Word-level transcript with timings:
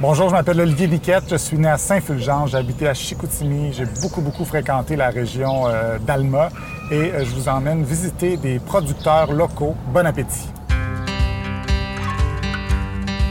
Bonjour, 0.00 0.30
je 0.30 0.34
m'appelle 0.34 0.58
Olivier 0.62 0.86
Biquette, 0.86 1.24
je 1.30 1.36
suis 1.36 1.58
né 1.58 1.68
à 1.68 1.76
Saint-Fulgence, 1.76 2.52
j'ai 2.52 2.56
habité 2.56 2.88
à 2.88 2.94
Chicoutimi, 2.94 3.74
j'ai 3.74 3.84
beaucoup, 4.00 4.22
beaucoup 4.22 4.46
fréquenté 4.46 4.96
la 4.96 5.10
région 5.10 5.68
euh, 5.68 5.98
d'Alma 5.98 6.48
et 6.90 6.94
euh, 6.94 7.22
je 7.22 7.30
vous 7.34 7.50
emmène 7.50 7.84
visiter 7.84 8.38
des 8.38 8.60
producteurs 8.60 9.30
locaux. 9.30 9.76
Bon 9.92 10.06
appétit! 10.06 10.48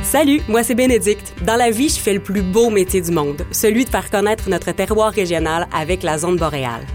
Salut, 0.03 0.41
moi 0.47 0.61
c'est 0.61 0.75
Bénédicte. 0.75 1.33
Dans 1.43 1.55
la 1.55 1.71
vie, 1.71 1.89
je 1.89 1.99
fais 1.99 2.13
le 2.13 2.21
plus 2.21 2.43
beau 2.43 2.69
métier 2.69 3.01
du 3.01 3.09
monde, 3.09 3.41
celui 3.51 3.85
de 3.85 3.89
faire 3.89 4.11
connaître 4.11 4.47
notre 4.47 4.71
terroir 4.71 5.11
régional 5.11 5.67
avec 5.73 6.03
la 6.03 6.19
zone 6.19 6.37
boréale. 6.37 6.85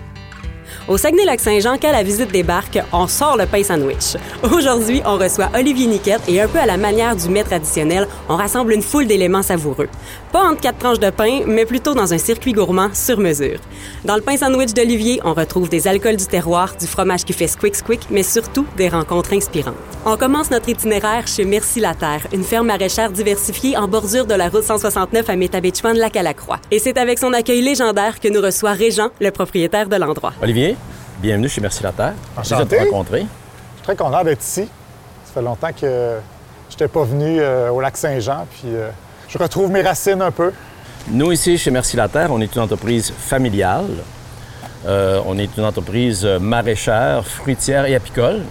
Au 0.87 0.99
Saguenay-Lac-Saint-Jean, 0.99 1.79
quand 1.81 1.93
la 1.93 2.03
visite 2.03 2.31
débarque, 2.31 2.79
on 2.93 3.07
sort 3.07 3.39
le 3.39 3.47
pain 3.47 3.63
sandwich. 3.63 4.17
Aujourd'hui, 4.43 5.01
on 5.07 5.17
reçoit 5.17 5.49
Olivier 5.55 5.87
Niquette 5.87 6.21
et 6.29 6.43
un 6.43 6.47
peu 6.47 6.59
à 6.59 6.67
la 6.67 6.77
manière 6.77 7.17
du 7.17 7.31
mets 7.31 7.43
traditionnel, 7.43 8.07
on 8.29 8.37
rassemble 8.37 8.75
une 8.75 8.83
foule 8.83 9.07
d'éléments 9.07 9.43
savoureux. 9.43 9.89
Pas 10.31 10.43
entre 10.43 10.61
quatre 10.61 10.77
tranches 10.77 10.99
de 10.99 11.09
pain, 11.09 11.41
mais 11.47 11.65
plutôt 11.65 11.95
dans 11.95 12.13
un 12.13 12.19
circuit 12.19 12.53
gourmand 12.53 12.91
sur 12.93 13.19
mesure. 13.19 13.61
Dans 14.05 14.15
le 14.15 14.21
pain 14.21 14.37
sandwich 14.37 14.75
d'Olivier, 14.75 15.23
on 15.25 15.33
retrouve 15.33 15.71
des 15.71 15.89
alcools 15.89 16.17
du 16.17 16.27
terroir, 16.27 16.75
du 16.79 16.87
fromage 16.87 17.25
qui 17.25 17.33
fait 17.33 17.47
squick 17.47 17.77
squick, 17.77 18.01
mais 18.11 18.23
surtout 18.23 18.67
des 18.77 18.91
rencontres 18.91 19.33
inspirantes. 19.33 19.75
On 20.05 20.19
commence 20.19 20.51
notre 20.51 20.69
itinéraire 20.69 21.27
chez 21.27 21.47
Merci 21.47 21.81
la 21.81 21.95
Terre, 21.95 22.27
une 22.35 22.45
ferme 22.45 22.67
maraîchère 22.67 23.11
diversifiée 23.11 23.79
en 23.79 23.89
bordure 23.89 24.27
de 24.27 24.35
la 24.35 24.51
route 24.51 24.65
169 24.65 25.31
à 25.31 25.37
Métabetchouan, 25.37 25.95
lac 25.95 26.15
à 26.15 26.23
la 26.23 26.35
Croix. 26.35 26.61
Et 26.71 26.79
c'est 26.79 26.99
avec 26.99 27.19
son 27.19 27.33
accueil 27.33 27.63
légendaire 27.63 28.21
que 28.21 28.29
nous 28.29 28.43
reçoit 28.43 28.73
Régent, 28.73 29.09
le 29.19 29.31
propriétaire 29.31 29.89
de 29.89 29.97
l'endroit. 29.97 30.35
Olivier, 30.43 30.74
bienvenue 31.21 31.49
chez 31.49 31.61
Merci 31.61 31.83
la 31.83 31.93
Terre. 31.93 32.13
Plaisir 32.37 32.59
de 32.59 32.63
Enchanté. 32.65 32.77
te 32.77 32.83
rencontrer. 32.85 33.21
Je 33.21 33.25
suis 33.77 33.83
très 33.85 33.97
content 33.97 34.23
d'être 34.25 34.43
ici. 34.43 34.69
Ça 35.25 35.33
fait 35.35 35.43
longtemps 35.43 35.73
que 35.73 36.17
je 36.69 36.75
n'étais 36.75 36.89
pas 36.89 37.05
venu 37.05 37.39
euh, 37.41 37.71
au 37.71 37.81
lac 37.81 37.97
Saint-Jean, 37.97 38.47
puis 38.51 38.63
euh, 38.75 38.91
je 39.29 39.39
retrouve 39.39 39.71
mes 39.71 39.83
racines 39.83 40.23
un 40.23 40.31
peu. 40.31 40.53
Nous, 41.09 41.33
ici, 41.33 41.59
chez 41.59 41.71
Merci 41.71 41.97
la 41.97 42.09
Terre, 42.09 42.29
on 42.33 42.41
est 42.41 42.55
une 42.55 42.63
entreprise 42.63 43.13
familiale. 43.17 43.87
Euh, 44.87 45.21
on 45.27 45.39
est 45.39 45.51
une 45.57 45.65
entreprise 45.65 46.25
maraîchère, 46.41 47.25
fruitière 47.27 47.85
et 47.87 47.95
apicole. 47.95 48.43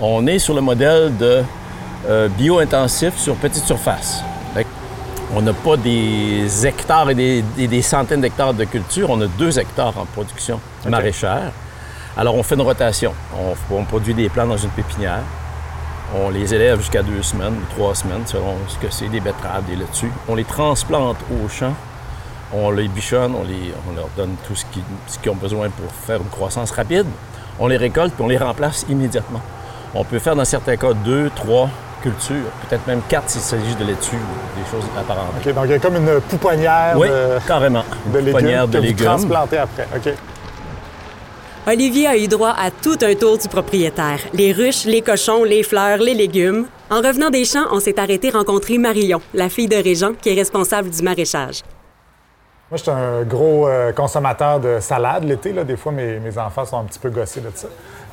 On 0.00 0.26
est 0.26 0.38
sur 0.40 0.54
le 0.54 0.60
modèle 0.60 1.16
de 1.16 1.42
bio-intensif 2.36 3.16
sur 3.18 3.34
petite 3.36 3.64
surface. 3.64 4.22
On 5.34 5.42
n'a 5.42 5.52
pas 5.52 5.76
des 5.76 6.66
hectares 6.66 7.10
et 7.10 7.14
des, 7.16 7.42
des- 7.56 7.66
des 7.66 7.82
centaines 7.82 8.20
d'hectares 8.20 8.54
de 8.54 8.64
culture, 8.64 9.10
on 9.10 9.20
a 9.20 9.26
deux 9.26 9.58
hectares 9.58 9.98
en 9.98 10.04
production 10.06 10.60
maraîchère. 10.90 11.52
Alors, 12.16 12.34
on 12.34 12.42
fait 12.42 12.54
une 12.54 12.62
rotation. 12.62 13.12
On, 13.38 13.74
on 13.74 13.84
produit 13.84 14.14
des 14.14 14.28
plants 14.28 14.46
dans 14.46 14.56
une 14.56 14.70
pépinière. 14.70 15.20
On 16.14 16.30
les 16.30 16.54
élève 16.54 16.78
jusqu'à 16.78 17.02
deux 17.02 17.22
semaines 17.22 17.54
ou 17.54 17.74
trois 17.74 17.94
semaines, 17.94 18.22
selon 18.26 18.56
ce 18.68 18.76
que 18.78 18.90
c'est, 18.92 19.08
des 19.08 19.20
betteraves, 19.20 19.64
des 19.64 19.76
laitues. 19.76 20.12
On 20.28 20.34
les 20.34 20.44
transplante 20.44 21.16
au 21.30 21.48
champ. 21.48 21.74
On 22.54 22.70
les 22.70 22.86
bichonne, 22.88 23.34
on, 23.34 23.42
les- 23.42 23.74
on 23.90 23.94
leur 23.96 24.08
donne 24.16 24.36
tout 24.46 24.54
ce 24.54 24.64
qu'ils 25.20 25.30
ont 25.30 25.34
besoin 25.34 25.68
pour 25.68 25.90
faire 26.06 26.18
une 26.18 26.28
croissance 26.28 26.70
rapide. 26.70 27.06
On 27.58 27.66
les 27.66 27.76
récolte 27.76 28.14
puis 28.14 28.22
on 28.22 28.28
les 28.28 28.38
remplace 28.38 28.86
immédiatement. 28.88 29.40
On 29.94 30.04
peut 30.04 30.20
faire 30.20 30.36
dans 30.36 30.44
certains 30.44 30.76
cas 30.76 30.92
deux, 30.92 31.28
trois 31.34 31.68
cultures, 32.02 32.44
peut-être 32.68 32.86
même 32.86 33.00
quatre 33.08 33.30
s'il 33.30 33.40
s'agit 33.40 33.74
de 33.74 33.84
laitue 33.84 34.14
ou 34.14 34.60
des 34.60 34.70
choses 34.70 34.88
apparentes. 34.96 35.32
OK, 35.44 35.54
donc 35.54 35.64
il 35.64 35.70
y 35.72 35.74
a 35.74 35.78
comme 35.80 35.96
une 35.96 36.20
pouponnière 36.20 36.92
Oui, 36.96 37.08
de, 37.08 37.38
carrément. 37.48 37.82
de 38.12 38.20
Une 38.20 38.26
légumes 38.26 38.42
que 38.42 38.66
de 38.72 38.78
vous 38.78 38.84
légumes. 38.84 39.06
transplantez 39.06 39.58
après. 39.58 39.88
OK. 39.96 40.12
Olivier 41.66 42.06
a 42.06 42.16
eu 42.16 42.28
droit 42.28 42.54
à 42.56 42.70
tout 42.70 42.96
un 43.02 43.14
tour 43.14 43.38
du 43.38 43.48
propriétaire. 43.48 44.20
Les 44.32 44.52
ruches, 44.52 44.84
les 44.84 45.02
cochons, 45.02 45.42
les 45.42 45.64
fleurs, 45.64 45.98
les 45.98 46.14
légumes. 46.14 46.66
En 46.90 46.98
revenant 46.98 47.28
des 47.30 47.44
champs, 47.44 47.64
on 47.72 47.80
s'est 47.80 47.98
arrêté 47.98 48.30
rencontrer 48.30 48.78
Marion, 48.78 49.20
la 49.34 49.48
fille 49.48 49.66
de 49.66 49.74
Régent, 49.76 50.12
qui 50.14 50.28
est 50.30 50.34
responsable 50.34 50.90
du 50.90 51.02
maraîchage. 51.02 51.62
Moi, 52.70 52.76
je 52.78 52.82
suis 52.82 52.90
un 52.90 53.22
gros 53.24 53.66
euh, 53.68 53.92
consommateur 53.92 54.60
de 54.60 54.78
salade 54.80 55.24
l'été. 55.24 55.52
là. 55.52 55.64
Des 55.64 55.76
fois, 55.76 55.90
mes, 55.90 56.20
mes 56.20 56.38
enfants 56.38 56.64
sont 56.64 56.78
un 56.78 56.84
petit 56.84 56.98
peu 57.00 57.10
gossés 57.10 57.40
de 57.40 57.50
ça. 57.52 57.66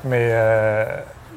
Mais 0.03 0.29
euh, 0.31 0.85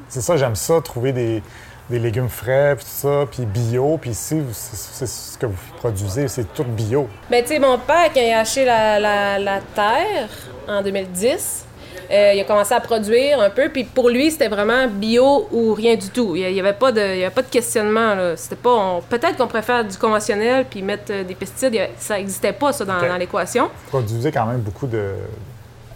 c'est 0.09 0.21
ça, 0.21 0.37
j'aime 0.37 0.55
ça, 0.55 0.81
trouver 0.81 1.11
des, 1.11 1.43
des 1.89 1.99
légumes 1.99 2.29
frais, 2.29 2.75
puis 2.75 2.85
tout 2.85 3.07
ça, 3.07 3.25
puis 3.29 3.45
bio. 3.45 3.97
Puis 4.01 4.11
ici, 4.11 4.41
c'est 4.53 4.75
c'est 4.75 5.07
ce 5.07 5.37
que 5.37 5.45
vous 5.45 5.55
produisez, 5.77 6.27
c'est 6.27 6.51
tout 6.53 6.63
bio. 6.63 7.07
Ben, 7.29 7.43
tu 7.43 7.49
sais, 7.49 7.59
mon 7.59 7.77
père, 7.77 8.09
quand 8.11 8.21
il 8.21 8.31
a 8.33 8.39
acheté 8.39 8.65
la, 8.65 8.99
la- 8.99 9.37
la 9.39 9.59
terre 9.75 10.29
en 10.67 10.81
2010, 10.81 11.65
euh, 12.11 12.31
il 12.35 12.39
a 12.39 12.43
commencé 12.43 12.73
à 12.73 12.79
produire 12.79 13.39
un 13.41 13.49
peu. 13.49 13.69
Puis 13.69 13.83
pour 13.83 14.09
lui, 14.09 14.31
c'était 14.31 14.47
vraiment 14.47 14.87
bio 14.87 15.47
ou 15.51 15.73
rien 15.73 15.95
du 15.95 16.09
tout. 16.09 16.35
Il 16.35 16.51
n'y 16.53 16.59
avait, 16.59 16.73
pas 16.73 16.91
de- 16.91 16.99
il 17.15 17.19
y 17.19 17.23
avait 17.25 17.33
pas 17.33 17.41
de 17.41 17.49
questionnement. 17.49 18.15
C'était 18.35 18.55
pas. 18.55 18.99
Peut-être 19.09 19.37
qu'on 19.37 19.47
préfère 19.47 19.83
du 19.85 19.97
conventionnel 19.97 20.65
puis 20.69 20.81
mettre 20.81 21.11
euh, 21.11 21.23
des 21.23 21.35
pesticides. 21.35 21.73
Il 21.73 21.87
Ça 21.97 22.15
n'existait 22.17 22.53
pas, 22.53 22.71
ça, 22.73 22.85
dans, 22.85 22.97
Ok. 22.97 23.07
dans 23.07 23.17
l'équation. 23.17 23.65
Vous 23.65 23.89
produisez 23.89 24.31
quand 24.31 24.45
même 24.45 24.59
beaucoup 24.61 24.87
de 24.87 25.11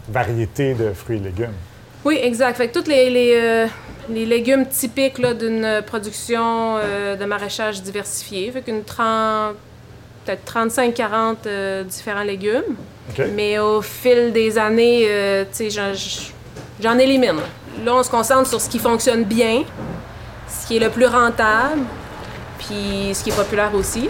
variétés 0.10 0.74
de 0.74 0.94
fruits 0.94 1.18
et 1.18 1.22
légumes. 1.22 1.54
Oui, 2.04 2.20
exact. 2.22 2.58
Fait 2.58 2.68
que 2.68 2.80
tous 2.80 2.90
les, 2.90 3.10
les, 3.10 3.34
euh, 3.36 3.68
les 4.10 4.26
légumes 4.26 4.66
typiques 4.66 5.20
là, 5.20 5.34
d'une 5.34 5.82
production 5.86 6.78
euh, 6.78 7.16
de 7.16 7.26
maraîchage 7.26 7.82
diversifié. 7.84 8.52
Fait 8.52 8.62
qu'une 8.62 8.84
30, 8.84 9.56
peut-être 10.26 10.44
35-40 10.52 11.36
euh, 11.46 11.84
différents 11.84 12.24
légumes. 12.24 12.76
Mais 13.36 13.60
au 13.60 13.82
fil 13.82 14.32
des 14.34 14.58
années, 14.58 15.06
euh, 15.08 15.44
tu 15.46 15.50
sais, 15.52 15.70
j'en- 15.70 15.94
j'en 16.82 16.98
élimine. 16.98 17.36
Là, 17.86 17.96
on 17.96 18.04
se 18.04 18.10
concentre 18.10 18.48
sur 18.50 18.60
ce 18.62 18.70
qui 18.70 18.80
fonctionne 18.80 19.24
bien, 19.24 19.64
ce 20.48 20.68
qui 20.68 20.78
est 20.78 20.80
le 20.80 20.90
plus 20.90 21.06
rentable, 21.06 21.82
puis 22.60 23.12
ce 23.14 23.24
qui 23.24 23.30
est 23.30 23.36
populaire 23.36 23.74
aussi. 23.74 24.10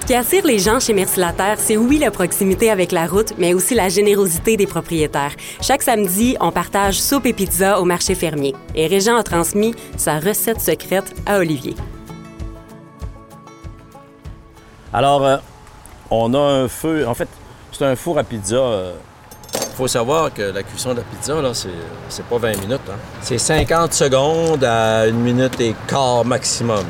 Ce 0.00 0.06
qui 0.06 0.14
attire 0.14 0.44
les 0.44 0.58
gens 0.58 0.80
chez 0.80 0.92
Merci 0.92 1.20
la 1.20 1.32
Terre, 1.32 1.56
c'est 1.58 1.76
oui 1.76 1.98
la 1.98 2.10
proximité 2.10 2.68
avec 2.70 2.90
la 2.90 3.06
route, 3.06 3.34
mais 3.38 3.54
aussi 3.54 3.74
la 3.76 3.88
générosité 3.88 4.56
des 4.56 4.66
propriétaires. 4.66 5.32
Chaque 5.60 5.82
samedi, 5.82 6.36
on 6.40 6.50
partage 6.50 7.00
soupe 7.00 7.26
et 7.26 7.32
pizza 7.32 7.80
au 7.80 7.84
marché 7.84 8.16
fermier. 8.16 8.54
Et 8.74 8.88
Régent 8.88 9.16
a 9.16 9.22
transmis 9.22 9.72
sa 9.96 10.18
recette 10.18 10.60
secrète 10.60 11.14
à 11.26 11.38
Olivier. 11.38 11.76
Alors, 14.92 15.24
euh, 15.24 15.36
on 16.10 16.34
a 16.34 16.38
un 16.38 16.68
feu. 16.68 17.06
En 17.06 17.14
fait, 17.14 17.28
c'est 17.80 17.86
un 17.86 17.96
four 17.96 18.18
à 18.18 18.24
pizza. 18.24 18.60
Il 19.54 19.74
faut 19.74 19.88
savoir 19.88 20.34
que 20.34 20.42
la 20.42 20.62
cuisson 20.62 20.90
de 20.90 20.96
la 20.98 21.02
pizza, 21.02 21.40
là, 21.40 21.52
c'est, 21.54 22.24
pas 22.26 22.36
20 22.36 22.60
minutes. 22.60 22.80
hein. 22.90 22.98
C'est 23.22 23.38
50 23.38 23.94
secondes 23.94 24.62
à 24.64 25.06
une 25.06 25.20
minute 25.20 25.58
et 25.62 25.74
quart 25.88 26.22
maximum. 26.22 26.84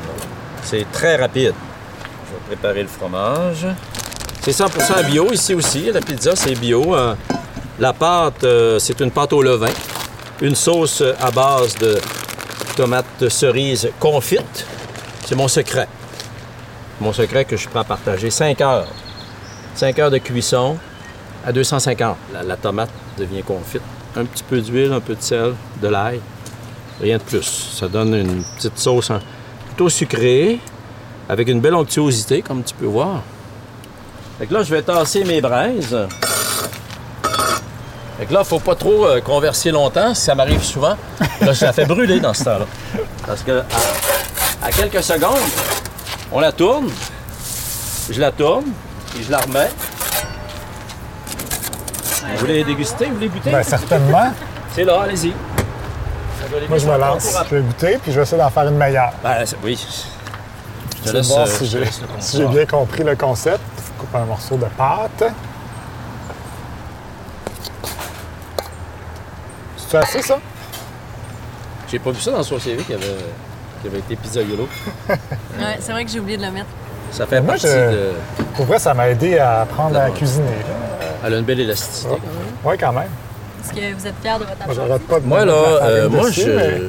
C'est 0.63 0.85
très 0.91 1.15
rapide. 1.15 1.53
Je 2.27 2.33
vais 2.33 2.57
préparer 2.57 2.81
le 2.81 2.89
fromage. 2.89 3.65
C'est 4.41 4.51
100% 4.51 5.05
bio 5.09 5.31
ici 5.31 5.53
aussi. 5.53 5.89
La 5.93 6.01
pizza, 6.01 6.35
c'est 6.35 6.55
bio. 6.55 6.93
Euh, 6.93 7.15
La 7.79 7.93
pâte, 7.93 8.43
euh, 8.43 8.77
c'est 8.77 8.99
une 8.99 9.11
pâte 9.11 9.31
au 9.31 9.41
levain. 9.41 9.71
Une 10.41 10.55
sauce 10.55 11.01
à 11.21 11.31
base 11.31 11.73
de 11.75 11.97
tomates 12.75 13.29
cerises 13.29 13.89
confites. 13.97 14.65
C'est 15.25 15.35
mon 15.35 15.47
secret. 15.47 15.87
Mon 16.99 17.13
secret 17.13 17.45
que 17.45 17.55
je 17.55 17.61
suis 17.61 17.69
prêt 17.69 17.79
à 17.79 17.85
partager. 17.85 18.29
5 18.29 18.59
heures. 18.59 18.87
5 19.75 19.99
heures 19.99 20.11
de 20.11 20.17
cuisson 20.17 20.77
à 21.45 21.51
250. 21.51 22.17
La, 22.33 22.43
la 22.43 22.57
tomate 22.57 22.89
devient 23.17 23.43
confite. 23.43 23.81
Un 24.15 24.25
petit 24.25 24.43
peu 24.43 24.59
d'huile, 24.61 24.91
un 24.91 24.99
peu 24.99 25.15
de 25.15 25.21
sel, 25.21 25.53
de 25.81 25.87
l'ail. 25.87 26.19
Rien 27.01 27.17
de 27.17 27.23
plus. 27.23 27.71
Ça 27.73 27.87
donne 27.87 28.13
une 28.13 28.43
petite 28.57 28.77
sauce 28.77 29.11
plutôt 29.67 29.89
sucrée, 29.89 30.59
avec 31.29 31.47
une 31.47 31.61
belle 31.61 31.75
onctuosité, 31.75 32.41
comme 32.41 32.63
tu 32.63 32.73
peux 32.73 32.85
voir. 32.85 33.21
Fait 34.37 34.47
que 34.47 34.53
là, 34.53 34.63
je 34.63 34.73
vais 34.73 34.81
tasser 34.81 35.23
mes 35.23 35.39
braises. 35.39 35.97
Fait 38.19 38.25
que 38.25 38.33
là, 38.33 38.43
faut 38.43 38.59
pas 38.59 38.75
trop 38.75 39.05
euh, 39.05 39.21
converser 39.21 39.71
longtemps, 39.71 40.13
ça 40.13 40.35
m'arrive 40.35 40.61
souvent. 40.61 40.95
Là, 41.41 41.53
je 41.53 41.65
la 41.65 41.73
fais 41.73 41.85
brûler 41.85 42.19
dans 42.19 42.33
ce 42.33 42.43
temps-là. 42.43 42.65
Parce 43.25 43.41
que 43.41 43.63
à 44.61 44.71
quelques 44.71 45.01
secondes, 45.01 45.39
on 46.31 46.39
la 46.39 46.51
tourne, 46.51 46.89
je 48.11 48.19
la 48.19 48.31
tourne, 48.31 48.65
et 49.19 49.23
je 49.23 49.31
la 49.31 49.39
remets. 49.39 49.69
Vous 52.33 52.37
voulez 52.39 52.63
déguster? 52.63 53.05
Vous 53.05 53.15
voulez 53.15 53.29
goûter? 53.29 53.49
Bien, 53.49 53.63
certainement. 53.63 54.33
C'est 54.73 54.83
là, 54.83 55.01
allez-y. 55.01 55.33
Moi, 56.69 56.77
je 56.77 56.87
me 56.87 56.97
lance. 56.97 57.35
Je 57.49 57.55
vais 57.55 57.61
goûter, 57.61 57.97
puis 58.01 58.11
je 58.11 58.17
vais 58.17 58.23
essayer 58.23 58.41
d'en 58.41 58.49
faire 58.49 58.67
une 58.67 58.77
meilleure. 58.77 59.13
Ben, 59.23 59.43
oui. 59.63 59.79
Je 61.03 61.09
te 61.09 61.15
laisse, 61.15 61.27
voir 61.27 61.47
euh, 61.47 61.51
si 61.51 61.65
j'ai 61.65 61.83
si 62.19 62.45
bien 62.45 62.65
compris 62.65 63.03
le 63.03 63.15
concept. 63.15 63.59
Je 63.77 64.01
coupe 64.01 64.15
un 64.15 64.25
morceau 64.25 64.55
de 64.57 64.65
pâte. 64.65 65.23
C'est 69.77 69.97
assez, 69.97 70.21
ça? 70.21 70.39
J'ai 71.89 71.99
pas 71.99 72.11
vu 72.11 72.21
ça 72.21 72.31
dans 72.31 72.43
son 72.43 72.57
CV 72.57 72.83
qui 72.83 72.93
avait, 72.93 73.17
qui 73.81 73.87
avait 73.87 73.99
été 73.99 74.15
pizzaiolo. 74.15 74.67
Ouais, 75.09 75.77
c'est 75.79 75.91
vrai 75.91 76.05
que 76.05 76.11
j'ai 76.11 76.19
oublié 76.19 76.37
de 76.37 76.43
le 76.43 76.51
mettre. 76.51 76.69
Ça 77.11 77.25
fait 77.25 77.41
Moi, 77.41 77.53
partie 77.53 77.67
je- 77.67 77.73
de... 77.73 78.09
Pour 78.55 78.65
vrai, 78.65 78.79
ça 78.79 78.93
m'a 78.93 79.09
aidé 79.09 79.37
à 79.37 79.61
apprendre 79.61 79.97
à 79.99 80.09
cuisiner. 80.11 80.45
là. 80.45 81.07
Elle 81.25 81.33
a 81.35 81.37
une 81.39 81.45
belle 81.45 81.59
élasticité. 81.59 82.09
Oh. 82.11 82.17
quand 82.17 82.31
même. 82.31 82.45
Oui, 82.65 82.75
quand 82.79 82.93
même. 82.93 83.09
Est-ce 83.63 83.73
que 83.73 83.93
vous 83.99 84.07
êtes 84.07 84.15
fiers 84.21 84.33
de 84.39 84.45
votre 84.45 84.97
Moi, 85.05 85.19
de 85.19 85.25
Moi, 85.27 85.45
là, 85.45 85.53
euh, 85.53 86.09
moi, 86.09 86.29
dessus, 86.29 86.41
je... 86.41 86.51
mais 86.51 86.81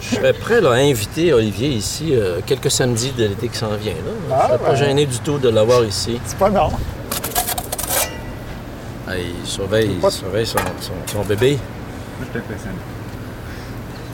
Je 0.00 0.14
serais 0.16 0.32
prêt 0.32 0.60
là, 0.60 0.70
à 0.72 0.74
inviter 0.74 1.32
Olivier 1.32 1.68
ici 1.68 2.10
euh, 2.14 2.40
quelques 2.44 2.70
samedis 2.70 3.12
de 3.12 3.24
l'été 3.26 3.48
qui 3.48 3.56
s'en 3.56 3.74
vient. 3.76 3.92
Là. 3.92 4.12
Ah, 4.32 4.38
je 4.42 4.46
serais 4.48 4.58
pas 4.58 4.74
gêné 4.74 5.06
du 5.06 5.18
tout 5.20 5.38
de 5.38 5.48
l'avoir 5.48 5.84
ici. 5.84 6.20
C'est 6.26 6.36
pas 6.38 6.50
non. 6.50 6.68
Ah, 9.06 9.12
il 9.16 9.46
surveille, 9.48 9.88
Pas- 9.94 10.08
il 10.08 10.12
surveille 10.12 10.46
son, 10.46 10.58
son- 10.80 10.92
son 11.12 11.22
bébé. 11.22 11.58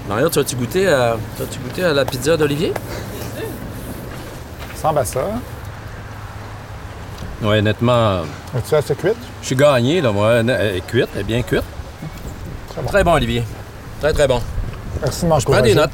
Mario, 0.09 0.29
tu 0.29 0.39
as-tu 0.39 0.55
goûté 0.57 0.87
à, 0.87 1.17
tu 1.37 1.43
as-tu 1.43 1.59
goûté 1.59 1.83
à 1.85 1.93
la 1.93 2.05
pizza 2.05 2.37
d'Olivier? 2.37 2.73
Ça 4.77 4.89
ressemble 4.91 4.99
à 5.01 5.05
ça. 5.05 5.21
Oui, 7.45 7.59
honnêtement, 7.59 8.23
Es-tu 8.57 8.75
assez 8.75 8.95
cuite? 8.95 9.17
je 9.43 9.47
suis 9.47 9.57
gagné, 9.57 10.01
là, 10.01 10.11
moi. 10.13 10.35
Elle 10.37 10.49
est 10.51 10.87
cuite, 10.87 11.09
elle 11.15 11.21
est 11.21 11.25
bien 11.25 11.43
cuite. 11.43 11.63
Très 12.71 12.81
bon. 12.83 12.89
Très 12.89 13.05
bon, 13.05 13.13
Olivier. 13.13 13.45
Très, 14.01 14.13
très 14.13 14.27
bon. 14.27 14.41
Merci 15.03 15.23
de 15.25 15.29
Prends 15.29 15.37
m'encourager. 15.37 15.69
des 15.71 15.75
notes. 15.75 15.91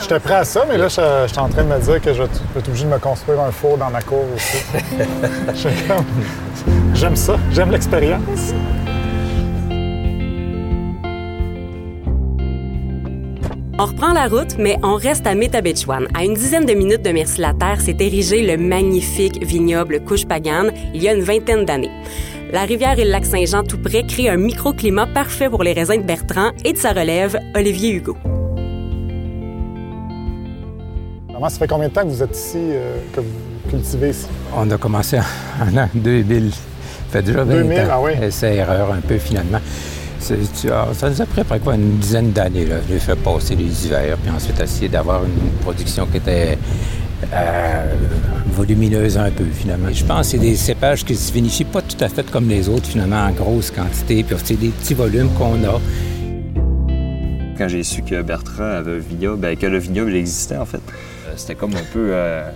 J'étais 0.00 0.18
prêt 0.18 0.34
à 0.34 0.44
ça, 0.44 0.64
mais 0.68 0.76
là, 0.76 0.88
je- 0.88 1.24
j'étais 1.28 1.38
en 1.38 1.48
train 1.48 1.62
de 1.62 1.68
me 1.68 1.78
dire 1.78 2.00
que 2.00 2.12
je 2.12 2.14
je 2.14 2.22
vais 2.22 2.60
être 2.60 2.68
obligé 2.68 2.84
de 2.84 2.90
me 2.90 2.98
construire 2.98 3.40
un 3.40 3.50
four 3.52 3.78
dans 3.78 3.90
ma 3.90 4.02
cour 4.02 4.24
aussi. 4.34 4.58
J'aime 6.94 7.16
ça, 7.16 7.36
j'aime 7.52 7.70
l'expérience. 7.70 8.52
On 13.84 13.88
reprend 13.88 14.14
la 14.14 14.28
route, 14.28 14.56
mais 14.58 14.78
on 14.82 14.94
reste 14.94 15.26
à 15.26 15.34
Métabetchouan. 15.34 16.06
À 16.14 16.24
une 16.24 16.32
dizaine 16.32 16.64
de 16.64 16.72
minutes 16.72 17.02
de 17.02 17.10
Merci-la-Terre 17.10 17.82
s'est 17.82 17.98
érigé 18.00 18.40
le 18.40 18.56
magnifique 18.56 19.44
vignoble 19.44 20.02
Couche-Pagan 20.02 20.68
il 20.94 21.02
y 21.02 21.08
a 21.10 21.12
une 21.12 21.20
vingtaine 21.20 21.66
d'années. 21.66 21.90
La 22.50 22.62
rivière 22.62 22.98
et 22.98 23.04
le 23.04 23.10
lac 23.10 23.26
Saint-Jean 23.26 23.62
tout 23.62 23.76
près 23.76 24.02
créent 24.06 24.30
un 24.30 24.38
microclimat 24.38 25.08
parfait 25.08 25.50
pour 25.50 25.62
les 25.62 25.74
raisins 25.74 25.98
de 25.98 26.02
Bertrand 26.02 26.52
et 26.64 26.72
de 26.72 26.78
sa 26.78 26.94
relève, 26.94 27.38
Olivier 27.54 27.92
Hugo. 27.92 28.16
Maman, 31.30 31.50
ça 31.50 31.58
fait 31.58 31.68
combien 31.68 31.88
de 31.88 31.92
temps 31.92 32.04
que 32.04 32.08
vous 32.08 32.22
êtes 32.22 32.34
ici, 32.34 32.56
euh, 32.56 32.96
que 33.12 33.20
vous 33.20 33.68
cultivez 33.68 34.08
ici? 34.08 34.26
On 34.56 34.70
a 34.70 34.78
commencé 34.78 35.18
en 35.60 35.76
an 35.76 35.90
2000. 35.94 36.52
Ça 36.52 36.58
fait 37.10 37.22
déjà 37.22 37.44
20 37.44 37.54
2000, 37.54 37.80
ans. 37.80 37.82
ah 37.90 38.00
oui. 38.00 38.12
C'est 38.30 38.54
erreur 38.56 38.94
un 38.94 39.00
peu 39.02 39.18
finalement. 39.18 39.60
Ça 40.24 41.10
nous 41.10 41.20
a 41.20 41.26
pris 41.26 41.42
après 41.42 41.60
quoi, 41.60 41.74
une 41.74 41.98
dizaine 41.98 42.32
d'années. 42.32 42.64
là. 42.64 42.76
J'ai 42.88 42.98
fait 42.98 43.16
passer 43.16 43.54
les 43.56 43.86
hivers, 43.86 44.16
puis 44.16 44.30
ensuite 44.30 44.58
essayer 44.58 44.88
d'avoir 44.88 45.22
une 45.24 45.50
production 45.60 46.06
qui 46.06 46.16
était 46.16 46.56
euh, 47.30 47.94
volumineuse 48.46 49.18
un 49.18 49.30
peu 49.30 49.44
finalement. 49.44 49.88
Je 49.92 50.02
pense 50.04 50.20
que 50.20 50.26
c'est 50.32 50.38
des 50.38 50.56
cépages 50.56 51.04
qui 51.04 51.14
se 51.14 51.30
vinifient 51.30 51.64
pas 51.64 51.82
tout 51.82 52.02
à 52.02 52.08
fait 52.08 52.28
comme 52.30 52.48
les 52.48 52.70
autres 52.70 52.86
finalement 52.86 53.22
en 53.22 53.32
grosse 53.32 53.70
quantité, 53.70 54.22
puis 54.22 54.34
c'est 54.42 54.58
des 54.58 54.68
petits 54.68 54.94
volumes 54.94 55.28
qu'on 55.36 55.62
a. 55.64 55.78
Quand 57.58 57.68
j'ai 57.68 57.82
su 57.82 58.02
que 58.02 58.22
Bertrand 58.22 58.64
avait 58.64 58.96
un 58.96 58.98
vignoble, 58.98 59.40
ben, 59.40 59.56
que 59.56 59.66
le 59.66 59.78
vignoble 59.78 60.10
il 60.12 60.16
existait 60.16 60.56
en 60.56 60.64
fait, 60.64 60.78
euh, 60.78 61.34
c'était 61.36 61.54
comme 61.54 61.74
un 61.74 61.84
peu 61.92 62.08
euh, 62.12 62.48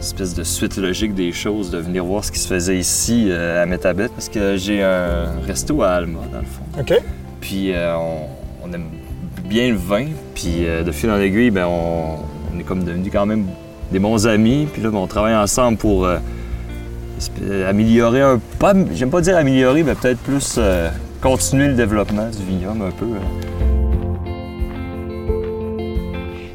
espèce 0.00 0.34
de 0.34 0.42
suite 0.42 0.76
logique 0.78 1.14
des 1.14 1.30
choses, 1.30 1.70
de 1.70 1.78
venir 1.78 2.04
voir 2.04 2.24
ce 2.24 2.32
qui 2.32 2.38
se 2.38 2.48
faisait 2.48 2.78
ici 2.78 3.26
euh, 3.28 3.62
à 3.62 3.66
Métabet, 3.66 4.08
parce 4.08 4.28
que 4.28 4.56
j'ai 4.56 4.82
un 4.82 5.26
resto 5.46 5.82
à 5.82 5.90
Alma 5.90 6.20
dans 6.32 6.38
le 6.38 6.44
fond. 6.44 6.62
OK? 6.80 7.02
Puis 7.40 7.72
euh, 7.72 7.94
on, 7.96 8.26
on 8.64 8.72
aime 8.72 8.86
bien 9.44 9.68
le 9.68 9.76
vin, 9.76 10.06
puis 10.34 10.64
euh, 10.66 10.82
de 10.82 10.90
fil 10.90 11.10
en 11.10 11.18
aiguille, 11.18 11.50
ben, 11.50 11.66
on, 11.66 12.16
on 12.54 12.58
est 12.58 12.64
comme 12.64 12.82
devenus 12.82 13.12
quand 13.12 13.26
même 13.26 13.46
des 13.92 13.98
bons 13.98 14.26
amis, 14.26 14.66
puis 14.72 14.82
là 14.82 14.90
ben, 14.90 14.98
on 14.98 15.06
travaille 15.06 15.36
ensemble 15.36 15.76
pour 15.76 16.08
améliorer 17.68 18.22
un 18.22 18.40
pas, 18.58 18.72
j'aime 18.94 19.10
pas 19.10 19.20
dire 19.20 19.36
améliorer, 19.36 19.82
mais 19.82 19.94
peut-être 19.94 20.20
plus 20.20 20.58
continuer 21.20 21.68
le 21.68 21.74
développement 21.74 22.28
du 22.30 22.42
vignoble 22.42 22.82
un 22.82 22.90
peu. 22.90 23.06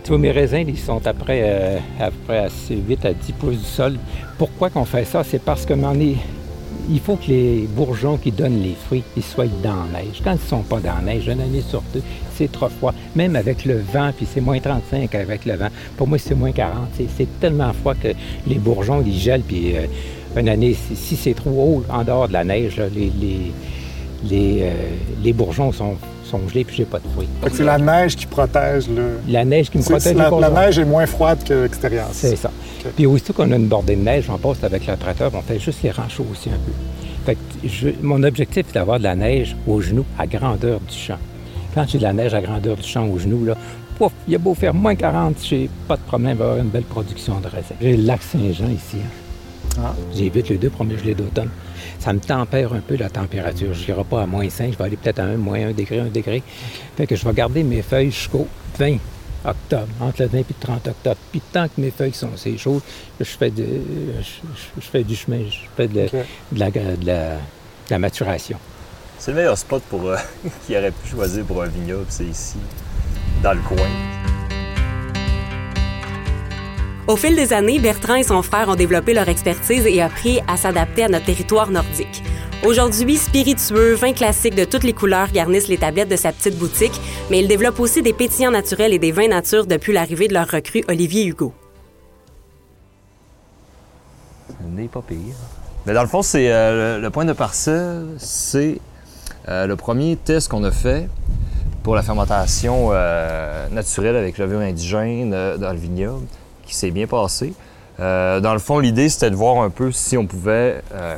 Tu 0.06 0.10
vois, 0.10 0.20
mes 0.20 0.30
raisins, 0.30 0.66
ils 0.68 0.78
sont 0.78 1.02
après, 1.08 1.42
euh, 1.44 1.80
après 2.00 2.38
à 2.38 2.48
8 2.70 3.06
à 3.06 3.14
10 3.14 3.32
pouces 3.34 3.58
du 3.58 3.64
sol. 3.66 3.98
Pourquoi 4.38 4.70
qu'on 4.70 4.86
fait 4.86 5.04
ça? 5.04 5.24
C'est 5.24 5.42
parce 5.42 5.66
que 5.66 5.74
est- 5.74 6.16
il 6.92 7.00
faut 7.00 7.16
que 7.16 7.26
les 7.30 7.68
bourgeons 7.76 8.18
qui 8.18 8.32
donnent 8.32 8.62
les 8.62 8.76
fruits, 8.86 9.02
ils 9.18 9.24
soient 9.24 9.48
dans 9.64 9.74
la 9.92 10.02
neige. 10.04 10.22
Quand 10.24 10.34
ils 10.34 10.44
ne 10.44 10.48
sont 10.48 10.62
pas 10.62 10.80
dans 10.80 10.94
la 10.94 11.02
neige, 11.14 11.26
une 11.26 11.42
année 11.42 11.64
sur 11.68 11.82
deux, 11.92 12.04
c'est 12.36 12.52
trop 12.52 12.70
froid. 12.70 12.94
Même 13.16 13.36
avec 13.36 13.66
le 13.66 13.80
vent, 13.80 14.12
puis 14.16 14.28
c'est 14.32 14.42
moins 14.42 14.60
35 14.60 15.16
avec 15.16 15.44
le 15.44 15.56
vent. 15.56 15.70
Pour 15.98 16.08
moi, 16.08 16.20
c'est 16.20 16.36
moins 16.36 16.52
40. 16.52 16.90
C'est- 16.96 17.40
tellement 17.40 17.74
froid 17.74 17.96
que 17.96 18.10
les 18.46 18.60
bourgeons, 18.60 19.02
ils 19.04 19.18
gèlent. 19.18 19.42
Puis 19.42 19.76
euh, 19.76 19.88
une 20.40 20.50
année, 20.50 20.76
si, 20.94 21.16
c'est 21.16 21.34
trop 21.34 21.50
haut 21.50 21.84
en 21.90 22.04
dehors 22.04 22.28
de 22.28 22.34
la 22.34 22.44
neige, 22.44 22.78
là, 22.78 22.86
les, 22.94 23.12
les, 24.30 24.60
euh, 24.64 24.72
les 25.24 25.34
bourgeons 25.34 25.72
sont, 25.72 25.96
sont 26.24 26.40
gelés, 26.50 26.64
puis 26.64 26.76
j'ai 26.78 26.86
pas 26.86 27.00
de 27.00 27.08
fruits. 27.14 27.28
C'est 27.54 27.64
la 27.64 27.78
neige 27.78 28.16
qui 28.16 28.26
protège 28.26 28.88
le. 28.90 29.20
La 29.28 29.46
neige 29.46 29.70
qui 29.70 29.78
me 29.78 29.84
protège 29.84 30.16
la, 30.16 30.30
bourgeons. 30.30 30.50
la 30.54 30.62
neige 30.66 30.80
est 30.80 30.86
moins 30.86 31.06
froide 31.06 31.40
que 31.44 31.54
l'extérieur. 31.54 32.08
C'est 32.12 32.36
ça. 32.36 32.52
Puis 32.96 33.06
aussitôt 33.06 33.34
qu'on 33.34 33.52
a 33.52 33.56
une 33.56 33.68
bordée 33.68 33.96
de 33.96 34.02
neige, 34.02 34.30
on 34.30 34.38
passe 34.38 34.64
avec 34.64 34.86
le 34.88 34.96
tracteur, 34.98 35.32
on 35.34 35.42
fait 35.42 35.60
juste 35.60 35.82
les 35.84 35.92
rangs 35.92 36.04
aussi 36.32 36.50
un 36.50 36.54
peu. 36.54 36.72
Fait 37.26 37.36
que 37.36 37.68
je- 37.68 37.90
mon 38.02 38.22
objectif, 38.24 38.66
c'est 38.68 38.76
d'avoir 38.76 39.00
de 39.00 39.04
la 39.04 39.16
neige 39.16 39.56
aux 39.68 39.82
genoux, 39.82 40.06
à 40.20 40.28
grandeur 40.28 40.80
du 40.80 40.96
champ. 40.96 41.18
Quand 41.74 41.86
j'ai 41.88 41.98
de 41.98 42.04
la 42.04 42.14
neige 42.14 42.34
à 42.34 42.42
grandeur 42.42 42.76
du 42.78 42.84
champ 42.88 43.06
aux 43.08 43.18
genoux, 43.18 43.46
là, 43.46 43.56
pouf, 43.98 44.12
il 44.28 44.36
a 44.36 44.38
beau 44.38 44.54
faire 44.54 44.74
moins 44.74 44.96
40, 44.96 45.36
j'ai 45.44 45.70
pas 45.88 45.96
de 45.98 46.02
problème 46.02 46.38
d'avoir 46.38 46.58
une 46.58 46.70
belle 46.70 46.84
production 46.84 47.40
de 47.40 47.48
raisin. 47.48 47.76
J'ai 47.82 47.98
le 47.98 48.04
lac 48.04 48.22
Saint-Jean 48.22 48.68
ici. 48.70 48.98
hein. 49.04 49.80
Ah. 49.84 49.94
J'évite 50.16 50.48
les 50.50 50.58
deux 50.58 50.70
premiers 50.70 50.98
gelées 50.98 51.16
d'automne. 51.16 51.50
Ça 52.00 52.14
me 52.14 52.20
tempère 52.20 52.74
un 52.74 52.80
peu 52.82 52.96
la 52.98 53.10
température. 53.10 53.74
Je 53.74 53.88
n'irai 53.92 54.04
pas 54.04 54.22
à 54.24 54.26
moins 54.26 54.50
5, 54.50 54.74
je 54.74 54.78
vais 54.78 54.84
aller 54.84 54.98
peut-être 54.98 55.20
à 55.20 55.24
1, 55.24 55.38
moins 55.38 55.60
1 55.70 55.72
degré, 55.72 56.00
1 56.00 56.06
degré. 56.06 56.44
Fait 56.98 57.08
que 57.08 57.16
je 57.16 57.26
vais 57.28 57.34
garder 57.34 57.64
mes 57.64 57.82
feuilles 57.82 58.12
jusqu'au 58.12 58.48
20 58.78 58.98
octobre, 59.44 59.88
entre 60.02 60.22
le 60.24 60.28
20 60.28 60.38
et 60.40 60.46
le 60.50 60.56
30 60.60 60.88
octobre. 60.88 61.18
Puis 61.32 61.42
tant 61.52 61.68
que 61.68 61.80
mes 61.80 61.92
feuilles 61.92 62.14
sont 62.14 62.30
assez 62.34 62.58
chaudes, 62.58 62.82
je 63.20 63.24
fais, 63.26 63.50
de, 63.52 63.64
je, 64.20 64.22
je- 64.24 64.82
je 64.82 64.86
fais 64.88 65.04
du 65.04 65.16
chemin, 65.16 65.40
je 65.50 65.58
fais 65.78 65.88
de, 65.88 66.02
OK. 66.06 66.12
de 66.52 66.60
la, 66.60 66.72
de 66.72 66.80
la- 67.06 67.36
de 67.36 67.92
la 67.92 68.00
maturation. 68.00 68.58
C'est 69.20 69.32
le 69.32 69.38
meilleur 69.38 69.58
spot 69.58 69.82
pour 69.90 70.08
euh, 70.08 70.18
qu'il 70.66 70.76
aurait 70.78 70.92
pu 70.92 71.08
choisir 71.10 71.46
pour 71.46 71.62
un 71.64 71.68
vignoble, 71.68 72.06
c'est 72.10 72.26
ici, 72.26 72.58
dans 73.44 73.54
le 73.54 73.62
coin. 73.62 73.88
Au 77.08 77.16
fil 77.16 77.36
des 77.36 77.54
années, 77.54 77.78
Bertrand 77.78 78.16
et 78.16 78.24
son 78.24 78.42
frère 78.42 78.68
ont 78.68 78.76
développé 78.76 79.14
leur 79.14 79.30
expertise 79.30 79.86
et 79.86 80.02
appris 80.02 80.40
à 80.48 80.58
s'adapter 80.58 81.04
à 81.04 81.08
notre 81.08 81.26
territoire 81.26 81.70
nordique. 81.70 82.24
Aujourd'hui, 82.66 83.18
spiritueux, 83.18 83.94
vins 83.94 84.14
classiques 84.14 84.56
de 84.56 84.66
toutes 84.66 84.84
les 84.84 84.94
couleurs 84.94 85.32
garnissent 85.32 85.68
les 85.68 85.78
tablettes 85.78 86.10
de 86.10 86.16
sa 86.16 86.32
petite 86.32 86.58
boutique, 86.58 87.00
mais 87.30 87.42
il 87.42 87.48
développe 87.48 87.80
aussi 87.80 88.02
des 88.02 88.12
pétillants 88.12 88.50
naturels 88.50 88.92
et 88.92 88.98
des 88.98 89.12
vins 89.12 89.28
nature 89.28 89.68
depuis 89.68 89.94
l'arrivée 89.94 90.28
de 90.28 90.34
leur 90.34 90.50
recrue 90.50 90.84
Olivier 90.88 91.26
Hugo. 91.26 91.54
Nez 94.76 94.88
pas 94.88 95.04
pire. 95.08 95.36
Mais 95.86 95.94
dans 95.94 96.02
le 96.02 96.08
fond, 96.08 96.24
c'est 96.24 96.52
euh, 96.52 97.00
le, 97.00 97.10
point 97.12 97.26
de 97.26 97.34
parcelle, 97.34 98.08
c'est 98.18 98.80
euh, 99.48 99.68
le 99.68 99.76
premier 99.76 100.16
test 100.16 100.48
qu'on 100.48 100.64
a 100.64 100.72
fait 100.72 101.08
pour 101.84 101.94
la 101.94 102.02
fermentation 102.02 102.90
euh, 102.94 103.70
naturelle 103.70 104.16
avec 104.16 104.40
levure 104.40 104.62
indigène 104.62 105.30
dans 105.30 105.72
le 105.72 105.78
vignoble, 105.78 106.26
qui 106.66 106.76
s'est 106.76 106.92
bien 106.92 107.08
passé. 107.08 107.54
Euh, 108.00 108.40
dans 108.42 108.54
le 108.54 108.60
fond, 108.60 108.80
l'idée, 108.80 109.08
c'était 109.08 109.30
de 109.30 109.36
voir 109.36 109.64
un 109.64 109.70
peu 109.70 109.92
si 109.92 110.18
on 110.18 110.26
pouvait 110.28 110.82
euh, 110.94 111.16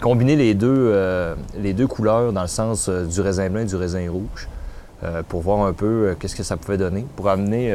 combiner 0.00 0.36
les 0.36 0.54
deux, 0.54 0.72
euh, 0.74 1.34
les 1.58 1.74
deux 1.74 1.86
couleurs 1.86 2.32
dans 2.32 2.42
le 2.42 2.48
sens 2.48 2.88
du 2.88 3.20
raisin 3.20 3.50
blanc 3.50 3.60
et 3.60 3.66
du 3.66 3.76
raisin 3.76 4.10
rouge, 4.10 4.48
pour 5.28 5.42
voir 5.42 5.66
un 5.66 5.72
peu 5.72 6.16
qu'est-ce 6.18 6.34
que 6.34 6.42
ça 6.42 6.56
pouvait 6.56 6.78
donner, 6.78 7.06
pour 7.16 7.28
amener 7.28 7.72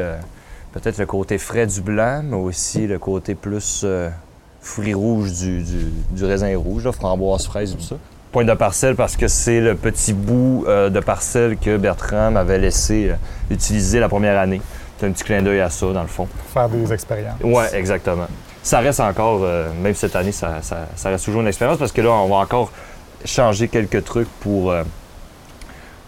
peut-être 0.72 0.98
le 0.98 1.06
côté 1.06 1.38
frais 1.38 1.66
du 1.66 1.80
blanc, 1.80 2.22
mais 2.24 2.36
aussi 2.36 2.86
le 2.86 2.98
côté 2.98 3.34
plus 3.34 3.86
fruits 4.60 4.94
rouges 4.94 5.32
du, 5.32 5.62
du- 5.62 6.24
raisin 6.24 6.56
rouge, 6.58 6.84
là, 6.84 6.92
framboise, 6.92 7.46
fraise, 7.46 7.76
tout 7.76 7.82
ça. 7.82 7.96
Point 8.32 8.44
de 8.44 8.52
parcelle 8.54 8.96
parce 8.96 9.16
que 9.16 9.28
c'est 9.28 9.60
le 9.60 9.74
petit 9.76 10.12
bout 10.12 10.64
de 10.66 11.00
parcelle 11.00 11.56
que 11.56 11.76
Bertrand 11.76 12.32
m'avait 12.32 12.58
laissé 12.58 13.12
utiliser 13.50 14.00
la 14.00 14.08
première 14.08 14.38
année. 14.38 14.60
C'est 14.98 15.06
un 15.06 15.12
petit 15.12 15.24
clin 15.24 15.42
d'œil 15.42 15.60
à 15.60 15.70
ça, 15.70 15.92
dans 15.92 16.02
le 16.02 16.08
fond. 16.08 16.28
Faire 16.52 16.68
des 16.68 16.92
expériences. 16.92 17.40
Ouais, 17.42 17.74
exactement. 17.74 18.26
Ça 18.62 18.78
reste 18.80 19.00
encore, 19.00 19.40
euh, 19.42 19.68
même 19.82 19.94
cette 19.94 20.14
année, 20.16 20.32
ça, 20.32 20.62
ça- 20.62 20.86
ça 20.96 21.08
reste 21.10 21.24
toujours 21.24 21.40
une 21.42 21.48
expérience 21.48 21.78
parce 21.78 21.92
que 21.92 22.00
là, 22.00 22.10
on 22.10 22.28
va 22.28 22.36
encore 22.36 22.70
changer 23.24 23.68
quelques 23.68 24.04
trucs 24.04 24.28
pour, 24.40 24.70
euh, 24.70 24.84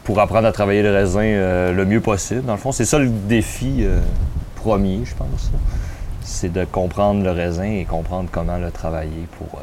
pour 0.05 0.21
apprendre 0.21 0.47
à 0.47 0.53
travailler 0.53 0.83
le 0.83 0.93
raisin 0.93 1.21
euh, 1.23 1.73
le 1.73 1.85
mieux 1.85 2.01
possible. 2.01 2.43
Dans 2.45 2.53
le 2.53 2.59
fond, 2.59 2.73
c'est 2.73 2.85
ça 2.85 2.99
le 2.99 3.09
défi 3.09 3.85
premier, 4.55 5.01
je 5.05 5.15
pense. 5.15 5.51
C'est 6.23 6.53
de 6.53 6.65
comprendre 6.65 7.23
le 7.23 7.31
raisin 7.31 7.65
et 7.65 7.85
comprendre 7.85 8.29
comment 8.33 8.57
le 8.57 8.71
travailler 8.71 9.27
pour 9.39 9.61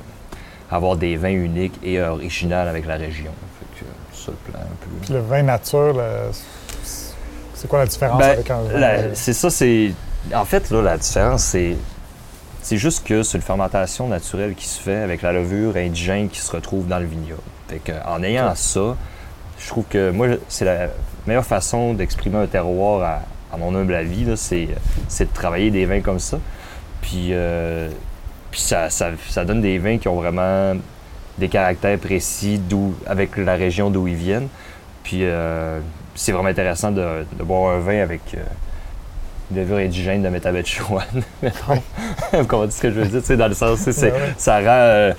avoir 0.72 0.96
des 0.96 1.16
vins 1.18 1.30
uniques 1.30 1.80
et 1.84 2.02
originaux 2.02 2.56
avec 2.56 2.86
la 2.86 2.96
région. 2.96 3.32
Fait 3.60 3.80
que, 3.80 3.86
ça 4.18 4.32
le 4.32 4.52
plan 4.52 4.62
un 4.62 4.76
peu. 4.82 4.90
Puis 5.02 5.14
le 5.14 5.20
vin 5.22 5.44
nature, 5.44 5.94
le- 5.94 6.32
c'est 7.64 7.70
quoi 7.70 7.80
la 7.80 7.86
différence 7.86 8.20
Ben, 8.20 8.32
avec 8.32 8.52
un 8.52 8.62
vin? 8.62 9.10
c'est 9.14 9.32
ça, 9.32 9.50
c'est. 9.50 9.94
En 10.36 10.44
fait, 10.44 10.70
là, 10.70 10.82
la 10.82 10.98
différence, 10.98 11.44
c'est. 11.44 11.78
C'est 12.62 12.76
juste 12.78 13.06
que 13.08 13.24
c'est 13.24 13.38
une 13.38 13.42
fermentation 13.44 14.08
naturelle 14.10 14.54
qui 14.54 14.68
se 14.68 14.82
fait 14.82 14.98
avec 15.02 15.22
la 15.22 15.32
levure 15.32 15.76
indigène 15.78 16.28
qui 16.30 16.40
se 16.42 16.52
retrouve 16.52 16.88
dans 16.88 17.00
le 17.00 17.06
vignoble. 17.06 17.42
Fait 17.70 17.80
que, 17.80 17.94
en 18.06 18.22
ayant 18.22 18.54
ça, 18.56 18.98
je 19.60 19.68
trouve 19.70 19.86
que 19.90 20.12
moi, 20.12 20.28
c'est 20.50 20.66
la 20.66 20.88
meilleure 21.26 21.46
façon 21.46 21.94
d'exprimer 21.94 22.38
un 22.38 22.48
terroir 22.48 23.02
à, 23.02 23.56
à 23.56 23.58
mon 23.58 23.74
humble 23.76 23.96
avis, 23.96 24.26
c'est, 24.38 24.68
de 25.26 25.34
travailler 25.34 25.72
des 25.72 25.86
vins 25.86 26.02
comme 26.02 26.20
ça. 26.20 26.38
Puis, 27.02 27.30
euh, 27.32 27.90
puis 28.52 28.60
ça, 28.60 28.90
ça- 28.90 29.12
ça 29.30 29.46
donne 29.46 29.62
des 29.62 29.78
vins 29.78 29.98
qui 29.98 30.08
ont 30.10 30.16
vraiment 30.16 30.76
des 31.38 31.48
caractères 31.50 31.98
précis 31.98 32.62
avec 33.06 33.38
la 33.38 33.56
région 33.56 33.90
d'où 33.90 34.08
ils 34.08 34.16
viennent. 34.16 34.48
Puis 35.04 35.20
euh, 35.24 35.80
c'est 36.16 36.32
vraiment 36.32 36.50
intéressant 36.50 36.92
de, 36.92 37.26
de 37.38 37.44
boire 37.44 37.76
un 37.76 37.80
vin 37.80 38.02
avec 38.02 38.22
euh, 38.36 38.40
une 39.52 39.58
levure 39.58 39.78
indigène 39.78 40.24
de 40.24 40.30
Métabetchouane, 40.30 41.04
mettons. 41.44 41.82
Vous 42.34 42.46
comprenez 42.46 42.72
ce 42.72 42.82
que 42.82 42.90
je 42.92 43.00
veux 43.00 43.06
dire? 43.08 43.22
Tu 43.22 43.28
sais, 43.28 43.38
dans 43.38 43.48
le 43.48 43.54
sens, 43.54 43.80
tu 43.80 43.86
sais, 43.86 43.94
c'est- 43.94 44.12
Ouais, 44.12 44.18
ouais. 44.18 44.34
ça 44.38 44.58
rend... 44.60 44.66
euh, 44.68 45.14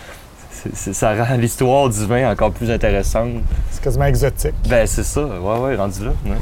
c'est- 0.75 0.93
ça 0.93 1.15
rend 1.15 1.35
l'histoire 1.37 1.89
du 1.89 2.07
vin 2.07 2.31
encore 2.31 2.51
plus 2.53 2.71
intéressante. 2.71 3.31
C'est 3.71 3.83
quasiment 3.83 4.07
exotique. 4.07 4.55
Ben, 4.69 4.87
c'est 4.87 5.03
ça. 5.05 5.25
Ouais, 5.25 5.59
ouais, 5.59 5.77
rendu 5.77 6.05
là. 6.05 6.13
ouais. 6.27 6.37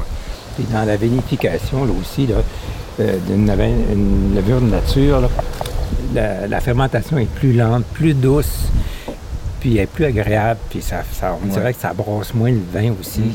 Puis 0.55 0.65
dans 0.71 0.85
la 0.85 0.95
vinification, 0.95 1.83
là 1.85 1.91
aussi, 1.99 2.27
là, 2.27 2.35
euh, 2.99 3.17
d'une 3.27 3.47
levure- 3.47 3.91
une 3.91 4.35
levure 4.35 4.61
de 4.61 4.67
nature, 4.67 5.21
là, 5.21 5.27
la, 6.13 6.47
la 6.47 6.61
fermentation 6.61 7.17
est 7.17 7.25
plus 7.25 7.53
lente, 7.53 7.85
plus 7.85 8.13
douce, 8.13 8.69
puis 9.59 9.77
elle 9.77 9.83
est 9.83 9.87
plus 9.87 10.05
agréable, 10.05 10.59
puis 10.69 10.81
ça, 10.81 10.97
ça- 11.11 11.35
on 11.41 11.47
Ouais. 11.47 11.53
dirait 11.53 11.73
que 11.73 11.79
ça 11.81 11.91
brosse 11.93 12.33
moins 12.35 12.51
le 12.51 12.61
vin 12.71 12.93
aussi. 12.99 13.21
Mm. 13.21 13.33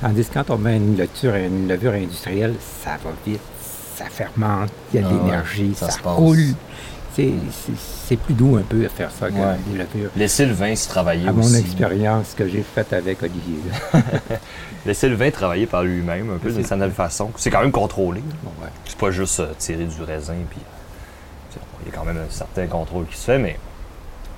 Tandis 0.00 0.24
que 0.26 0.34
quand 0.34 0.50
on 0.50 0.58
met 0.58 0.76
une 0.76 0.96
levure, 0.96 1.34
une 1.34 1.68
levure 1.68 1.92
industrielle, 1.92 2.54
ça 2.84 2.90
va 3.02 3.10
vite, 3.26 3.40
ça 3.96 4.04
fermente, 4.10 4.70
il 4.92 5.00
y 5.00 5.04
a 5.04 5.08
de 5.08 5.14
Ah 5.14 5.22
l'énergie, 5.22 5.74
ça 5.74 5.86
ça, 5.86 5.92
se 5.92 6.02
passe. 6.02 6.14
roule. 6.16 6.38
C'est, 7.14 8.16
plus 8.18 8.34
doux 8.34 8.56
un 8.58 8.62
peu 8.62 8.84
à 8.84 8.90
faire 8.90 9.10
ça 9.10 9.30
que 9.30 9.34
Ouais. 9.36 9.56
des 9.66 9.78
levures. 9.78 10.10
Laisser 10.16 10.44
le 10.44 10.52
vin 10.52 10.76
se 10.76 10.86
travailler 10.86 11.26
À 11.26 11.32
mon 11.32 11.50
expérience 11.54 12.34
que 12.36 12.46
j'ai 12.46 12.62
faite 12.62 12.92
avec 12.92 13.22
Olivier. 13.22 13.56
là. 13.94 14.00
Laisser 14.86 15.08
le 15.08 15.14
vin 15.16 15.30
travailler 15.30 15.64
par 15.66 15.82
lui-même, 15.82 16.30
un 16.34 16.36
peu 16.36 16.50
d'une 16.52 16.62
certaine 16.64 16.90
façon. 16.92 17.30
C'est 17.36 17.50
quand 17.50 17.62
même 17.62 17.72
contrôlé. 17.72 18.20
ouais. 18.20 18.68
C'est 18.84 18.98
pas 18.98 19.10
juste 19.10 19.40
euh, 19.40 19.52
tirer 19.56 19.84
du 19.86 20.02
raisin, 20.02 20.34
puis 20.50 20.60
il 21.84 21.90
y 21.90 21.94
a 21.94 21.96
quand 21.98 22.04
même 22.04 22.18
un 22.18 22.30
certain 22.30 22.66
contrôle 22.66 23.06
qui 23.06 23.16
se 23.16 23.24
fait, 23.24 23.38
mais 23.38 23.58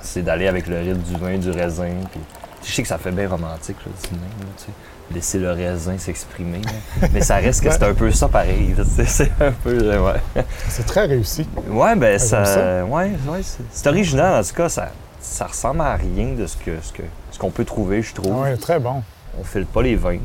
c'est 0.00 0.22
d'aller 0.22 0.46
avec 0.46 0.68
le 0.68 0.78
rythme 0.78 1.00
du 1.02 1.16
vin, 1.16 1.36
du 1.36 1.50
raisin. 1.50 1.90
Puis, 2.12 2.20
je 2.64 2.72
sais 2.72 2.82
que 2.82 2.88
ça 2.88 2.98
fait 2.98 3.10
bien 3.10 3.28
romantique, 3.28 3.76
là, 3.84 3.92
tu 4.02 4.08
sais. 4.56 4.70
Laisser 5.14 5.38
le 5.38 5.50
raisin 5.52 5.96
s'exprimer. 5.96 6.60
mais 7.12 7.20
ça 7.22 7.36
reste 7.36 7.62
que 7.62 7.70
c'est 7.70 7.82
un 7.82 7.94
peu 7.94 8.10
ça 8.10 8.28
pareil. 8.28 8.74
C'est 9.06 9.30
un 9.40 9.52
peu. 9.52 9.78
euh, 9.80 10.04
ouais. 10.12 10.44
C'est 10.68 10.84
très 10.86 11.06
réussi. 11.06 11.46
Ouais, 11.68 11.96
ben 11.96 12.18
j'aime 12.18 12.28
ça. 12.28 12.44
ça. 12.44 12.84
Ouais, 12.84 13.10
ouais, 13.28 13.40
c'est- 13.42 13.88
original 13.88 14.40
en 14.40 14.46
tout 14.46 14.54
cas. 14.54 14.68
Ça, 14.68 14.90
ça 15.20 15.46
ressemble 15.46 15.80
à 15.80 15.94
rien 15.96 16.34
de 16.38 16.46
ce 16.46 16.56
que 16.58 16.72
ce 16.82 16.92
que 16.92 17.02
ce 17.30 17.38
qu'on 17.38 17.50
peut 17.50 17.64
trouver, 17.64 18.02
je 18.02 18.14
trouve. 18.14 18.34
Oui, 18.42 18.58
très 18.58 18.78
bon. 18.78 19.02
On 19.40 19.44
filtre 19.44 19.70
pas 19.70 19.82
les 19.82 19.96
vins. 19.96 20.18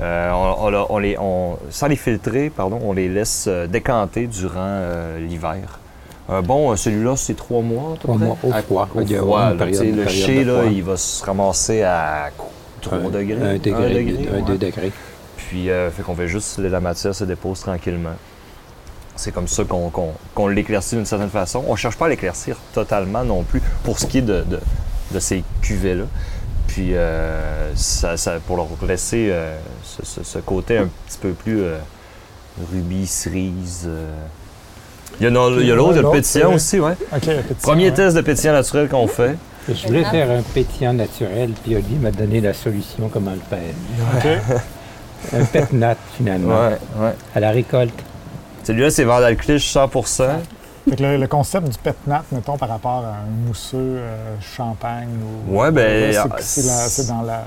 Euh, 0.00 0.30
on, 0.32 0.66
on 0.66 0.70
la- 0.70 0.86
on 0.92 0.98
les, 0.98 1.16
on- 1.18 1.58
sans 1.70 1.86
les 1.88 1.96
filtrer, 1.96 2.50
pardon, 2.50 2.78
on 2.84 2.92
les 2.92 3.08
laisse 3.08 3.46
euh, 3.48 3.66
décanter 3.66 4.26
durant 4.26 4.54
euh, 4.58 5.18
l'hiver. 5.18 5.80
Bon, 6.44 6.76
celui-là, 6.76 7.16
c'est 7.16 7.32
trois 7.34 7.62
mois, 7.62 7.92
à 7.92 7.96
peu 7.96 7.98
Trois 8.02 8.16
mois 8.18 8.36
au 8.42 8.52
À- 8.52 8.60
froid. 8.60 8.86
Au 8.94 9.00
là, 9.00 9.54
période- 9.56 9.96
le 9.96 10.06
chai, 10.08 10.44
là, 10.44 10.64
il 10.70 10.82
va 10.82 10.96
se 10.98 11.24
ramasser 11.24 11.82
à 11.82 12.28
3 12.80 12.98
Un- 12.98 13.08
degrés. 13.10 13.34
Un 13.42 13.54
degré, 13.58 13.94
degré, 14.04 14.28
un, 14.30 14.36
ouais. 14.36 14.42
deux 14.42 14.58
degrés. 14.58 14.92
Puis, 15.36 15.70
euh, 15.70 15.90
fait 15.90 16.02
qu'on 16.02 16.14
fait 16.14 16.28
juste 16.28 16.58
la 16.58 16.80
matière 16.80 17.14
se 17.14 17.24
dépose 17.24 17.60
tranquillement. 17.60 18.14
C'est 19.16 19.32
comme 19.32 19.48
ça 19.48 19.64
qu'on 19.64 19.90
qu'on- 19.90 20.12
qu'on 20.34 20.46
l'éclaircit 20.48 20.94
d'une 20.96 21.06
certaine 21.06 21.30
façon. 21.30 21.64
On 21.66 21.72
ne 21.72 21.76
cherche 21.76 21.96
pas 21.96 22.06
à 22.06 22.08
l'éclaircir 22.08 22.56
totalement 22.72 23.24
non 23.24 23.42
plus 23.42 23.60
pour 23.82 23.98
ce 23.98 24.06
qui 24.06 24.18
est 24.18 24.22
de, 24.22 24.42
de- 24.42 24.60
de 25.12 25.18
ces 25.18 25.42
cuvées-là. 25.62 26.04
Puis, 26.68 26.90
euh, 26.94 27.72
ça, 27.74 28.16
ça- 28.16 28.38
pour 28.46 28.56
leur 28.56 28.66
laisser 28.86 29.28
euh, 29.30 29.56
ce, 29.82 30.04
ce- 30.04 30.22
ce 30.22 30.38
côté 30.38 30.78
un 30.78 30.88
petit 31.06 31.18
peu 31.18 31.30
plus 31.32 31.62
euh, 31.62 31.78
rubis, 32.72 33.06
cerise. 33.06 33.84
euh. 33.86 34.10
Il 35.20 35.24
y 35.24 35.26
a, 35.26 35.30
no- 35.30 35.58
il 35.60 35.66
y 35.66 35.72
a 35.72 35.74
l'autre, 35.74 35.94
il 35.94 35.96
y 35.96 35.98
a 35.98 36.02
le 36.02 36.10
pétillant 36.10 36.52
aussi, 36.54 36.78
ouais. 36.78 36.92
OK, 37.12 37.20
petit, 37.22 37.54
Premier 37.62 37.86
ouais. 37.88 37.94
test 37.94 38.14
de 38.16 38.20
pétillant 38.20 38.52
naturel 38.52 38.88
qu'on 38.88 39.08
fait. 39.08 39.36
Je 39.68 39.86
voulais 39.86 40.04
faire 40.04 40.30
un 40.30 40.42
pétillant 40.42 40.92
naturel, 40.94 41.50
puis 41.62 41.74
Olivier 41.76 41.98
m'a 41.98 42.10
donné 42.10 42.40
la 42.40 42.54
solution 42.54 43.08
comment 43.12 43.32
le 43.32 43.40
faire. 43.48 44.40
Un 45.36 45.44
pet 45.44 45.72
nat, 45.72 45.96
finalement, 46.16 46.68
ouais. 47.00 47.12
à 47.34 47.40
la 47.40 47.50
récolte. 47.50 47.92
Celui-là, 48.62 48.90
c'est 48.90 49.02
Vandalcliche 49.04 49.68
100 49.68 49.88
Fait 49.88 50.96
que 50.96 51.02
le, 51.02 51.16
le 51.16 51.26
concept 51.26 51.68
du 51.68 51.76
pet 51.78 51.96
nat, 52.06 52.22
mettons, 52.30 52.56
par 52.56 52.68
rapport 52.68 53.04
à 53.04 53.16
un 53.24 53.46
mousseux 53.48 53.76
euh, 53.76 54.34
champagne 54.56 55.08
ou. 55.48 55.58
Ouais, 55.58 55.72
ben, 55.72 56.12
c'est- 56.12 56.18
ah, 56.18 56.36
c'est 56.38 56.62
la- 56.66 56.88
c'est 56.88 57.06
dans 57.08 57.22
la. 57.22 57.44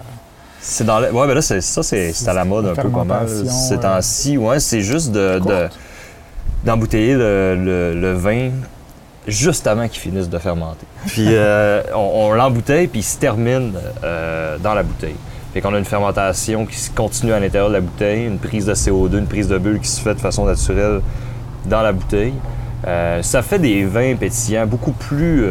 C'est 0.60 0.84
dans 0.84 1.00
le... 1.00 1.12
Ouais, 1.12 1.26
ben 1.28 1.34
là, 1.34 1.42
c'est, 1.42 1.62
ça, 1.62 1.82
c'est, 1.82 2.14
à 2.28 2.34
la 2.34 2.44
mode 2.46 2.68
un 2.68 2.76
peu 2.76 2.90
pas 2.90 3.04
mal. 3.04 3.28
Ces 3.28 3.74
euh, 3.74 3.78
temps-ci, 3.78 4.38
ouais, 4.38 4.60
c'est 4.60 4.82
juste 4.82 5.12
de, 5.12 5.40
d'embouteiller 6.64 7.16
le, 7.16 7.56
le- 7.56 8.00
le 8.00 8.14
vin 8.14 8.52
juste 9.28 9.68
avant 9.68 9.88
qu'il 9.88 10.00
finisse 10.00 10.30
de 10.30 10.38
fermenter. 10.38 10.86
Puis 11.08 11.28
euh, 11.30 11.82
on, 11.94 12.30
on 12.30 12.34
l'embouteille, 12.34 12.88
puis 12.88 13.02
il 13.02 13.04
se 13.04 13.18
termine 13.18 13.74
euh, 14.04 14.58
dans 14.58 14.74
la 14.74 14.84
bouteille. 14.84 15.16
Fait 15.54 15.62
qu'on 15.62 15.74
a 15.74 15.78
une 15.78 15.86
fermentation 15.86 16.66
qui 16.66 16.78
se 16.78 16.90
continue 16.90 17.34
à 17.34 17.40
l'intérieur 17.40 17.70
de 17.70 17.74
la 17.74 17.82
bouteille, 17.82 18.26
une 18.26 18.40
prise 18.40 18.66
de 18.66 18.74
CO2, 18.74 19.18
une 19.18 19.28
prise 19.28 19.48
de 19.48 19.58
bulle 19.58 19.80
qui 19.80 19.90
se 19.90 20.02
fait 20.02 20.14
de 20.16 20.20
façon 20.20 20.46
naturelle 20.46 21.02
dans 21.66 21.82
la 21.82 21.92
bouteille. 21.92 22.34
Euh, 22.88 23.22
ça 23.22 23.42
fait 23.42 23.60
des 23.60 23.84
vins 23.84 24.16
pétillants 24.16 24.66
beaucoup 24.66 24.94
plus... 24.94 25.46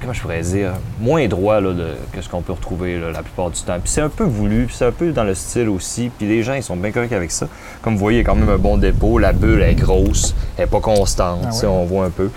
comment 0.00 0.12
je 0.12 0.20
pourrais 0.22 0.40
dire, 0.40 0.72
moins 1.00 1.26
droit 1.28 1.60
là, 1.60 1.72
de, 1.72 1.88
que 2.12 2.20
ce 2.22 2.28
qu'on 2.28 2.42
peut 2.42 2.52
retrouver 2.52 2.98
là, 2.98 3.10
la 3.10 3.22
plupart 3.22 3.50
du 3.50 3.60
temps. 3.60 3.78
Puis 3.80 3.90
c'est 3.90 4.00
un 4.00 4.08
peu 4.08 4.24
voulu, 4.24 4.66
puis 4.66 4.74
c'est 4.76 4.86
un 4.86 4.92
peu 4.92 5.12
dans 5.12 5.24
le 5.24 5.34
style 5.34 5.68
aussi. 5.68 6.10
Puis 6.16 6.26
les 6.26 6.42
gens, 6.42 6.54
ils 6.54 6.62
sont 6.62 6.76
bien 6.76 6.90
corrects 6.90 7.12
avec 7.12 7.30
ça. 7.30 7.46
Comme 7.82 7.94
vous 7.94 8.00
voyez, 8.00 8.18
il 8.18 8.22
y 8.22 8.24
a 8.24 8.26
quand 8.30 8.36
même 8.36 8.48
un 8.48 8.58
bon 8.58 8.76
dépôt. 8.78 9.18
La 9.18 9.32
bulle 9.32 9.62
est 9.62 9.74
grosse, 9.74 10.34
elle 10.56 10.64
n'est 10.64 10.70
pas 10.70 10.80
constante, 10.80 11.40
Ah 11.44 11.54
ouais. 11.54 11.66
on 11.66 11.84
voit 11.84 12.04
un 12.06 12.10
peu. 12.10 12.30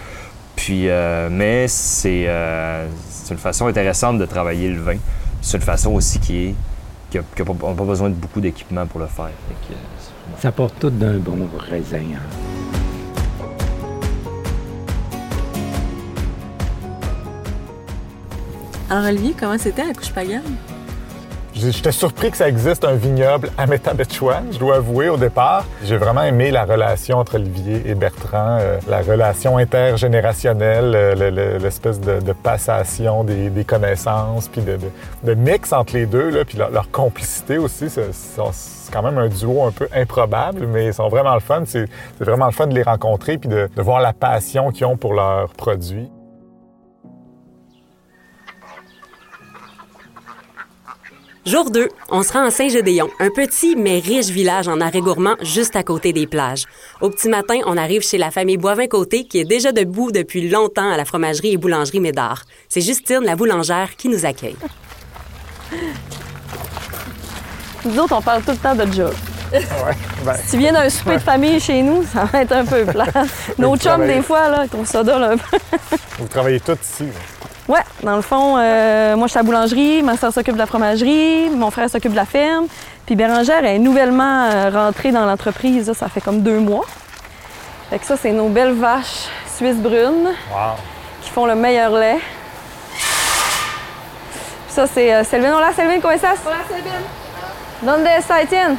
Puis, 0.55 0.89
euh, 0.89 1.29
mais 1.31 1.67
c'est 1.67 2.25
euh, 2.27 2.85
c'est 3.09 3.33
une 3.33 3.39
façon 3.39 3.67
intéressante 3.67 4.19
de 4.19 4.25
travailler 4.25 4.69
le 4.69 4.79
vin. 4.81 4.97
C'est 5.41 5.57
une 5.57 5.63
façon 5.63 5.91
aussi 5.93 6.19
qui 6.19 6.45
est 6.47 6.55
qui 7.09 7.17
n'a 7.17 7.23
pas, 7.45 7.53
on 7.63 7.71
a 7.71 7.75
pas 7.75 7.83
besoin 7.83 8.09
de 8.09 8.15
beaucoup 8.15 8.41
d'équipement 8.41 8.85
pour 8.87 8.99
le 8.99 9.05
faire. 9.07 9.25
Que, 9.67 9.73
euh, 9.73 9.75
Ça 10.41 10.51
porte 10.51 10.75
tout 10.79 10.89
d'un 10.89 11.17
bon 11.17 11.47
raisin. 11.69 11.97
hein. 11.97 12.52
Olivier, 19.01 19.33
comment 19.39 19.57
c'était 19.57 19.85
la 19.85 19.93
couche 19.93 20.11
pagane? 20.11 20.41
J'ai- 21.55 21.71
J'étais 21.71 21.91
surpris 21.91 22.31
que 22.31 22.37
ça 22.37 22.49
existe 22.49 22.83
un 22.83 22.95
vignoble 22.95 23.51
à 23.59 23.67
Métabetchouan, 23.67 24.45
je 24.51 24.57
dois 24.57 24.77
avouer 24.77 25.09
au 25.09 25.17
départ. 25.17 25.65
J'ai 25.83 25.97
vraiment 25.97 26.23
aimé 26.23 26.49
la 26.49 26.65
relation 26.65 27.19
entre 27.19 27.35
Olivier 27.35 27.83
et 27.85 27.93
Bertrand, 27.93 28.57
euh, 28.59 28.79
la 28.89 29.01
relation 29.01 29.57
intergénérationnelle, 29.59 30.91
le- 31.15 31.29
le- 31.29 31.57
l'espèce 31.59 31.99
de, 32.01 32.33
passation 32.33 33.23
des, 33.23 33.51
connaissances, 33.65 34.47
puis 34.47 34.61
de, 34.63 35.33
mix 35.35 35.71
entre 35.73 35.93
les 35.93 36.07
deux, 36.07 36.43
puis 36.43 36.57
leur, 36.57 36.89
complicité 36.91 37.59
aussi. 37.59 37.87
C'est 37.89 38.91
quand 38.91 39.03
même 39.03 39.19
un 39.19 39.27
duo 39.27 39.63
un 39.63 39.71
peu 39.71 39.87
improbable, 39.95 40.65
mais 40.65 40.87
ils 40.87 40.93
sont 40.93 41.07
vraiment 41.07 41.35
le 41.35 41.39
fun. 41.39 41.63
C'est 41.67 41.85
vraiment 42.19 42.47
le 42.47 42.51
fun 42.51 42.65
de 42.65 42.73
les 42.73 42.83
rencontrer, 42.83 43.37
puis 43.37 43.49
de, 43.49 43.69
de 43.75 43.81
voir 43.83 44.01
la 44.01 44.13
passion 44.13 44.71
qu'ils 44.71 44.87
ont 44.87 44.97
pour 44.97 45.13
leurs 45.13 45.49
produits. 45.49 46.09
Jour 51.45 51.71
2, 51.71 51.89
on 52.09 52.23
se 52.23 52.31
rend 52.31 52.45
à 52.45 52.51
Saint-Gédéon, 52.51 53.09
un 53.19 53.29
petit 53.29 53.75
mais 53.75 53.99
riche 53.99 54.27
village 54.27 54.69
en 54.69 54.79
arrêt 54.79 55.01
gourmand 55.01 55.35
juste 55.41 55.75
à 55.75 55.83
côté 55.83 56.13
des 56.13 56.25
plages. 56.25 56.63
Au 57.01 57.09
petit 57.09 57.27
matin, 57.27 57.59
on 57.65 57.75
arrive 57.75 58.01
chez 58.01 58.17
la 58.17 58.31
famille 58.31 58.55
Boivin-Côté 58.55 59.25
qui 59.25 59.39
est 59.39 59.43
déjà 59.43 59.73
debout 59.73 60.11
depuis 60.13 60.49
longtemps 60.49 60.89
à 60.89 60.95
la 60.95 61.03
fromagerie 61.03 61.51
et 61.51 61.57
boulangerie 61.57 61.99
Médard. 61.99 62.43
C'est 62.69 62.79
Justine, 62.79 63.23
la 63.25 63.35
boulangère, 63.35 63.89
qui 63.97 64.07
nous 64.07 64.25
accueille. 64.25 64.55
Nous 67.83 67.99
autres, 67.99 68.15
on 68.17 68.21
parle 68.21 68.41
tout 68.43 68.51
le 68.51 68.57
temps 68.57 68.75
de 68.75 68.89
job. 68.93 69.13
Ouais, 69.51 69.59
ben, 70.25 70.35
Si 70.45 70.51
tu 70.51 70.57
viens 70.59 70.71
d'un 70.71 70.89
souper 70.89 71.15
de 71.15 71.21
famille 71.21 71.59
chez 71.59 71.81
nous, 71.81 72.05
ça 72.05 72.23
va 72.23 72.41
être 72.41 72.53
un 72.53 72.65
peu 72.65 72.85
plat. 72.85 73.07
Nos 73.57 73.75
chums, 73.75 73.79
travaillez. 73.79 74.15
des 74.15 74.21
fois, 74.21 74.49
là, 74.49 74.63
ils 74.63 74.69
trouvent 74.69 74.87
ça 74.87 75.03
dole 75.03 75.23
un 75.23 75.37
peu. 75.37 75.57
vous 76.19 76.27
travaillez 76.27 76.61
tous 76.61 76.77
ici. 76.81 77.03
là. 77.03 77.42
Ouais, 77.73 77.79
dans 78.03 78.15
le 78.15 78.21
fond, 78.21 78.57
euh, 78.59 79.15
moi, 79.15 79.25
je 79.25 79.31
suis 79.31 79.39
à 79.39 79.41
la 79.41 79.47
boulangerie, 79.47 80.03
ma 80.03 80.15
soeur 80.15 80.31
s'occupe 80.31 80.53
de 80.53 80.59
la 80.59 80.67
fromagerie, 80.67 81.49
mon 81.49 81.71
frère 81.71 81.89
s'occupe 81.89 82.11
de 82.11 82.15
la 82.15 82.25
ferme. 82.25 82.67
Puis 83.07 83.15
Bérangère 83.15 83.65
est 83.65 83.79
nouvellement 83.79 84.43
euh, 84.45 84.69
rentrée 84.69 85.11
dans 85.11 85.25
l'entreprise, 85.25 85.91
ça 85.93 86.07
fait 86.07 86.21
comme 86.21 86.41
deux 86.41 86.59
mois. 86.59 86.85
Fait 87.89 87.97
que 87.97 88.05
ça, 88.05 88.15
c'est 88.15 88.31
nos 88.31 88.47
belles 88.49 88.73
vaches 88.73 89.25
suisses 89.57 89.77
brunes 89.77 90.27
Wow. 90.51 90.75
qui 91.23 91.31
font 91.31 91.47
le 91.47 91.55
meilleur 91.55 91.89
lait. 91.93 92.19
Puis 92.91 92.99
ça, 94.69 94.85
c'est 94.85 95.11
euh, 95.11 95.23
Selvin. 95.23 95.55
Hola, 95.57 95.73
Selvin, 95.73 95.99
comment 95.99 96.13
estás? 96.13 96.37
Hola, 96.45 96.57
Selvin. 96.69 97.01
Donde 97.81 98.05
está 98.05 98.43
Etienne? 98.43 98.77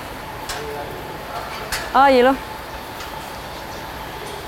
Ah, 1.93 2.13
il 2.13 2.19
est 2.19 2.23
là. 2.23 2.35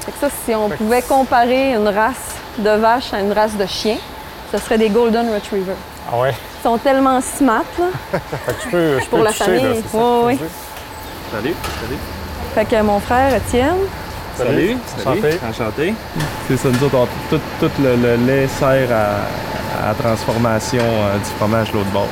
Fait 0.04 0.12
que 0.12 0.18
ça, 0.20 0.28
si 0.44 0.54
on 0.54 0.68
pouvait 0.68 1.02
comparer 1.02 1.72
une 1.74 1.88
race 1.88 2.36
de 2.58 2.70
vache 2.70 3.12
à 3.12 3.18
une 3.18 3.32
race 3.32 3.56
de 3.56 3.66
chien, 3.66 3.96
ce 4.52 4.58
serait 4.58 4.78
des 4.78 4.88
Golden 4.88 5.32
Retriever. 5.34 5.72
Ah 6.12 6.18
ouais? 6.18 6.32
Ils 6.60 6.62
sont 6.62 6.78
tellement 6.78 7.20
smart, 7.20 7.64
là. 7.78 7.86
Fait 8.46 8.52
que 8.52 8.60
je 8.64 8.68
peux, 8.70 8.98
je 9.00 9.04
Pour 9.06 9.18
peux 9.18 9.24
la 9.24 9.30
toucher, 9.32 9.44
famille. 9.44 9.62
là, 9.62 9.68
veux 9.68 10.32
dire? 10.36 10.46
Salut, 11.32 11.54
salut. 11.80 11.98
Fait 12.54 12.64
que 12.64 12.82
mon 12.82 13.00
frère 13.00 13.34
Étienne, 13.34 13.76
Salut, 14.36 14.76
Enchanté. 15.00 15.40
Enchanté. 15.50 15.94
C'est 16.46 16.56
ça, 16.58 16.68
nous 16.68 16.84
autres, 16.86 16.96
on- 16.96 17.08
tout, 17.30 17.40
tout 17.58 17.70
le, 17.82 17.96
le 17.96 18.16
lait 18.26 18.46
sert 18.48 18.88
à, 18.92 19.84
à 19.84 19.88
la 19.88 19.94
transformation 19.94 20.82
euh, 20.82 21.16
du 21.18 21.24
fromage 21.38 21.72
l'autre 21.72 21.88
bord. 21.90 22.06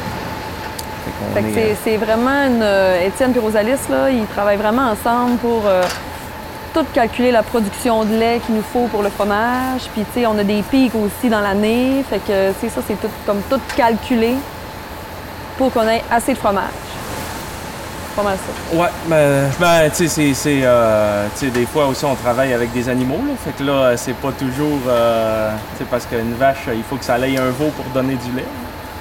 Fait 1.34 1.42
que 1.42 1.46
est, 1.48 1.52
c'est- 1.52 1.76
c'est 1.84 1.96
vraiment 1.98 2.46
une. 2.46 2.62
euh, 2.62 3.06
Étienne 3.06 3.32
et 3.36 3.38
Rosalis, 3.38 3.76
là, 3.90 4.08
ils 4.10 4.24
travaillent 4.26 4.56
vraiment 4.56 4.90
ensemble 4.92 5.36
pour 5.36 5.62
euh, 5.66 5.82
tout 6.74 6.84
calculer 6.92 7.30
la 7.30 7.42
production 7.42 8.04
de 8.04 8.14
lait 8.16 8.40
qu'il 8.44 8.56
nous 8.56 8.62
faut 8.72 8.86
pour 8.88 9.02
le 9.02 9.08
fromage. 9.08 9.82
Puis, 9.94 10.04
tu 10.12 10.20
sais, 10.20 10.26
on 10.26 10.36
a 10.38 10.42
des 10.44 10.62
pics 10.62 10.92
aussi 10.94 11.30
dans 11.30 11.40
l'année. 11.40 12.04
Fait 12.10 12.18
que, 12.18 12.52
c'est 12.60 12.68
ça, 12.68 12.80
c'est 12.86 13.00
tout, 13.00 13.08
comme 13.24 13.40
tout 13.48 13.60
calculé 13.76 14.34
pour 15.56 15.72
qu'on 15.72 15.88
ait 15.88 16.02
assez 16.10 16.34
de 16.34 16.38
fromage. 16.38 16.64
Pas 18.16 18.22
mal 18.22 18.36
ça. 18.36 18.76
Ouais, 18.76 18.88
ben, 19.08 19.90
tu 19.90 19.96
sais, 19.96 20.08
c'est- 20.08 20.34
c'est. 20.34 20.60
euh, 20.62 21.26
tu 21.36 21.46
sais, 21.46 21.50
des 21.50 21.66
fois 21.66 21.86
aussi, 21.86 22.04
on 22.04 22.14
travaille 22.14 22.52
avec 22.52 22.72
des 22.72 22.88
animaux, 22.88 23.18
là. 23.26 23.34
Fait 23.44 23.50
que 23.52 23.64
là, 23.64 23.96
c'est 23.96 24.14
pas 24.14 24.30
toujours. 24.32 24.78
euh, 24.88 25.50
tu 25.76 25.78
sais, 25.78 25.88
parce 25.90 26.06
qu'une 26.06 26.34
vache, 26.34 26.68
il 26.72 26.82
faut 26.84 26.94
que 26.96 27.04
ça 27.04 27.14
aille 27.14 27.36
un 27.38 27.50
veau 27.50 27.70
pour 27.76 27.84
donner 27.86 28.14
du 28.14 28.30
lait. 28.36 28.44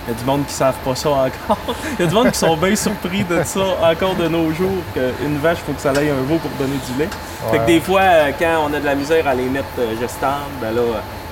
Il 0.06 0.14
y 0.14 0.16
a 0.16 0.20
du 0.20 0.26
monde 0.26 0.46
qui 0.46 0.54
savent 0.54 0.78
pas 0.84 0.96
ça 0.96 1.10
encore. 1.10 1.58
Il 1.98 2.02
y 2.02 2.04
a 2.04 2.08
du 2.08 2.14
monde 2.14 2.30
qui 2.32 2.38
sont 2.38 2.58
bien 2.58 2.76
surpris 2.76 3.24
de 3.24 3.42
ça 3.44 3.62
encore 3.82 4.16
de 4.16 4.28
nos 4.28 4.52
jours, 4.52 4.84
qu'une 4.94 5.38
vache, 5.38 5.60
il 5.62 5.66
faut 5.66 5.72
que 5.74 5.82
ça 5.82 5.92
aille 5.92 6.10
un 6.10 6.24
veau 6.28 6.38
pour 6.38 6.52
donner 6.60 6.78
du 6.92 7.00
lait. 7.00 7.10
Fait 7.52 7.60
que 7.60 7.66
des 7.66 7.80
fois, 7.80 8.02
euh, 8.02 8.32
quand 8.38 8.68
on 8.70 8.74
a 8.74 8.80
de 8.80 8.86
la 8.86 8.96
misère 8.96 9.26
à 9.28 9.34
les 9.34 9.46
mettre 9.46 9.66
euh, 9.80 9.98
gestables, 10.00 10.52
ben 10.62 10.74
là, 10.76 10.82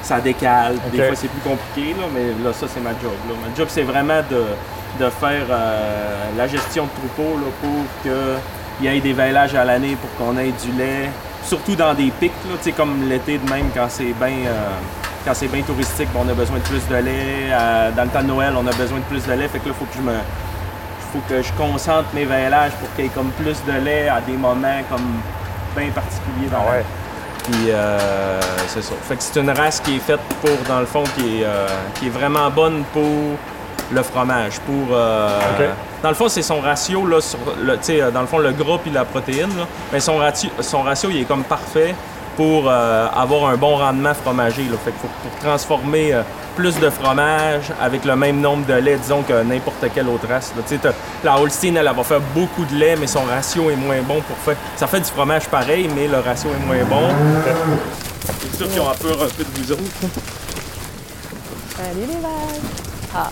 ça 0.03 0.19
décale. 0.21 0.75
Des 0.91 1.03
fois, 1.03 1.15
c'est 1.15 1.27
plus 1.27 1.41
compliqué, 1.49 1.93
là, 1.99 2.05
mais 2.13 2.27
là, 2.43 2.53
ça, 2.53 2.65
c'est 2.73 2.79
ma 2.79 2.91
job. 2.91 3.11
Là. 3.27 3.35
Ma 3.45 3.55
job, 3.55 3.67
c'est 3.69 3.83
vraiment 3.83 4.21
de, 4.29 5.03
de 5.03 5.09
faire 5.09 5.45
euh, 5.49 6.25
la 6.37 6.47
gestion 6.47 6.85
de 6.85 6.89
troupeau 6.89 7.37
là, 7.37 7.47
pour 7.61 8.03
qu'il 8.03 8.85
y 8.85 8.97
ait 8.97 9.01
des 9.01 9.13
veillages 9.13 9.53
à 9.55 9.65
l'année, 9.65 9.97
pour 9.99 10.09
qu'on 10.17 10.37
ait 10.37 10.53
du 10.63 10.71
lait, 10.77 11.09
surtout 11.43 11.75
dans 11.75 11.93
des 11.93 12.11
pics, 12.19 12.31
là, 12.49 12.71
comme 12.77 13.09
l'été 13.09 13.37
de 13.37 13.49
même, 13.49 13.69
quand 13.73 13.87
c'est 13.89 14.13
bien 14.19 14.47
quand 15.25 15.33
c'est 15.33 15.47
bien 15.47 15.61
touristique, 15.61 16.09
ben, 16.13 16.21
on 16.25 16.29
a 16.29 16.33
besoin 16.33 16.57
de 16.57 16.63
plus 16.63 16.87
de 16.87 16.95
lait. 16.95 17.49
Euh, 17.51 17.91
dans 17.91 18.03
le 18.03 18.09
temps 18.09 18.21
de 18.21 18.27
Noël, 18.27 18.53
on 18.57 18.65
a 18.67 18.71
besoin 18.73 18.99
de 18.99 19.03
plus 19.03 19.25
de 19.25 19.33
lait. 19.33 19.47
Fait 19.47 19.59
que 19.59 19.67
là, 19.69 19.73
il 19.75 19.79
faut 19.79 19.85
que 19.85 19.97
je 19.97 20.01
me 20.01 20.13
faut 21.13 21.19
que 21.27 21.41
je 21.41 21.51
concentre 21.53 22.07
mes 22.13 22.23
veillages 22.23 22.71
pour 22.79 22.93
qu'il 22.95 23.05
y 23.05 23.07
ait 23.07 23.11
comme 23.11 23.31
plus 23.31 23.57
de 23.67 23.83
lait 23.83 24.07
à 24.07 24.21
des 24.21 24.33
moments 24.37 24.81
comme 24.89 25.19
bien 25.75 25.91
particuliers 25.91 26.47
dans 26.49 26.63
Ah 26.69 26.71
ouais. 26.71 26.85
puis 27.43 27.69
euh, 27.69 28.39
c'est 28.67 28.81
ça. 28.81 28.93
Fait 29.03 29.17
que 29.17 29.23
c'est 29.23 29.39
une 29.39 29.49
race 29.49 29.81
qui 29.81 29.97
est 29.97 29.99
faite 29.99 30.21
pour, 30.41 30.57
dans 30.69 30.79
le 30.79 30.85
fond, 30.85 31.03
qui 31.15 31.41
est, 31.41 31.43
euh, 31.43 31.67
qui 31.95 32.07
est 32.07 32.09
vraiment 32.09 32.49
bonne 32.49 32.83
pour 32.93 33.37
le 33.91 34.03
fromage. 34.03 34.59
Pour, 34.61 34.95
euh. 34.95 35.37
Dans 36.01 36.09
le 36.09 36.15
fond, 36.15 36.29
c'est 36.29 36.41
son 36.41 36.61
ratio, 36.61 37.05
là, 37.05 37.19
sur 37.19 37.39
le, 37.61 37.73
tu 37.73 37.83
sais, 37.83 38.11
dans 38.11 38.21
le 38.21 38.27
fond, 38.27 38.37
le 38.37 38.51
gras 38.53 38.77
puis 38.81 38.91
la 38.91 39.03
protéine. 39.03 39.49
Là, 39.57 39.65
mais 39.91 39.99
son 39.99 40.15
ratio, 40.15 40.49
son 40.61 40.81
ratio, 40.83 41.09
il 41.09 41.21
est 41.21 41.25
comme 41.25 41.43
parfait 41.43 41.93
pour 42.41 42.63
euh, 42.67 43.07
avoir 43.15 43.51
un 43.51 43.55
bon 43.55 43.77
rendement 43.77 44.15
fromager. 44.15 44.63
Là. 44.63 44.75
Fait 44.83 44.89
que 44.91 44.98
faut- 44.98 45.07
pour 45.21 45.39
transformer 45.48 46.12
euh, 46.12 46.24
plus 46.55 46.75
de 46.79 46.89
fromage 46.89 47.65
avec 47.79 48.03
le 48.03 48.15
même 48.15 48.41
nombre 48.41 48.65
de 48.65 48.74
lait, 48.74 48.98
disons, 48.98 49.21
que 49.21 49.43
n'importe 49.43 49.86
quelle 49.93 50.07
autre 50.07 50.27
race. 50.27 50.51
là. 50.57 50.63
T'as- 50.81 50.93
La 51.24 51.38
Holstein, 51.39 51.75
elle, 51.75 51.86
elle 51.88 51.95
va 51.95 52.03
faire 52.03 52.19
beaucoup 52.33 52.65
de 52.65 52.74
lait, 52.74 52.95
mais 53.00 53.05
son 53.05 53.21
ratio 53.25 53.69
est 53.69 53.75
moins 53.75 54.01
bon 54.01 54.21
pour 54.21 54.36
faire. 54.38 54.55
Ça 54.75 54.88
fait 54.88 55.01
du 55.01 55.05
fromage 55.05 55.48
pareil, 55.50 55.88
mais 55.95 56.07
le 56.07 56.17
ratio 56.19 56.50
est 56.50 56.65
moins 56.65 56.83
bon. 56.89 57.10
C'est 58.41 58.57
sûr 58.57 58.67
qu'ils 58.71 58.81
ont 58.81 58.86
peur 58.86 59.21
un 59.24 59.29
peu 59.38 59.43
de 59.43 59.50
vous 59.60 59.71
autres. 59.74 59.83
Salut 61.77 62.07
les 62.07 62.21
vaches! 62.25 62.62
Ah. 63.15 63.29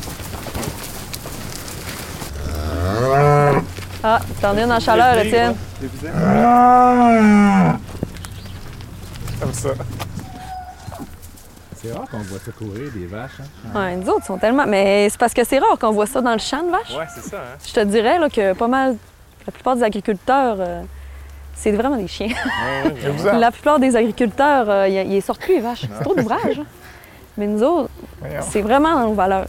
Ah, 4.03 4.19
t'en 4.39 4.55
as 4.55 4.61
une 4.61 4.71
en 4.71 4.79
chaleur, 4.79 5.17
Étienne. 5.17 5.55
Comme 9.39 9.53
ça. 9.53 9.69
C'est 11.81 11.93
rare 11.93 12.05
qu'on 12.11 12.17
voit 12.19 12.39
ça 12.39 12.51
courir, 12.51 12.91
des 12.93 13.05
vaches. 13.05 13.39
Hein? 13.39 13.79
Ouais, 13.79 13.95
nous 13.95 14.09
autres 14.09 14.25
sont 14.25 14.37
tellement. 14.37 14.65
Mais 14.67 15.07
c'est 15.09 15.17
parce 15.17 15.33
que 15.33 15.45
c'est 15.45 15.59
rare 15.59 15.77
qu'on 15.79 15.91
voit 15.91 16.07
ça 16.07 16.19
dans 16.21 16.33
le 16.33 16.39
champ 16.39 16.61
de 16.63 16.69
vaches. 16.71 16.93
Ouais, 16.97 17.05
c'est 17.13 17.29
ça, 17.29 17.37
hein? 17.37 17.57
Je 17.65 17.73
te 17.73 17.79
dirais 17.85 18.19
là, 18.19 18.29
que 18.29 18.53
pas 18.53 18.67
mal, 18.67 18.97
la 19.45 19.51
plupart 19.53 19.77
des 19.77 19.83
agriculteurs, 19.83 20.57
euh, 20.59 20.81
c'est 21.55 21.71
vraiment 21.71 21.95
des 21.95 22.07
chiens. 22.07 22.33
La 23.39 23.51
plupart 23.51 23.79
des 23.79 23.95
agriculteurs, 23.95 24.69
euh, 24.69 24.87
ils 24.89 25.13
ils 25.13 25.21
sortent 25.21 25.41
plus 25.41 25.55
les 25.55 25.61
vaches. 25.61 25.81
C'est 25.97 26.03
trop 26.03 26.15
d'ouvrage. 26.15 26.59
hein. 26.59 26.65
Mais 27.37 27.47
nous 27.47 27.63
autres, 27.63 27.89
c'est 28.41 28.61
vraiment 28.61 28.93
dans 28.95 29.07
nos 29.07 29.13
valeurs. 29.13 29.45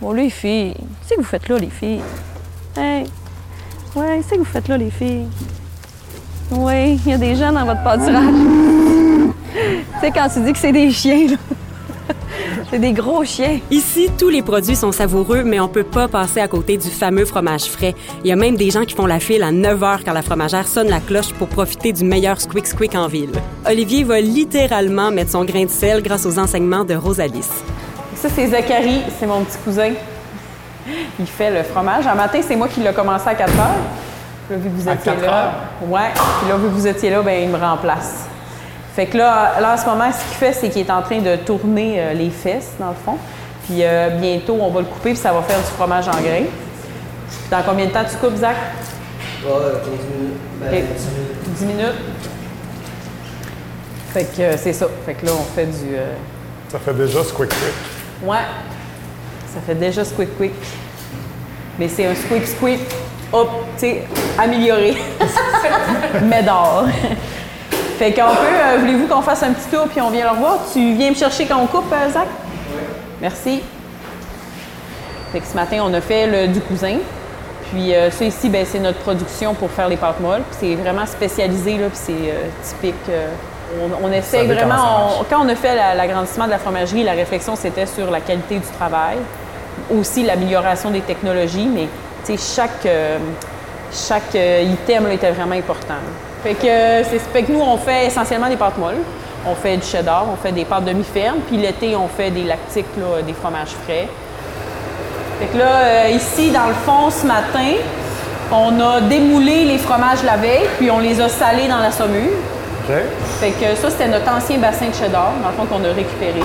Bon, 0.00 0.12
les 0.12 0.30
filles, 0.30 0.74
qu'est-ce 0.74 1.14
que 1.14 1.20
vous 1.20 1.26
faites 1.26 1.48
là, 1.48 1.58
les 1.58 1.68
filles? 1.70 2.00
Hey! 2.76 3.04
Ouais, 3.94 4.16
qu'est-ce 4.16 4.30
que 4.30 4.38
vous 4.38 4.44
faites 4.44 4.68
là, 4.68 4.78
les 4.78 4.90
filles? 4.90 5.26
Oui, 6.54 7.00
il 7.04 7.10
y 7.10 7.14
a 7.14 7.18
des 7.18 7.34
gens 7.34 7.50
dans 7.50 7.64
votre 7.64 7.82
pâturage. 7.82 8.34
tu 9.24 10.00
sais, 10.00 10.10
quand 10.10 10.28
tu 10.28 10.40
dis 10.40 10.52
que 10.52 10.58
c'est 10.58 10.72
des 10.72 10.90
chiens, 10.90 11.28
là. 11.30 11.36
c'est 12.70 12.78
des 12.78 12.92
gros 12.92 13.24
chiens. 13.24 13.58
Ici, 13.70 14.10
tous 14.18 14.28
les 14.28 14.42
produits 14.42 14.76
sont 14.76 14.92
savoureux, 14.92 15.44
mais 15.44 15.60
on 15.60 15.68
peut 15.68 15.82
pas 15.82 16.08
passer 16.08 16.40
à 16.40 16.48
côté 16.48 16.76
du 16.76 16.88
fameux 16.88 17.24
fromage 17.24 17.64
frais. 17.64 17.94
Il 18.22 18.28
y 18.28 18.32
a 18.32 18.36
même 18.36 18.56
des 18.56 18.70
gens 18.70 18.84
qui 18.84 18.94
font 18.94 19.06
la 19.06 19.18
file 19.18 19.42
à 19.42 19.50
9 19.50 19.82
heures 19.82 20.04
quand 20.04 20.12
la 20.12 20.20
fromagère 20.20 20.66
sonne 20.66 20.88
la 20.88 21.00
cloche 21.00 21.32
pour 21.38 21.48
profiter 21.48 21.92
du 21.92 22.04
meilleur 22.04 22.38
squick 22.38 22.66
squick 22.66 22.94
en 22.94 23.06
ville. 23.06 23.32
Olivier 23.66 24.04
va 24.04 24.20
littéralement 24.20 25.10
mettre 25.10 25.30
son 25.30 25.44
grain 25.44 25.64
de 25.64 25.70
sel 25.70 26.02
grâce 26.02 26.26
aux 26.26 26.38
enseignements 26.38 26.84
de 26.84 26.94
Rosalis. 26.94 27.48
Ça, 28.14 28.28
c'est 28.28 28.48
Zachary, 28.48 29.00
c'est 29.18 29.26
mon 29.26 29.42
petit 29.44 29.58
cousin. 29.64 29.92
Il 31.18 31.26
fait 31.26 31.50
le 31.50 31.62
fromage. 31.62 32.06
Un 32.06 32.14
matin, 32.14 32.40
c'est 32.46 32.56
moi 32.56 32.68
qui 32.68 32.80
l'ai 32.80 32.92
commencé 32.92 33.26
à 33.26 33.34
4 33.34 33.50
heures. 33.58 34.01
Là, 34.50 34.56
vu 34.56 34.68
que 34.70 34.74
vous 34.74 34.88
étiez 34.88 35.12
4 35.12 35.22
là. 35.22 35.52
Ouais. 35.86 36.10
Puis 36.14 36.48
là, 36.48 36.56
vu 36.56 36.64
que 36.68 36.74
vous 36.74 36.86
étiez 36.86 37.10
là, 37.10 37.22
ben 37.22 37.42
il 37.42 37.48
me 37.48 37.56
remplace. 37.58 38.26
Fait 38.94 39.06
que 39.06 39.16
là, 39.16 39.54
là 39.60 39.74
en 39.74 39.76
ce 39.78 39.86
moment, 39.86 40.10
ce 40.12 40.18
qu'il 40.28 40.36
fait, 40.36 40.52
c'est 40.52 40.68
qu'il 40.68 40.82
est 40.86 40.90
en 40.90 41.00
train 41.02 41.20
de 41.20 41.36
tourner 41.36 41.94
euh, 41.98 42.12
les 42.12 42.30
fesses, 42.30 42.72
dans 42.78 42.88
le 42.90 42.94
fond. 43.04 43.16
Puis 43.64 43.78
euh, 43.84 44.10
bientôt, 44.20 44.58
on 44.60 44.70
va 44.70 44.80
le 44.80 44.86
couper, 44.86 45.10
puis 45.10 45.18
ça 45.18 45.32
va 45.32 45.40
faire 45.42 45.58
du 45.58 45.64
fromage 45.64 46.08
en 46.08 46.20
grains. 46.20 46.44
Dans 47.50 47.62
combien 47.62 47.86
de 47.86 47.90
temps 47.90 48.04
tu 48.08 48.16
coupes, 48.16 48.36
Zach? 48.36 48.56
Ouais, 49.44 49.50
15 49.50 49.84
minutes. 49.88 50.38
Ben, 50.60 50.68
Ok. 50.68 50.84
10 50.96 51.06
minutes. 51.06 51.58
10 51.58 51.64
minutes. 51.64 52.00
Fait 54.12 54.24
que 54.24 54.42
euh, 54.42 54.56
c'est 54.58 54.72
ça. 54.74 54.86
Fait 55.06 55.14
que 55.14 55.24
là, 55.26 55.32
on 55.38 55.54
fait 55.54 55.66
du. 55.66 55.94
euh, 55.94 56.12
Ça 56.70 56.78
fait 56.78 56.92
déjà 56.92 57.24
ce 57.24 57.32
quick 57.32 57.48
quick. 57.48 58.28
Ouais. 58.28 58.36
Ça 59.54 59.60
fait 59.66 59.74
déjà 59.74 60.04
squeak 60.04 60.36
quick. 60.36 60.52
Mais 61.78 61.88
c'est 61.88 62.06
un 62.06 62.14
squeak 62.14 62.46
squeak 62.46 62.80
hop, 63.32 63.48
tu 63.74 63.80
sais, 63.80 64.02
amélioré. 64.38 64.96
Mais 66.24 66.42
d'or. 66.42 66.84
fait 67.98 68.12
qu'on 68.12 68.22
peut, 68.34 68.36
euh, 68.40 68.76
voulez-vous 68.80 69.06
qu'on 69.06 69.22
fasse 69.22 69.42
un 69.42 69.52
petit 69.52 69.68
tour 69.74 69.86
puis 69.88 70.00
on 70.00 70.10
vient 70.10 70.24
le 70.24 70.30
revoir? 70.30 70.58
Tu 70.72 70.94
viens 70.94 71.10
me 71.10 71.14
chercher 71.14 71.46
quand 71.46 71.58
on 71.58 71.66
coupe, 71.66 71.92
euh, 71.92 72.10
Zach? 72.10 72.26
Oui. 72.74 72.80
Merci. 73.20 73.62
Fait 75.32 75.40
que 75.40 75.46
ce 75.46 75.54
matin, 75.54 75.78
on 75.84 75.94
a 75.94 76.00
fait 76.00 76.26
le 76.26 76.48
du 76.52 76.60
cousin. 76.60 76.96
Puis 77.72 77.94
euh, 77.94 78.10
ça 78.10 78.24
ici, 78.24 78.50
ben, 78.50 78.66
c'est 78.70 78.80
notre 78.80 78.98
production 78.98 79.54
pour 79.54 79.70
faire 79.70 79.88
les 79.88 79.96
pâtes 79.96 80.20
molles. 80.20 80.42
Puis 80.50 80.58
c'est 80.60 80.74
vraiment 80.74 81.06
spécialisé, 81.06 81.78
là, 81.78 81.86
puis 81.88 81.98
c'est 82.02 82.68
typique. 82.68 82.94
on, 83.80 84.06
on 84.08 84.12
essaie 84.12 84.44
vraiment, 84.44 85.20
on- 85.20 85.24
quand 85.24 85.42
on 85.42 85.48
a 85.48 85.54
fait 85.54 85.74
la- 85.74 85.94
l'agrandissement 85.94 86.44
de 86.44 86.50
la 86.50 86.58
fromagerie, 86.58 87.02
la 87.02 87.12
réflexion, 87.12 87.56
c'était 87.56 87.86
sur 87.86 88.10
la 88.10 88.20
qualité 88.20 88.56
du 88.56 88.66
travail, 88.78 89.16
aussi 89.90 90.22
l'amélioration 90.22 90.90
des 90.90 91.00
technologies, 91.00 91.66
mais 91.72 91.88
chaque, 92.26 92.86
euh, 92.86 93.18
chaque 93.92 94.34
euh, 94.34 94.62
item 94.62 95.06
là, 95.06 95.14
était 95.14 95.30
vraiment 95.30 95.54
important. 95.54 96.00
Fait 96.42 96.54
que, 96.54 96.66
euh, 96.66 97.02
c'est, 97.04 97.18
fait 97.18 97.42
que 97.42 97.52
nous, 97.52 97.60
on 97.60 97.76
fait 97.76 98.06
essentiellement 98.06 98.48
des 98.48 98.56
pâtes 98.56 98.78
molles. 98.78 99.02
On 99.46 99.54
fait 99.54 99.76
du 99.76 99.86
cheddar, 99.86 100.26
on 100.32 100.36
fait 100.36 100.52
des 100.52 100.64
pâtes 100.64 100.84
demi-fermes, 100.84 101.40
puis 101.48 101.56
l'été, 101.56 101.96
on 101.96 102.06
fait 102.06 102.30
des 102.30 102.44
lactiques, 102.44 102.86
là, 102.96 103.22
des 103.22 103.32
fromages 103.32 103.74
frais. 103.84 104.08
Fait 105.40 105.46
que 105.46 105.58
là, 105.58 106.08
ici, 106.10 106.50
dans 106.52 106.68
le 106.68 106.74
fond, 106.74 107.10
ce 107.10 107.26
matin, 107.26 107.74
on 108.52 108.80
a 108.80 109.00
démoulé 109.00 109.64
les 109.64 109.78
fromages 109.78 110.22
la 110.22 110.36
veille, 110.36 110.68
puis 110.78 110.92
on 110.92 111.00
les 111.00 111.20
a 111.20 111.28
salés 111.28 111.66
dans 111.66 111.78
la 111.78 111.90
saumure. 111.90 112.30
Fait 113.40 113.50
que 113.50 113.74
ça, 113.74 113.90
c'était 113.90 114.08
notre 114.08 114.30
ancien 114.32 114.58
bassin 114.58 114.88
de 114.88 114.94
cheddar, 114.94 115.32
dans 115.42 115.48
le 115.48 115.54
fond, 115.54 115.66
qu'on 115.66 115.84
a 115.84 115.92
récupéré. 115.92 116.40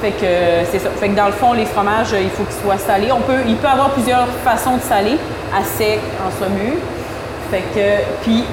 Fait 0.00 0.12
que 0.12 0.24
euh, 0.24 0.64
c'est 0.70 0.78
ça. 0.78 0.90
Fait 0.90 1.08
que 1.08 1.16
dans 1.16 1.26
le 1.26 1.32
fond, 1.32 1.52
les 1.52 1.64
fromages, 1.66 2.12
euh, 2.12 2.20
il 2.20 2.30
faut 2.30 2.44
qu'ils 2.44 2.62
soient 2.62 2.78
salés. 2.78 3.10
On 3.10 3.20
peut, 3.20 3.40
il 3.46 3.56
peut 3.56 3.66
avoir 3.66 3.90
plusieurs 3.90 4.28
façons 4.44 4.76
de 4.76 4.82
saler, 4.82 5.18
à 5.52 5.64
sec, 5.64 6.00
en 6.24 6.30
saumure. 6.30 6.78
Fait 7.50 7.64
que, 7.74 8.02
puis, 8.22 8.44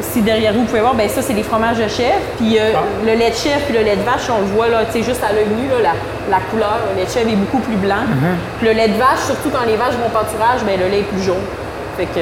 si 0.00 0.20
derrière 0.20 0.52
vous, 0.52 0.60
vous 0.60 0.66
pouvez 0.66 0.80
voir, 0.80 0.94
ben 0.94 1.08
ça, 1.08 1.22
c'est 1.22 1.32
des 1.32 1.42
fromages 1.42 1.78
de 1.78 1.88
chèvre. 1.88 2.20
Puis 2.36 2.58
euh, 2.58 2.72
le 3.04 3.14
lait 3.14 3.30
de 3.30 3.34
chèvre 3.34 3.60
puis 3.66 3.74
le 3.74 3.82
lait 3.82 3.96
de 3.96 4.02
vache, 4.02 4.28
on 4.28 4.40
le 4.40 4.46
voit 4.46 4.68
là, 4.68 4.84
tu 4.84 4.92
sais, 4.92 5.02
juste 5.02 5.22
à 5.24 5.32
l'œil 5.32 5.46
nu, 5.56 5.68
là, 5.68 5.80
la, 6.28 6.36
la 6.36 6.42
couleur. 6.50 6.80
Le 6.92 7.00
lait 7.00 7.06
de 7.06 7.10
chèvre 7.10 7.30
est 7.30 7.36
beaucoup 7.36 7.60
plus 7.60 7.76
blanc. 7.76 8.04
Puis 8.58 8.66
le 8.66 8.74
lait 8.74 8.88
de 8.88 8.98
vache, 8.98 9.24
surtout 9.26 9.50
quand 9.50 9.64
les 9.66 9.76
vaches 9.76 9.94
vont 9.94 10.10
pâturage, 10.10 10.60
ben 10.66 10.78
le 10.78 10.88
lait 10.88 11.00
est 11.00 11.08
plus 11.08 11.22
jaune. 11.22 11.44
Fait 11.96 12.06
que, 12.06 12.20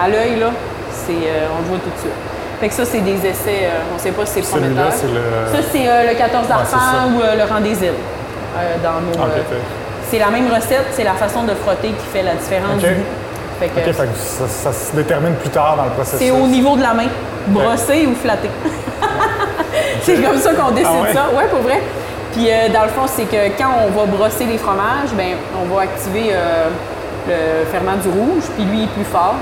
à 0.00 0.08
l'œil, 0.08 0.38
là, 0.38 0.50
c'est, 0.92 1.12
euh, 1.12 1.52
on 1.52 1.62
le 1.62 1.68
voit 1.68 1.78
tout 1.78 1.90
de 1.90 2.00
suite. 2.00 2.27
Fait 2.60 2.68
que 2.68 2.74
ça, 2.74 2.84
c'est 2.84 3.00
des 3.00 3.14
essais, 3.24 3.62
euh, 3.64 3.94
on 3.94 3.98
sait 3.98 4.10
pas 4.10 4.26
si 4.26 4.42
c'est 4.42 4.50
prometteur. 4.50 4.92
c'est 4.92 5.06
le- 5.06 5.52
Ça, 5.62 5.68
c'est 5.70 5.88
euh, 5.88 6.10
le 6.10 6.16
14 6.18 6.42
c'est 6.42 6.48
d'Arpent 6.48 6.66
ça. 6.70 7.06
ou 7.06 7.22
euh, 7.22 7.36
le 7.36 7.44
Rang 7.52 7.60
des 7.60 7.70
îles. 7.70 7.92
dans 8.82 9.00
nos, 9.00 9.28
c'est 10.10 10.18
la 10.18 10.28
même 10.30 10.48
recette, 10.52 10.86
c'est 10.92 11.04
la 11.04 11.12
façon 11.12 11.42
de 11.44 11.52
frotter 11.54 11.88
qui 11.88 12.06
fait 12.12 12.22
la 12.22 12.34
différence. 12.34 12.80
Fait 13.60 13.68
que 13.68 13.80
fait 13.80 13.90
que 13.92 13.92
ça, 14.16 14.46
ça 14.48 14.72
se 14.72 14.94
détermine 14.96 15.34
plus 15.34 15.50
tard 15.50 15.76
dans 15.76 15.84
le 15.84 15.90
processus. 15.90 16.18
c'est 16.26 16.30
au 16.30 16.46
niveau 16.46 16.76
de 16.76 16.82
la 16.82 16.94
main, 16.94 17.08
brosser 17.48 18.06
ou 18.06 18.14
flatter. 18.14 18.48
c'est 20.02 20.22
comme 20.22 20.38
ça 20.38 20.52
qu'on 20.54 20.70
décide 20.70 20.88
Ah 20.98 21.02
ouais? 21.02 21.12
ça. 21.12 21.26
Ouais, 21.36 21.46
pour 21.50 21.60
vrai. 21.60 21.80
Puis 22.32 22.48
euh, 22.50 22.68
dans 22.72 22.82
le 22.82 22.88
fond, 22.88 23.06
c'est 23.06 23.24
que 23.24 23.48
quand 23.58 23.70
on 23.86 23.98
va 23.98 24.06
brosser 24.06 24.44
les 24.44 24.58
fromages, 24.58 25.10
ben 25.16 25.36
on 25.60 25.74
va 25.74 25.82
activer 25.82 26.30
euh, 26.32 26.66
le 27.28 27.66
ferment 27.66 27.96
du 28.02 28.08
rouge, 28.08 28.44
puis 28.56 28.64
lui 28.64 28.78
il 28.78 28.84
est 28.84 28.92
plus 28.94 29.04
fort. 29.04 29.34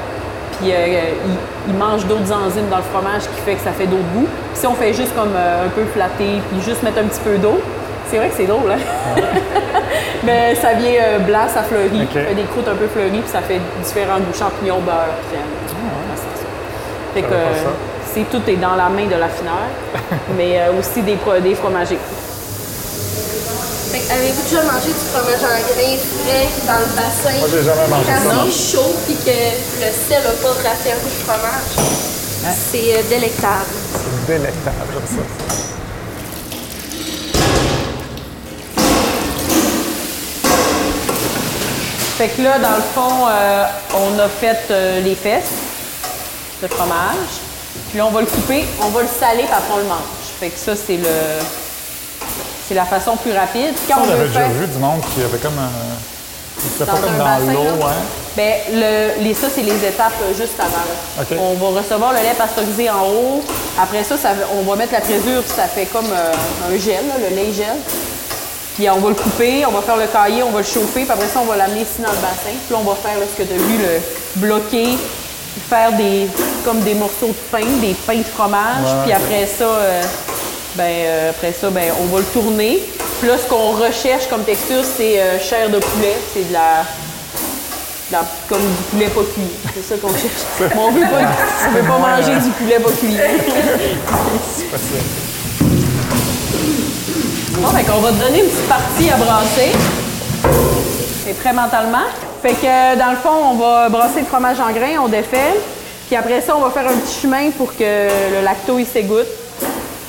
Puis 0.58 0.72
euh, 0.72 0.86
il, 1.26 1.72
il 1.72 1.74
mange 1.74 2.06
d'autres 2.06 2.32
enzymes 2.32 2.68
dans 2.70 2.78
le 2.78 2.88
fromage 2.92 3.22
qui 3.22 3.40
fait 3.44 3.54
que 3.54 3.62
ça 3.62 3.72
fait 3.72 3.86
d'autres 3.86 4.08
goûts. 4.14 4.28
Puis 4.52 4.60
si 4.60 4.66
on 4.66 4.74
fait 4.74 4.92
juste 4.92 5.14
comme 5.14 5.34
euh, 5.34 5.66
un 5.66 5.68
peu 5.68 5.84
flatter, 5.84 6.40
puis 6.50 6.62
juste 6.64 6.82
mettre 6.82 6.98
un 6.98 7.04
petit 7.04 7.20
peu 7.20 7.36
d'eau, 7.36 7.60
c'est 8.08 8.18
vrai 8.18 8.28
que 8.28 8.36
c'est 8.36 8.46
drôle, 8.46 8.70
hein? 8.70 8.78
Mais 10.24 10.54
ça 10.54 10.74
vient 10.74 10.92
euh, 11.02 11.18
blanc, 11.18 11.46
ça 11.52 11.62
fleurit. 11.62 12.02
OK. 12.02 12.14
Ça 12.14 12.20
fait 12.20 12.34
des 12.34 12.44
croûtes 12.44 12.68
un 12.68 12.74
peu 12.74 12.86
fleuries, 12.86 13.20
puis 13.20 13.30
ça 13.30 13.40
fait 13.40 13.60
différents 13.82 14.18
goûts, 14.18 14.36
champignons, 14.36 14.80
beurre, 14.80 15.14
crème. 15.30 15.42
Ah, 15.68 16.14
c'est 16.14 16.40
ça. 16.40 16.46
Fait 17.14 17.22
que 17.22 17.32
euh, 17.32 17.70
c'est 18.04 18.30
tout 18.30 18.42
est 18.48 18.56
dans 18.56 18.76
la 18.76 18.88
main 18.88 19.06
de 19.06 19.16
l'affineur, 19.18 19.68
mais 20.36 20.60
aussi 20.78 21.02
des, 21.02 21.18
des 21.42 21.54
fromagers. 21.54 21.98
Fait 23.96 24.02
que 24.02 24.12
Avez-vous 24.12 24.42
déjà 24.42 24.62
mangé 24.64 24.88
du 24.88 25.06
fromage 25.10 25.40
en 25.40 25.56
grains 25.72 25.96
frais 25.96 26.48
dans 26.66 26.80
le 26.80 26.86
bassin? 26.94 27.38
Moi, 27.38 27.48
j'ai 27.50 27.64
jamais 27.64 27.88
mangé 27.88 28.04
Quand 28.06 28.28
ça, 28.28 28.34
non. 28.34 28.50
c'est 28.50 28.76
chaud 28.76 28.94
puis 29.06 29.14
que 29.14 29.30
le 29.30 29.90
sel 29.90 30.22
n'a 30.22 30.32
pas 30.32 30.68
raffermi 30.68 31.00
le 31.02 31.24
fromage, 31.24 31.96
c'est 32.70 32.98
euh, 32.98 33.02
délectable. 33.08 33.64
C'est 33.94 34.34
délectable, 34.34 35.00
ça. 35.06 35.22
Fait 42.18 42.28
que 42.28 42.42
là, 42.42 42.58
dans 42.58 42.76
le 42.76 42.82
fond, 42.94 43.26
euh, 43.30 43.64
on 43.94 44.18
a 44.18 44.28
fait 44.28 44.58
euh, 44.70 45.00
les 45.00 45.14
fesses 45.14 45.52
de 46.62 46.68
fromage. 46.68 47.40
Puis 47.88 47.98
là, 47.98 48.06
on 48.06 48.10
va 48.10 48.20
le 48.20 48.26
couper, 48.26 48.66
on 48.82 48.88
va 48.88 49.00
le 49.02 49.08
saler, 49.08 49.44
puis 49.44 49.52
après 49.52 49.72
on 49.72 49.78
le 49.78 49.84
mange. 49.84 50.00
Fait 50.38 50.50
que 50.50 50.58
ça, 50.58 50.74
c'est 50.76 50.98
le. 50.98 51.08
C'est 52.66 52.74
la 52.74 52.84
façon 52.84 53.16
plus 53.16 53.32
rapide. 53.32 53.74
Quand 53.88 53.96
Ça, 53.96 54.00
on 54.06 54.12
avait 54.12 54.26
déjà 54.28 54.48
vu 54.48 54.66
du 54.66 54.78
monde 54.78 55.00
qui 55.14 55.22
avait 55.22 55.38
comme 55.38 55.58
un. 55.58 55.70
C'était 56.58 56.90
pas 56.90 56.96
comme 56.96 57.20
un 57.20 57.38
dans 57.38 57.52
l'eau, 57.52 57.84
ouais. 57.84 57.92
Ben, 58.36 58.52
le, 58.72 59.22
les, 59.22 59.34
ça, 59.34 59.46
c'est 59.54 59.62
les 59.62 59.76
étapes 59.76 60.12
euh, 60.22 60.34
juste 60.36 60.58
avant. 60.58 61.36
On 61.38 61.54
va 61.54 61.80
recevoir 61.80 62.12
le 62.12 62.18
lait 62.18 62.34
pasteurisé 62.36 62.90
en 62.90 63.02
haut. 63.02 63.42
Après 63.80 64.02
ça, 64.04 64.16
ça 64.16 64.30
on 64.58 64.62
va 64.62 64.76
mettre 64.76 64.92
la 64.92 65.00
présure, 65.00 65.42
puis 65.42 65.52
ça 65.54 65.68
fait 65.68 65.86
comme 65.86 66.10
euh, 66.12 66.32
un 66.68 66.78
gel, 66.78 67.06
là, 67.08 67.14
le 67.30 67.36
lait 67.36 67.52
gel. 67.52 67.76
Puis 68.74 68.90
on 68.90 68.98
va 68.98 69.08
le 69.08 69.14
couper, 69.14 69.64
on 69.66 69.70
va 69.72 69.80
faire 69.80 69.96
le 69.96 70.06
cahier, 70.06 70.42
on 70.42 70.50
va 70.50 70.58
le 70.58 70.64
chauffer, 70.64 71.02
puis 71.02 71.10
après 71.10 71.28
ça, 71.28 71.40
on 71.40 71.46
va 71.46 71.56
l'amener 71.56 71.80
ici 71.80 72.00
dans 72.02 72.10
le 72.10 72.18
bassin. 72.18 72.52
Puis 72.66 72.74
là, 72.74 72.78
on 72.78 72.84
va 72.84 72.94
faire 72.94 73.18
là, 73.18 73.24
ce 73.30 73.42
que 73.42 73.48
tu 73.48 73.54
as 73.54 73.56
vu, 73.56 73.78
le 73.78 74.40
bloquer, 74.40 74.98
faire 75.70 75.92
des 75.92 76.28
comme 76.64 76.80
des 76.80 76.94
morceaux 76.94 77.28
de 77.28 77.32
pain, 77.50 77.64
des 77.80 77.94
pains 78.06 78.18
de 78.18 78.24
fromage. 78.24 78.84
Ouais. 78.84 79.04
Puis 79.04 79.12
après 79.12 79.46
ça, 79.46 79.64
euh, 79.64 80.02
ben, 80.76 80.84
euh, 80.84 81.30
après 81.30 81.52
ça, 81.52 81.70
ben, 81.70 81.92
on 82.00 82.04
va 82.06 82.18
le 82.18 82.24
tourner. 82.26 82.80
Puis 83.20 83.28
là, 83.28 83.34
ce 83.38 83.48
qu'on 83.48 83.72
recherche 83.72 84.28
comme 84.28 84.42
texture, 84.44 84.82
c'est 84.84 85.18
euh, 85.20 85.38
chair 85.40 85.70
de 85.70 85.78
poulet. 85.78 86.14
C'est 86.34 86.48
de 86.48 86.52
la, 86.52 86.84
de 88.10 88.12
la- 88.12 88.24
comme 88.48 88.60
du 88.60 88.82
poulet 88.90 89.06
pas 89.08 89.20
cuit. 89.34 89.50
C'est 89.74 89.94
ça 89.94 89.96
qu'on 90.00 90.12
cherche. 90.12 90.44
Mais 90.60 90.66
on 90.78 90.90
veut 90.90 91.00
pas, 91.00 91.30
on 91.68 91.70
veut 91.72 91.82
pas 91.82 91.98
manger 91.98 92.34
du 92.40 92.50
poulet 92.50 92.78
pas 92.78 92.90
cuit. 92.90 93.16
C'est. 94.56 94.66
Bon, 97.60 97.68
fait 97.68 97.84
qu'on 97.84 98.00
va 98.00 98.10
te 98.10 98.14
donner 98.22 98.40
une 98.40 98.50
petite 98.50 98.68
partie 98.68 99.10
à 99.10 99.16
brasser. 99.16 99.72
C'est 101.24 101.38
prêt 101.38 101.52
mentalement. 101.52 102.04
Fait 102.42 102.52
que 102.52 102.66
euh, 102.66 102.96
dans 102.96 103.10
le 103.10 103.16
fond, 103.16 103.52
on 103.52 103.54
va 103.54 103.88
brasser 103.88 104.20
le 104.20 104.26
fromage 104.26 104.58
en 104.60 104.70
grains, 104.72 105.02
on 105.02 105.08
défait. 105.08 105.54
Puis 106.06 106.14
après 106.16 106.40
ça, 106.40 106.54
on 106.56 106.60
va 106.60 106.70
faire 106.70 106.86
un 106.88 106.94
petit 106.98 107.20
chemin 107.22 107.50
pour 107.50 107.74
que 107.74 107.82
le 107.82 108.44
lacto 108.44 108.78
il 108.78 108.86
s'égoutte. 108.86 109.26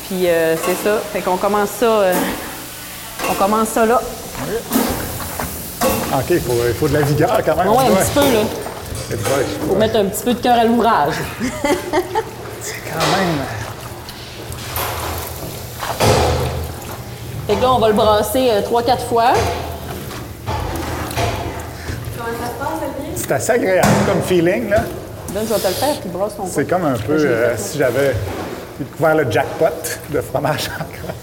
Puis 0.07 0.27
euh, 0.27 0.55
c'est 0.57 0.75
ça. 0.87 0.97
Fait 1.11 1.21
qu'on 1.21 1.37
commence 1.37 1.69
ça. 1.69 1.85
euh, 1.85 2.13
on 3.29 3.33
commence 3.33 3.69
ça 3.69 3.85
là. 3.85 4.01
OK, 6.13 6.25
il 6.29 6.39
faut, 6.39 6.53
il 6.67 6.73
faut 6.73 6.87
de 6.87 6.93
la 6.93 7.01
vigueur 7.01 7.37
quand 7.45 7.55
même. 7.57 7.67
Ouais, 7.67 7.85
un 7.85 7.95
petit 8.03 8.13
peu 8.13 8.21
là. 8.21 8.43
C'est 9.09 9.19
vrai, 9.19 9.45
Faut 9.67 9.75
mettre 9.75 9.97
un 9.97 10.05
petit 10.05 10.23
peu 10.23 10.33
de 10.33 10.39
cœur 10.39 10.57
à 10.57 10.63
l'ouvrage. 10.63 11.15
quand 11.41 13.17
même. 13.17 13.37
Fait 17.47 17.55
que 17.55 17.61
là, 17.61 17.73
on 17.73 17.79
va 17.79 17.87
le 17.87 17.93
brasser 17.93 18.49
euh, 18.51 18.61
3-4 18.61 18.99
fois. 19.07 19.33
C'est 23.15 23.31
assez 23.31 23.51
agréable 23.51 23.87
comme 24.05 24.21
feeling, 24.21 24.69
là. 24.69 24.77
Là, 25.33 25.41
je 25.43 25.53
vais 25.53 25.59
te 25.59 25.67
le 25.67 25.73
faire, 25.73 25.95
puis 25.99 26.09
brasse 26.09 26.35
ton 26.35 26.45
C'est 26.47 26.65
comme 26.65 26.85
un 26.85 26.93
peu 26.97 27.13
euh, 27.13 27.53
si 27.57 27.77
j'avais 27.77 28.15
découvert 28.79 29.15
le 29.15 29.29
jackpot 29.31 29.65
de 30.09 30.21
fromage 30.21 30.69
en 30.69 30.83
grains. 30.83 31.13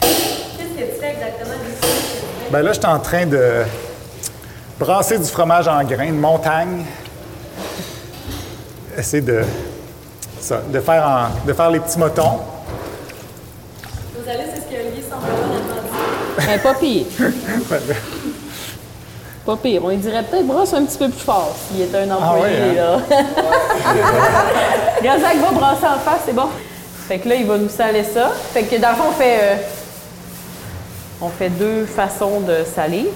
Qu'est-ce 0.00 0.68
que 0.68 0.94
tu 0.94 1.00
fais 1.00 1.10
exactement 1.10 1.54
Ben 2.50 2.62
là, 2.62 2.72
je 2.72 2.78
suis 2.78 2.86
en 2.86 2.98
train 3.00 3.26
de 3.26 3.62
brasser 4.78 5.18
du 5.18 5.24
fromage 5.26 5.68
en 5.68 5.82
grains 5.84 6.08
de 6.10 6.12
montagne. 6.18 6.84
Essayer 8.96 9.22
de, 9.22 9.42
ça, 10.40 10.60
de, 10.68 10.80
faire 10.80 11.04
en- 11.06 11.46
de 11.46 11.52
faire 11.52 11.70
les 11.70 11.80
petits 11.80 11.98
motons. 11.98 12.38
Vous 14.16 14.28
allez, 14.30 14.44
c'est 14.54 14.60
ce 14.60 14.66
que 14.66 14.80
Olivier 14.80 15.02
semble 15.08 15.24
avoir 15.26 15.50
entendu. 15.50 16.46
Ben, 16.46 16.60
pas 16.60 16.74
pire. 16.74 17.06
Pas 19.44 19.56
pire. 19.56 19.82
On 19.84 19.88
lui 19.90 19.98
dirait 19.98 20.22
peut-être 20.22 20.46
brasse 20.46 20.72
un 20.72 20.84
petit 20.84 20.96
peu 20.96 21.08
plus 21.08 21.20
fort 21.20 21.54
s'il 21.68 21.82
était 21.82 21.98
un 21.98 22.10
employé, 22.10 22.54
ouais, 22.54 22.78
hein? 22.78 23.02
là. 23.10 23.22
Gazak 25.02 25.36
va 25.36 25.50
brasser 25.50 25.86
en 25.86 25.98
face, 25.98 26.22
c'est 26.24 26.34
bon. 26.34 26.48
Fait 27.06 27.18
que 27.18 27.28
là, 27.28 27.34
il 27.34 27.46
va 27.46 27.58
nous 27.58 27.68
saler 27.68 28.04
ça. 28.04 28.30
Fait 28.52 28.62
que 28.62 28.80
dans 28.80 28.90
le 28.90 28.94
fond, 28.94 29.04
on 29.10 29.12
fait, 29.12 29.38
euh, 29.42 29.56
on 31.20 31.28
fait 31.28 31.50
deux 31.50 31.84
façons 31.84 32.40
de 32.40 32.64
saler. 32.64 33.10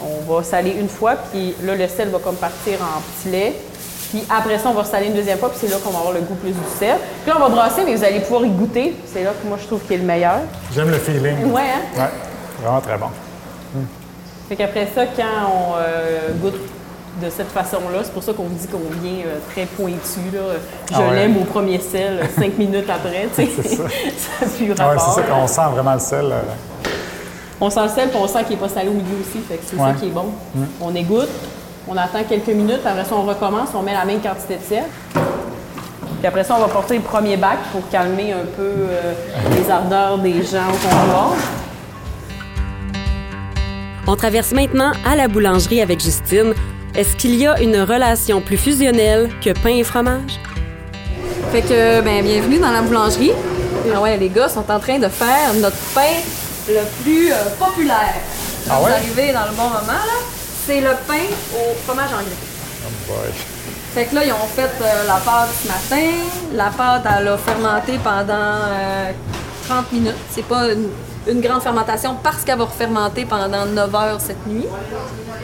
On 0.00 0.32
va 0.32 0.42
saler 0.42 0.76
une 0.78 0.88
fois, 0.88 1.14
puis 1.14 1.54
là, 1.64 1.74
le 1.76 1.86
sel 1.86 2.08
va 2.08 2.18
comme 2.18 2.36
partir 2.36 2.78
en 2.80 3.00
petit 3.00 3.30
lait. 3.30 3.54
Puis 4.10 4.24
après 4.30 4.58
ça, 4.58 4.70
on 4.70 4.74
va 4.74 4.84
saler 4.84 5.06
une 5.06 5.14
deuxième 5.14 5.38
fois, 5.38 5.50
puis 5.50 5.58
c'est 5.60 5.68
là 5.68 5.76
qu'on 5.84 5.90
va 5.90 5.98
avoir 5.98 6.14
le 6.14 6.20
goût 6.20 6.34
plus 6.34 6.50
du 6.50 6.58
sel. 6.78 6.96
Puis 7.22 7.30
là, 7.30 7.36
on 7.36 7.42
va 7.42 7.48
brasser, 7.48 7.82
mais 7.84 7.94
vous 7.94 8.04
allez 8.04 8.20
pouvoir 8.20 8.44
y 8.44 8.50
goûter. 8.50 8.96
C'est 9.12 9.22
là 9.22 9.30
que 9.30 9.46
moi, 9.46 9.58
je 9.60 9.66
trouve 9.66 9.80
qu'il 9.82 9.94
est 9.94 9.98
le 9.98 10.04
meilleur. 10.04 10.40
J'aime 10.74 10.90
le 10.90 10.98
feeling. 10.98 11.52
Ouais, 11.52 11.62
hein? 11.62 12.00
Ouais, 12.00 12.62
vraiment 12.62 12.80
très 12.80 12.96
bon. 12.96 13.08
Fait 14.48 14.56
qu'après 14.56 14.88
ça, 14.94 15.04
quand 15.06 15.22
on 15.52 15.74
euh, 15.78 16.30
goûte 16.40 16.54
de 17.22 17.28
cette 17.30 17.50
façon-là, 17.50 17.98
c'est 18.04 18.12
pour 18.12 18.22
ça 18.22 18.32
qu'on 18.32 18.44
dit 18.44 18.66
qu'on 18.68 18.78
vient 19.02 19.24
euh, 19.26 19.38
très 19.52 19.66
pointu. 19.66 20.20
Là. 20.32 20.40
Je 20.90 20.94
Ah 20.94 21.00
ouais. 21.08 21.14
l'aime 21.16 21.36
au 21.36 21.44
premier 21.44 21.78
sel, 21.80 22.20
euh, 22.22 22.24
cinq 22.40 22.56
minutes 22.58 22.88
après. 22.88 23.28
C'est 23.34 23.46
ça. 23.46 23.82
ça 24.40 24.46
plus 24.56 24.68
Ouais, 24.70 24.74
rapport. 24.78 25.14
c'est 25.14 25.20
ça 25.20 25.26
qu'on 25.26 25.46
sent 25.46 25.60
vraiment 25.74 25.94
le 25.94 26.00
sel. 26.00 26.26
euh, 26.26 26.40
On 27.60 27.68
sent 27.70 27.82
le 27.82 27.88
sel, 27.88 28.08
puis 28.08 28.18
on 28.22 28.28
sent 28.28 28.44
qu'il 28.44 28.56
n'est 28.56 28.62
pas 28.62 28.68
salé 28.68 28.88
au 28.88 28.92
milieu 28.92 29.16
aussi. 29.20 29.38
Fait 29.48 29.56
que 29.56 29.64
c'est 29.66 29.76
Ouais. 29.76 29.88
ça 29.88 29.94
qui 29.98 30.06
est 30.06 30.10
bon. 30.10 30.26
Mm. 30.54 30.64
On 30.80 30.94
égoutte, 30.94 31.28
on 31.88 31.96
attend 31.96 32.22
quelques 32.28 32.46
minutes, 32.48 32.80
après 32.86 33.04
ça, 33.04 33.14
on 33.16 33.22
recommence, 33.24 33.68
on 33.74 33.82
met 33.82 33.92
la 33.94 34.04
même 34.04 34.20
quantité 34.20 34.54
de 34.56 34.62
sel. 34.62 34.84
Puis 35.12 36.26
après 36.26 36.44
ça, 36.44 36.54
on 36.56 36.60
va 36.60 36.68
porter 36.68 36.94
le 36.96 37.02
premier 37.02 37.36
bac 37.36 37.58
pour 37.72 37.88
calmer 37.90 38.32
un 38.32 38.44
peu 38.56 38.72
les 39.56 39.70
ardeurs 39.70 40.18
des 40.18 40.42
gens 40.42 40.66
au 40.68 40.88
comptoir. 40.88 41.32
On 44.10 44.16
traverse 44.16 44.52
maintenant 44.52 44.92
à 45.04 45.16
la 45.16 45.28
boulangerie 45.28 45.82
avec 45.82 46.00
Justine. 46.00 46.54
Est-ce 46.94 47.14
qu'il 47.14 47.34
y 47.34 47.46
a 47.46 47.60
une 47.60 47.78
relation 47.82 48.40
plus 48.40 48.56
fusionnelle 48.56 49.28
que 49.44 49.50
pain 49.50 49.68
et 49.76 49.84
fromage? 49.84 50.40
Fait 51.52 51.60
que, 51.60 52.00
ben, 52.00 52.24
bienvenue 52.24 52.58
dans 52.58 52.70
la 52.70 52.80
boulangerie. 52.80 53.32
Ah 53.94 54.00
ouais, 54.00 54.16
les 54.16 54.30
gars 54.30 54.48
sont 54.48 54.64
en 54.70 54.80
train 54.80 54.98
de 54.98 55.08
faire 55.08 55.52
notre 55.60 55.76
pain 55.94 56.14
le 56.70 56.80
plus 57.02 57.30
euh, 57.30 57.36
populaire. 57.58 58.14
Ah 58.70 58.78
Vous 58.80 58.86
ouais? 58.86 58.92
arrivez 58.92 59.30
dans 59.34 59.44
le 59.44 59.54
bon 59.54 59.64
moment, 59.64 59.80
là. 59.88 60.18
C'est 60.66 60.80
le 60.80 60.92
pain 61.06 61.26
au 61.54 61.74
fromage 61.86 62.08
en 62.08 62.22
grains. 62.22 62.86
oh 62.86 63.12
boy. 63.12 63.30
Fait 63.94 64.06
que 64.06 64.14
là, 64.14 64.24
ils 64.24 64.32
ont 64.32 64.48
fait 64.56 64.70
euh, 64.80 65.06
la 65.06 65.16
pâte 65.16 65.50
ce 65.62 65.68
matin. 65.68 66.06
La 66.54 66.70
pâte, 66.70 67.04
elle 67.18 67.28
a 67.28 67.36
fermenté 67.36 67.98
pendant 68.02 68.32
euh, 68.32 69.10
30 69.68 69.92
minutes. 69.92 70.14
C'est 70.30 70.46
pas 70.46 70.64
une, 70.72 70.88
une 71.28 71.40
grande 71.40 71.62
fermentation 71.62 72.16
parce 72.22 72.42
qu'elle 72.44 72.58
va 72.58 72.64
refermenter 72.64 73.24
pendant 73.24 73.66
9 73.66 73.94
heures 73.94 74.20
cette 74.20 74.46
nuit. 74.46 74.66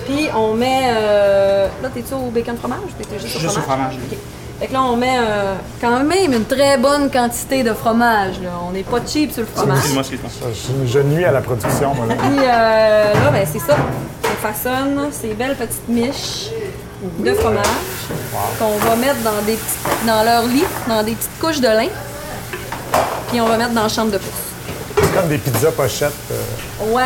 Puis 0.07 0.29
on 0.37 0.55
met. 0.55 0.83
euh, 0.97 1.69
là, 1.83 1.89
t'es-tu 1.93 2.15
au 2.15 2.31
bacon 2.31 2.57
fromage? 2.57 2.79
T'étais 2.99 3.19
juste 3.19 3.37
au 3.37 3.41
Juste 3.41 3.57
au 3.59 3.61
fromage? 3.61 3.93
fromage. 3.95 4.19
Fait 4.61 4.67
que 4.69 4.73
là, 4.73 4.83
on 4.83 4.97
met 4.97 5.19
euh, 5.19 5.55
quand 5.81 5.99
même 6.01 6.33
une 6.33 6.45
très 6.45 6.79
bonne 6.79 7.11
quantité 7.11 7.63
de 7.63 7.73
fromage. 7.75 8.41
là. 8.43 8.51
On 8.69 8.73
n'est 8.73 8.83
pas 8.85 8.99
cheap 9.07 9.33
sur 9.33 9.43
le 9.43 9.49
fromage. 9.49 9.77
Excuse-moi, 9.79 10.03
excuse-moi. 10.03 10.31
Je, 10.87 10.93
je 10.93 10.99
nuis 11.01 11.25
à 11.25 11.33
la 11.33 11.41
production, 11.41 11.95
moi. 11.95 12.07
Là. 12.07 12.15
Puis 12.15 12.39
euh, 12.39 13.15
là, 13.25 13.31
ben, 13.33 13.47
c'est 13.51 13.59
ça. 13.59 13.77
On 14.23 14.47
façonne 14.47 15.09
ces 15.11 15.35
belles 15.35 15.57
petites 15.57 15.89
miches 15.89 16.51
de 17.19 17.33
fromage 17.35 17.65
qu'on 18.59 18.77
va 18.89 18.97
mettre 18.97 19.21
dans, 19.23 19.43
des 19.45 19.55
petits- 19.55 20.07
dans 20.07 20.23
leur 20.23 20.45
lit, 20.45 20.65
dans 20.89 21.03
des 21.03 21.13
petites 21.13 21.39
couches 21.41 21.61
de 21.61 21.69
lin. 21.69 21.89
Puis 23.29 23.41
on 23.41 23.47
va 23.47 23.57
mettre 23.57 23.73
dans 23.73 23.83
la 23.83 23.89
chambre 23.89 24.13
de 24.13 24.19
pouce. 24.19 24.44
C'est 25.15 25.21
comme 25.21 25.29
des 25.29 25.39
pizzas 25.39 25.71
pochettes. 25.71 26.13
euh, 26.33 26.93
Ouais. 26.95 27.03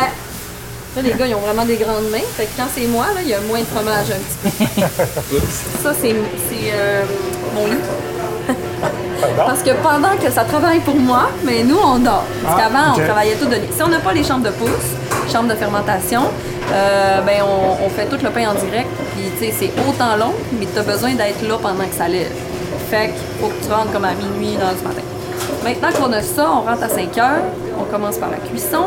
Là, 0.95 1.01
les 1.03 1.11
gars, 1.13 1.27
ils 1.27 1.35
ont 1.35 1.39
vraiment 1.39 1.65
des 1.65 1.75
grandes 1.75 2.09
mains. 2.11 2.17
Fait 2.35 2.45
que 2.45 2.49
quand 2.57 2.67
c'est 2.75 2.87
moi, 2.87 3.05
là, 3.13 3.21
il 3.21 3.29
y 3.29 3.33
a 3.35 3.39
moins 3.41 3.59
de 3.59 3.65
fromage 3.65 4.07
un 4.09 4.47
petit 4.49 4.65
peu. 5.29 5.37
ça, 5.83 5.93
c'est 6.01 6.15
euh, 6.73 7.03
mon 7.53 7.67
lit. 7.67 7.77
Parce 9.37 9.61
que 9.61 9.71
pendant 9.83 10.15
que 10.17 10.31
ça 10.31 10.43
travaille 10.45 10.79
pour 10.79 10.95
moi, 10.95 11.29
mais 11.43 11.63
nous, 11.63 11.77
on 11.77 11.99
dort. 11.99 12.23
Parce 12.43 12.55
Ah, 12.57 12.63
qu'avant, 12.63 12.93
on 12.95 13.05
travaillait 13.05 13.35
tout 13.35 13.45
de 13.45 13.55
nuit. 13.57 13.69
Si 13.75 13.83
on 13.83 13.87
n'a 13.89 13.99
pas 13.99 14.13
les 14.13 14.23
chambres 14.23 14.45
de 14.45 14.49
pouce, 14.51 14.69
chambres 15.31 15.49
de 15.49 15.55
fermentation, 15.55 16.23
euh, 16.73 17.21
ben 17.21 17.43
on, 17.43 17.85
on 17.85 17.89
fait 17.89 18.05
tout 18.05 18.17
le 18.23 18.29
pain 18.31 18.49
en 18.49 18.53
direct. 18.55 18.89
Puis, 19.15 19.25
tu 19.37 19.45
sais, 19.45 19.53
c'est 19.59 19.71
autant 19.87 20.15
long, 20.17 20.33
mais 20.59 20.65
tu 20.73 20.79
as 20.79 20.83
besoin 20.83 21.13
d'être 21.13 21.47
là 21.47 21.57
pendant 21.61 21.85
que 21.85 21.95
ça 21.95 22.07
lève. 22.07 22.31
Fait 22.89 23.09
qu'il 23.09 23.21
faut 23.39 23.47
que 23.49 23.63
tu 23.63 23.71
rentres 23.71 23.91
comme 23.91 24.05
à 24.05 24.13
minuit, 24.13 24.55
une 24.55 24.61
heure 24.61 24.73
du 24.73 24.83
matin. 24.83 25.01
Maintenant 25.63 25.89
qu'on 25.91 26.13
a 26.13 26.21
ça, 26.21 26.49
on 26.49 26.61
rentre 26.61 26.83
à 26.83 26.89
5 26.89 27.17
heures. 27.17 27.43
On 27.79 27.83
commence 27.83 28.17
par 28.17 28.29
la 28.29 28.37
cuisson. 28.37 28.85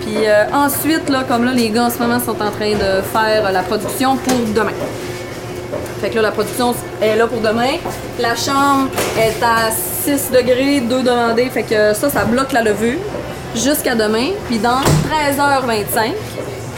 Puis 0.00 0.26
euh, 0.26 0.44
ensuite, 0.52 1.08
là, 1.08 1.24
comme 1.26 1.44
là, 1.44 1.52
les 1.52 1.70
gars 1.70 1.84
en 1.84 1.90
ce 1.90 1.98
moment 1.98 2.18
sont 2.18 2.40
en 2.42 2.50
train 2.50 2.72
de 2.72 3.02
faire 3.02 3.46
euh, 3.46 3.50
la 3.50 3.62
production 3.62 4.16
pour 4.16 4.38
demain. 4.54 4.72
Fait 6.00 6.10
que 6.10 6.16
là, 6.16 6.22
la 6.22 6.30
production 6.30 6.74
est 7.02 7.16
là 7.16 7.26
pour 7.26 7.40
demain. 7.40 7.76
La 8.18 8.36
chambre 8.36 8.88
est 9.18 9.42
à 9.42 9.70
6 9.70 10.30
degrés, 10.30 10.80
2 10.80 11.02
demandés. 11.02 11.50
Fait 11.50 11.64
que 11.64 11.92
ça, 11.94 12.08
ça 12.08 12.24
bloque 12.24 12.52
la 12.52 12.62
levure 12.62 12.98
jusqu'à 13.54 13.94
demain. 13.94 14.30
Puis 14.46 14.58
dans 14.58 14.80
13h25, 14.80 16.12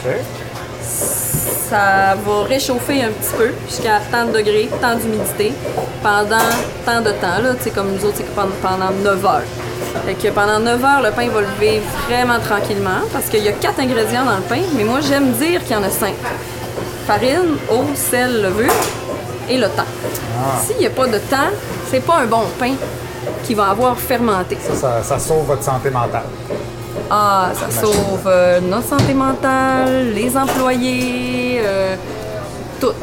OK. 0.05 1.30
Ça 1.69 2.15
va 2.25 2.43
réchauffer 2.47 3.03
un 3.03 3.09
petit 3.09 3.33
peu 3.37 3.49
jusqu'à 3.67 3.99
tant 4.11 4.25
de 4.25 4.31
degrés, 4.37 4.69
tant 4.81 4.95
d'humidité 4.95 5.53
pendant 6.03 6.49
tant 6.85 7.01
de 7.01 7.11
temps. 7.11 7.41
Là, 7.43 7.53
Tu 7.57 7.63
sais, 7.63 7.69
comme 7.71 7.91
nous 7.93 8.05
autres, 8.05 8.17
c'est 8.17 8.35
pendant, 8.35 8.51
pendant 8.61 8.91
9 8.91 9.25
heures. 9.25 9.41
Fait 10.05 10.13
que 10.13 10.27
pendant 10.33 10.59
9 10.59 10.83
heures, 10.83 11.01
le 11.01 11.11
pain 11.11 11.27
va 11.29 11.41
lever 11.41 11.81
vraiment 12.07 12.39
tranquillement 12.39 13.01
parce 13.11 13.25
qu'il 13.27 13.43
y 13.43 13.47
a 13.47 13.53
quatre 13.53 13.79
ingrédients 13.79 14.25
dans 14.25 14.37
le 14.37 14.43
pain, 14.43 14.61
mais 14.75 14.83
moi 14.83 14.99
j'aime 15.01 15.31
dire 15.33 15.63
qu'il 15.63 15.73
y 15.73 15.75
en 15.75 15.83
a 15.83 15.89
cinq. 15.89 16.13
Farine, 17.07 17.57
eau, 17.69 17.83
sel, 17.95 18.41
levure 18.41 18.71
et 19.49 19.57
le 19.57 19.67
temps. 19.67 19.91
S'il 20.65 20.77
n'y 20.77 20.85
a 20.85 20.89
pas 20.89 21.07
de 21.07 21.17
temps, 21.17 21.51
c'est 21.89 21.99
pas 22.05 22.19
un 22.19 22.25
bon 22.25 22.43
pain 22.59 22.73
qui 23.43 23.53
va 23.53 23.69
avoir 23.69 23.97
fermenté. 23.97 24.57
Ça, 24.61 24.75
ça, 24.75 25.03
ça 25.03 25.19
sauve 25.19 25.45
votre 25.45 25.63
santé 25.63 25.89
mentale. 25.89 26.23
Ah, 27.13 27.51
ça 27.53 27.69
sauve 27.69 28.23
euh, 28.25 28.61
notre 28.61 28.87
santé 28.87 29.13
mentale, 29.13 30.13
les 30.13 30.37
employés, 30.37 31.59
euh, 31.61 31.97
tout. 32.79 32.93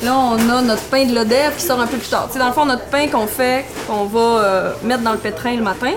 Là, 0.00 0.16
on 0.16 0.48
a 0.48 0.62
notre 0.62 0.84
pain 0.84 1.04
de 1.06 1.12
l'ODEF 1.12 1.56
qui 1.56 1.64
sort 1.64 1.80
un 1.80 1.88
peu 1.88 1.96
plus 1.96 2.08
tard. 2.08 2.28
Tu 2.28 2.34
sais, 2.34 2.38
dans 2.38 2.46
le 2.46 2.52
fond, 2.52 2.64
notre 2.64 2.84
pain 2.84 3.08
qu'on 3.08 3.26
fait, 3.26 3.64
qu'on 3.88 4.04
va 4.04 4.20
euh, 4.20 4.72
mettre 4.84 5.02
dans 5.02 5.10
le 5.10 5.18
pétrin 5.18 5.56
le 5.56 5.62
matin, 5.62 5.90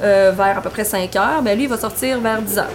euh, 0.00 0.30
vers 0.30 0.58
à 0.58 0.60
peu 0.60 0.70
près 0.70 0.84
5 0.84 1.16
heures, 1.16 1.42
ben 1.42 1.56
lui, 1.56 1.64
il 1.64 1.68
va 1.68 1.76
sortir 1.76 2.20
vers 2.20 2.40
10 2.40 2.58
heures. 2.58 2.70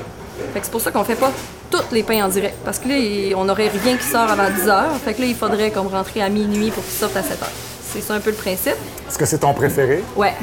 Fait 0.54 0.60
que 0.60 0.66
c'est 0.66 0.72
pour 0.72 0.82
ça 0.82 0.92
qu'on 0.92 1.06
fait 1.06 1.16
pas 1.16 1.32
tous 1.70 1.94
les 1.94 2.04
pains 2.04 2.26
en 2.26 2.28
direct. 2.28 2.58
Parce 2.66 2.80
que 2.80 2.90
là, 2.90 2.96
on 3.38 3.46
n'aurait 3.46 3.70
rien 3.70 3.96
qui 3.96 4.08
sort 4.08 4.30
avant 4.30 4.50
10 4.50 4.68
heures. 4.68 4.92
Fait 5.06 5.14
que 5.14 5.22
là, 5.22 5.28
il 5.28 5.36
faudrait 5.36 5.72
comme 5.72 5.88
rentrer 5.88 6.22
à 6.22 6.28
minuit 6.28 6.70
pour 6.72 6.84
qu'il 6.84 6.96
sorte 6.96 7.16
à 7.16 7.24
7 7.24 7.42
heures. 7.42 7.71
C'est 7.94 8.02
ça 8.02 8.14
un 8.16 8.20
peu 8.20 8.30
le 8.30 8.36
principe. 8.36 8.76
Est-ce 9.08 9.18
que 9.18 9.26
c'est 9.26 9.40
ton 9.40 9.54
préféré? 9.54 10.04
Ouais. 10.16 10.34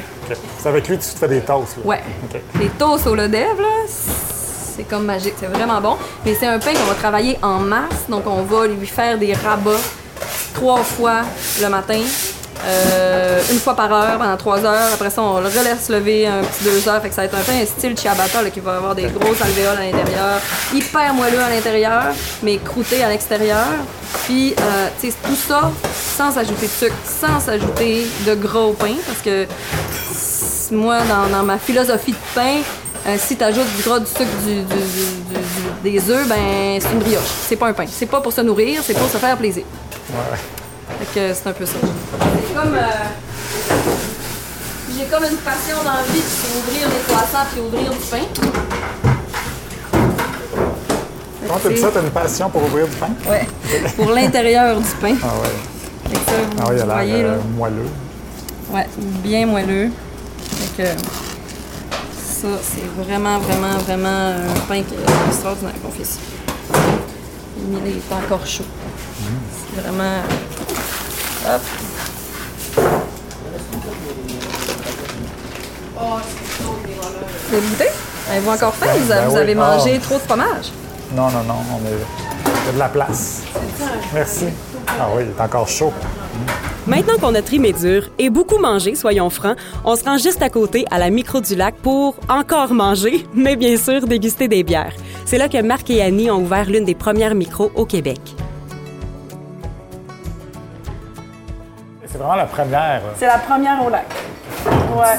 C'est 0.59 0.69
avec 0.69 0.87
lui 0.89 0.99
que 0.99 1.03
tu 1.03 1.11
te 1.11 1.19
fais 1.19 1.29
des 1.29 1.41
toasts. 1.41 1.77
là? 1.79 1.83
Ouais. 1.85 2.03
OK. 2.25 2.41
Les 2.61 2.69
toasts 2.71 3.07
au 3.07 3.15
Lodev, 3.15 3.59
là, 3.61 3.67
c'est 3.89 4.85
comme 4.85 5.05
magique. 5.07 5.35
C'est 5.41 5.47
vraiment 5.47 5.81
bon. 5.81 5.97
Mais 6.25 6.35
c'est 6.39 6.47
un 6.47 6.59
pain 6.59 6.73
qu'on 6.75 6.85
va 6.85 6.95
travailler 6.95 7.39
en 7.43 7.59
masse. 7.61 8.07
Donc, 8.09 8.25
on 8.27 8.43
va 8.43 8.67
lui 8.67 8.87
faire 8.87 9.19
des 9.19 9.33
rabats 9.33 9.81
trois 10.55 10.83
fois 10.83 11.23
le 11.63 11.69
matin. 11.69 12.01
Euh, 12.65 13.41
une 13.53 13.59
fois 13.59 13.75
par 13.77 13.93
heure 13.93 14.19
pendant 14.19 14.37
trois 14.37 14.65
heures. 14.65 14.91
Après 14.93 15.11
ça, 15.11 15.23
on 15.23 15.41
le 15.41 15.47
relaisse 15.47 15.89
lever 15.89 16.27
un 16.27 16.41
petit 16.43 16.65
deux 16.65 16.89
heures. 16.89 17.01
Fait 17.01 17.09
que 17.09 17.15
ça 17.15 17.23
va 17.23 17.27
être 17.27 17.35
un 17.37 17.41
pain 17.43 17.65
style 17.67 17.97
ciabatta 17.99 18.43
là, 18.43 18.51
qui 18.51 18.61
va 18.61 18.77
avoir 18.77 18.95
des 18.95 19.05
grosses 19.05 19.41
alvéoles 19.43 19.77
à 19.79 19.85
l'intérieur, 19.85 20.41
hyper 20.75 21.15
moelleux 21.15 21.41
à 21.41 21.49
l'intérieur, 21.51 22.05
mais 22.43 22.59
croûté 22.59 23.03
à 23.05 23.09
l'extérieur. 23.09 23.67
Puis, 24.25 24.55
euh, 24.59 24.89
tu 25.01 25.11
sais, 25.11 25.17
tout 25.23 25.37
ça 25.37 25.71
sans 26.17 26.37
ajouter 26.39 26.67
de 26.67 26.71
sucre, 26.73 26.95
sans 27.05 27.49
ajouter 27.51 28.07
de 28.27 28.35
gros 28.35 28.73
pain, 28.73 28.95
parce 29.07 29.21
que 29.21 29.47
moi, 30.75 30.99
dans, 31.09 31.29
dans 31.35 31.43
ma 31.45 31.59
philosophie 31.59 32.13
de 32.13 32.17
pain, 32.35 32.57
euh, 33.07 33.17
si 33.19 33.37
tu 33.37 33.45
ajoutes 33.45 33.75
du 33.77 33.83
gras, 33.83 34.01
du 34.01 34.07
sucre, 34.07 34.25
du, 34.45 34.57
du- 34.57 34.65
du- 34.65 35.91
du- 35.91 35.99
des 35.99 36.11
œufs, 36.11 36.27
ben 36.29 36.79
c'est 36.81 36.91
une 36.93 36.99
brioche. 36.99 37.23
C'est 37.49 37.57
pas 37.57 37.69
un 37.69 37.73
pain. 37.73 37.85
C'est 37.91 38.07
pas 38.07 38.21
pour 38.21 38.33
se 38.33 38.41
nourrir, 38.41 38.81
c'est 38.85 38.95
pour 38.95 39.09
se 39.09 39.17
faire 39.17 39.37
plaisir. 39.37 39.63
Ouais. 40.11 40.39
Fait 40.99 41.21
que 41.21 41.35
c'est 41.35 41.47
un 41.49 41.53
peu 41.53 41.67
ça. 41.67 41.75
C'est 41.81 42.55
comme. 42.55 42.75
euh, 42.75 42.81
J'ai 44.97 45.05
comme 45.05 45.25
une 45.25 45.37
passion 45.39 45.77
dans 45.85 45.93
la 45.93 46.03
vie, 46.03 46.21
c'est 46.23 46.59
ouvrir 46.59 46.89
des 46.89 47.03
croissants 47.13 47.47
puis 47.53 47.61
ouvrir 47.61 47.91
du 47.91 47.99
pain. 48.11 48.25
Comment 51.47 51.61
tu 51.61 51.69
dis 51.75 51.81
ça? 51.81 51.89
T'as 51.93 52.03
une 52.03 52.11
passion 52.11 52.51
pour 52.51 52.63
ouvrir 52.65 52.87
du 52.87 52.97
pain? 52.97 53.09
Ouais. 53.29 53.47
Pour 53.97 54.11
l'intérieur 54.11 54.79
du 54.79 54.89
pain. 55.01 55.15
Ah 55.23 55.27
ouais. 55.41 56.13
Ça, 56.27 56.33
vous, 56.37 56.57
Ah 56.61 56.65
oui, 56.69 56.75
il 56.77 56.83
a 56.91 57.05
l'air 57.05 57.27
là. 57.27 57.33
euh, 57.35 57.39
moelleux. 57.57 57.89
Ouais, 58.71 58.87
bien 59.23 59.47
moelleux. 59.47 59.91
Fait 60.77 60.83
que 60.83 60.89
ça, 60.91 62.49
c'est 62.63 63.03
vraiment, 63.03 63.39
vraiment, 63.39 63.79
vraiment 63.79 64.29
un 64.29 64.61
pain 64.69 64.83
qui 64.83 64.95
est 64.95 65.29
extraordinaire 65.29 65.73
qu'on 65.83 65.91
fait 65.91 66.03
ici. 66.03 66.19
Il 67.71 67.89
est 67.89 68.15
encore 68.15 68.47
chaud. 68.47 68.65
C'est 69.75 69.81
vraiment. 69.83 70.21
Hop. 71.49 71.61
Vous 77.49 77.55
avez 77.57 77.67
goûté? 77.67 77.85
Avez-vous 78.31 78.51
encore 78.51 78.75
faim? 78.75 78.87
Ben- 78.93 79.01
Vous, 79.03 79.13
avez- 79.13 79.21
ben 79.23 79.29
vous 79.29 79.35
oui. 79.35 79.41
avez 79.41 79.55
mangé 79.55 79.95
Ah. 79.97 80.01
trop 80.05 80.15
de 80.17 80.21
fromage? 80.21 80.73
Non, 81.17 81.31
non, 81.31 81.43
non. 81.47 81.55
On 81.73 81.87
est... 81.87 81.91
Il 82.45 82.67
y 82.67 82.69
a 82.69 82.73
de 82.73 82.79
la 82.79 82.89
place. 82.89 83.43
Merci. 84.13 84.47
Ah 85.01 85.09
oui, 85.17 85.23
il 85.25 85.31
est 85.31 85.43
encore 85.43 85.69
chaud. 85.69 85.93
Maintenant 86.87 87.19
qu'on 87.21 87.35
a 87.35 87.43
trimé 87.43 87.73
dur 87.73 88.09
et 88.19 88.31
beaucoup 88.31 88.59
mangé, 88.59 88.95
soyons 88.95 89.29
francs, 89.31 89.57
on 89.85 89.97
se 89.97 90.05
rend 90.05 90.17
juste 90.19 90.43
à 90.43 90.49
côté 90.51 90.85
à 90.91 90.99
la 90.99 91.11
micro 91.11 91.41
du 91.41 91.55
lac 91.55 91.75
pour 91.77 92.15
encore 92.29 92.73
manger, 92.73 93.27
mais 93.35 93.57
bien 93.57 93.77
sûr 93.77 94.07
déguster 94.07 94.49
des 94.49 94.63
bières. 94.63 94.93
C'est 95.27 95.37
là 95.39 95.49
que 95.49 95.61
Marc 95.63 95.89
et 95.91 96.03
Annie 96.03 96.31
ont 96.31 96.39
ouvert 96.43 96.65
l'une 96.67 96.85
des 96.85 96.95
premières 96.95 97.35
micros 97.35 97.71
au 97.75 97.85
Québec. 97.85 98.21
C'est 102.19 102.25
vraiment 102.25 102.37
la 102.37 102.47
première 102.47 103.01
euh, 103.05 103.13
C'est 103.17 103.27
la 103.27 103.39
première 103.39 103.85
au 103.87 103.91
lac. 103.91 104.07
Ouais. 104.97 105.19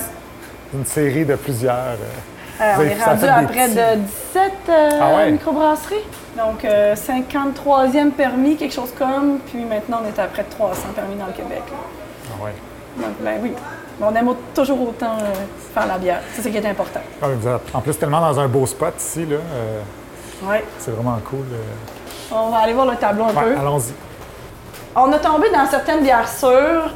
d'une 0.73 0.85
série 0.85 1.23
de 1.23 1.35
plusieurs. 1.35 1.73
euh, 1.73 2.62
Euh, 2.62 2.73
on 2.77 2.81
est 2.81 3.01
rendu 3.01 3.25
à 3.25 3.41
près 3.43 3.69
de 3.69 3.99
17 4.01 4.51
euh, 4.67 4.89
Ah 5.01 5.15
ouais? 5.15 5.31
microbrasseries. 5.31 6.03
Donc, 6.38 6.65
euh, 6.65 6.93
53e 6.95 8.12
permis, 8.12 8.57
quelque 8.57 8.73
chose 8.73 8.91
comme. 8.99 9.39
Puis 9.49 9.63
maintenant, 9.63 10.01
on 10.03 10.07
est 10.09 10.19
à 10.21 10.27
près 10.27 10.43
de 10.43 10.49
300 10.49 10.89
permis 10.93 11.15
dans 11.15 11.27
le 11.27 11.31
Québec. 11.31 11.63
là. 11.71 11.77
Ah 12.38 12.43
ouais. 12.43 12.51
Donc, 12.97 13.13
ben 13.21 13.39
oui. 13.41 13.53
On 14.01 14.13
aime 14.13 14.33
toujours 14.53 14.89
autant 14.89 15.17
euh, 15.21 15.33
faire 15.73 15.88
la 15.88 15.97
bière. 15.97 16.19
C'est 16.33 16.41
ce 16.41 16.49
qui 16.49 16.57
est 16.57 16.65
important. 16.69 16.99
Ah, 17.21 17.27
en 17.73 17.79
plus 17.81 17.97
tellement 17.97 18.19
dans 18.19 18.38
un 18.41 18.47
beau 18.49 18.65
spot 18.65 18.93
ici, 18.99 19.25
là. 19.25 19.38
euh, 19.38 19.79
Ouais. 20.43 20.63
c'est 20.79 20.91
vraiment 20.91 21.17
cool. 21.29 21.45
euh. 21.53 22.35
On 22.35 22.49
va 22.49 22.57
aller 22.59 22.73
voir 22.73 22.85
le 22.88 22.95
tableau 22.97 23.23
un 23.23 23.27
Ouais, 23.33 23.53
peu. 23.55 23.57
allons-y. 23.57 23.93
On 24.95 25.12
a 25.12 25.19
tombé 25.19 25.49
dans 25.52 25.65
certaines 25.67 26.02
bières 26.02 26.28
sûres 26.28 26.49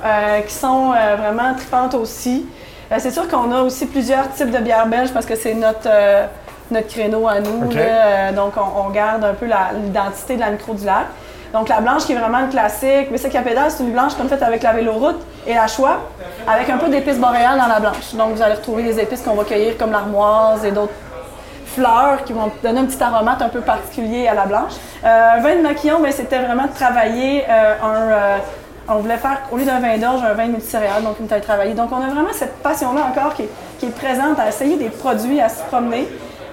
euh, 0.04 0.42
qui 0.42 0.54
sont 0.54 0.92
euh, 0.92 1.16
vraiment 1.16 1.54
tripantes 1.54 1.94
aussi. 1.94 2.46
Euh, 2.92 2.96
c'est 2.98 3.12
sûr 3.12 3.28
qu'on 3.28 3.52
a 3.52 3.62
aussi 3.62 3.86
plusieurs 3.86 4.32
types 4.32 4.50
de 4.50 4.58
bières 4.58 4.88
belges 4.88 5.12
parce 5.14 5.28
que 5.28 5.36
c'est 5.36 5.54
notre, 5.54 5.90
notre 6.72 6.88
créneau 6.88 7.28
à 7.28 7.40
nous. 7.40 7.72
Là. 7.72 8.32
Donc, 8.32 8.54
on, 8.58 8.88
on 8.88 8.90
garde 8.90 9.24
un 9.24 9.34
peu 9.34 9.46
l'identité 9.46 10.36
de 10.36 10.40
la 10.40 10.50
micro 10.50 10.74
du 10.74 10.86
lac. 10.86 11.06
Donc, 11.54 11.70
la 11.70 11.82
blanche 11.82 12.06
qui 12.06 12.14
est 12.14 12.18
vraiment 12.18 12.42
le 12.42 12.48
classique. 12.48 13.10
Mais 13.12 13.20
c'est 13.20 13.30
Capédale, 13.30 13.70
c'est 13.70 13.84
une 13.84 13.92
blanche 13.92 14.16
qu'on 14.16 14.26
a 14.26 14.30
faite 14.30 14.42
avec 14.42 14.64
la 14.64 14.74
véloroute 14.74 15.20
et 15.46 15.54
la 15.54 15.68
choix, 15.68 16.00
avec 16.48 16.68
un 16.70 16.78
peu 16.78 16.90
d'épices 16.90 17.20
boréales 17.20 17.60
dans 17.60 17.68
la 17.68 17.80
blanche. 17.80 18.16
Donc, 18.16 18.34
vous 18.34 18.42
allez 18.42 18.56
retrouver 18.56 18.82
des 18.82 19.00
épices 19.00 19.22
qu'on 19.22 19.36
va 19.36 19.44
cueillir 19.44 19.78
comme 19.78 19.92
l'armoise 19.92 20.66
et 20.66 20.72
d'autres 20.72 20.94
fleurs 21.76 22.24
qui 22.26 22.34
vont 22.34 22.52
donner 22.64 22.82
un 22.82 22.86
petit 22.86 23.02
aromate 23.02 23.42
un 23.42 23.50
peu 23.50 23.62
particulier 23.62 24.28
à 24.28 24.34
la 24.34 24.46
blanche. 24.46 24.74
Euh, 25.04 25.38
un 25.38 25.40
vin 25.42 25.56
de 25.56 25.62
maquillon, 25.62 26.00
ben, 26.02 26.12
c'était 26.12 26.40
vraiment 26.40 26.68
de 26.68 26.74
travailler 26.74 27.44
euh, 27.50 27.74
un. 27.84 27.96
euh, 28.12 28.38
on 28.90 28.96
voulait 28.96 29.18
faire, 29.18 29.38
au 29.50 29.56
lieu 29.56 29.64
d'un 29.64 29.80
vin 29.80 29.98
d'orge, 29.98 30.22
un 30.30 30.34
vin 30.34 30.48
multicéréales, 30.48 31.04
donc 31.04 31.18
une 31.22 31.28
taille 31.28 31.40
travaillée. 31.40 31.74
Donc, 31.74 31.90
on 31.94 32.02
a 32.04 32.14
vraiment 32.14 32.34
cette 32.34 32.58
passion-là 32.62 33.02
encore 33.10 33.34
qui 33.34 33.44
est, 33.44 33.50
qui 33.80 33.86
est 33.86 33.96
présente 33.96 34.38
à 34.40 34.50
essayer 34.50 34.76
des 34.76 34.90
produits, 34.90 35.40
à 35.40 35.48
se 35.48 35.62
promener. 35.64 36.06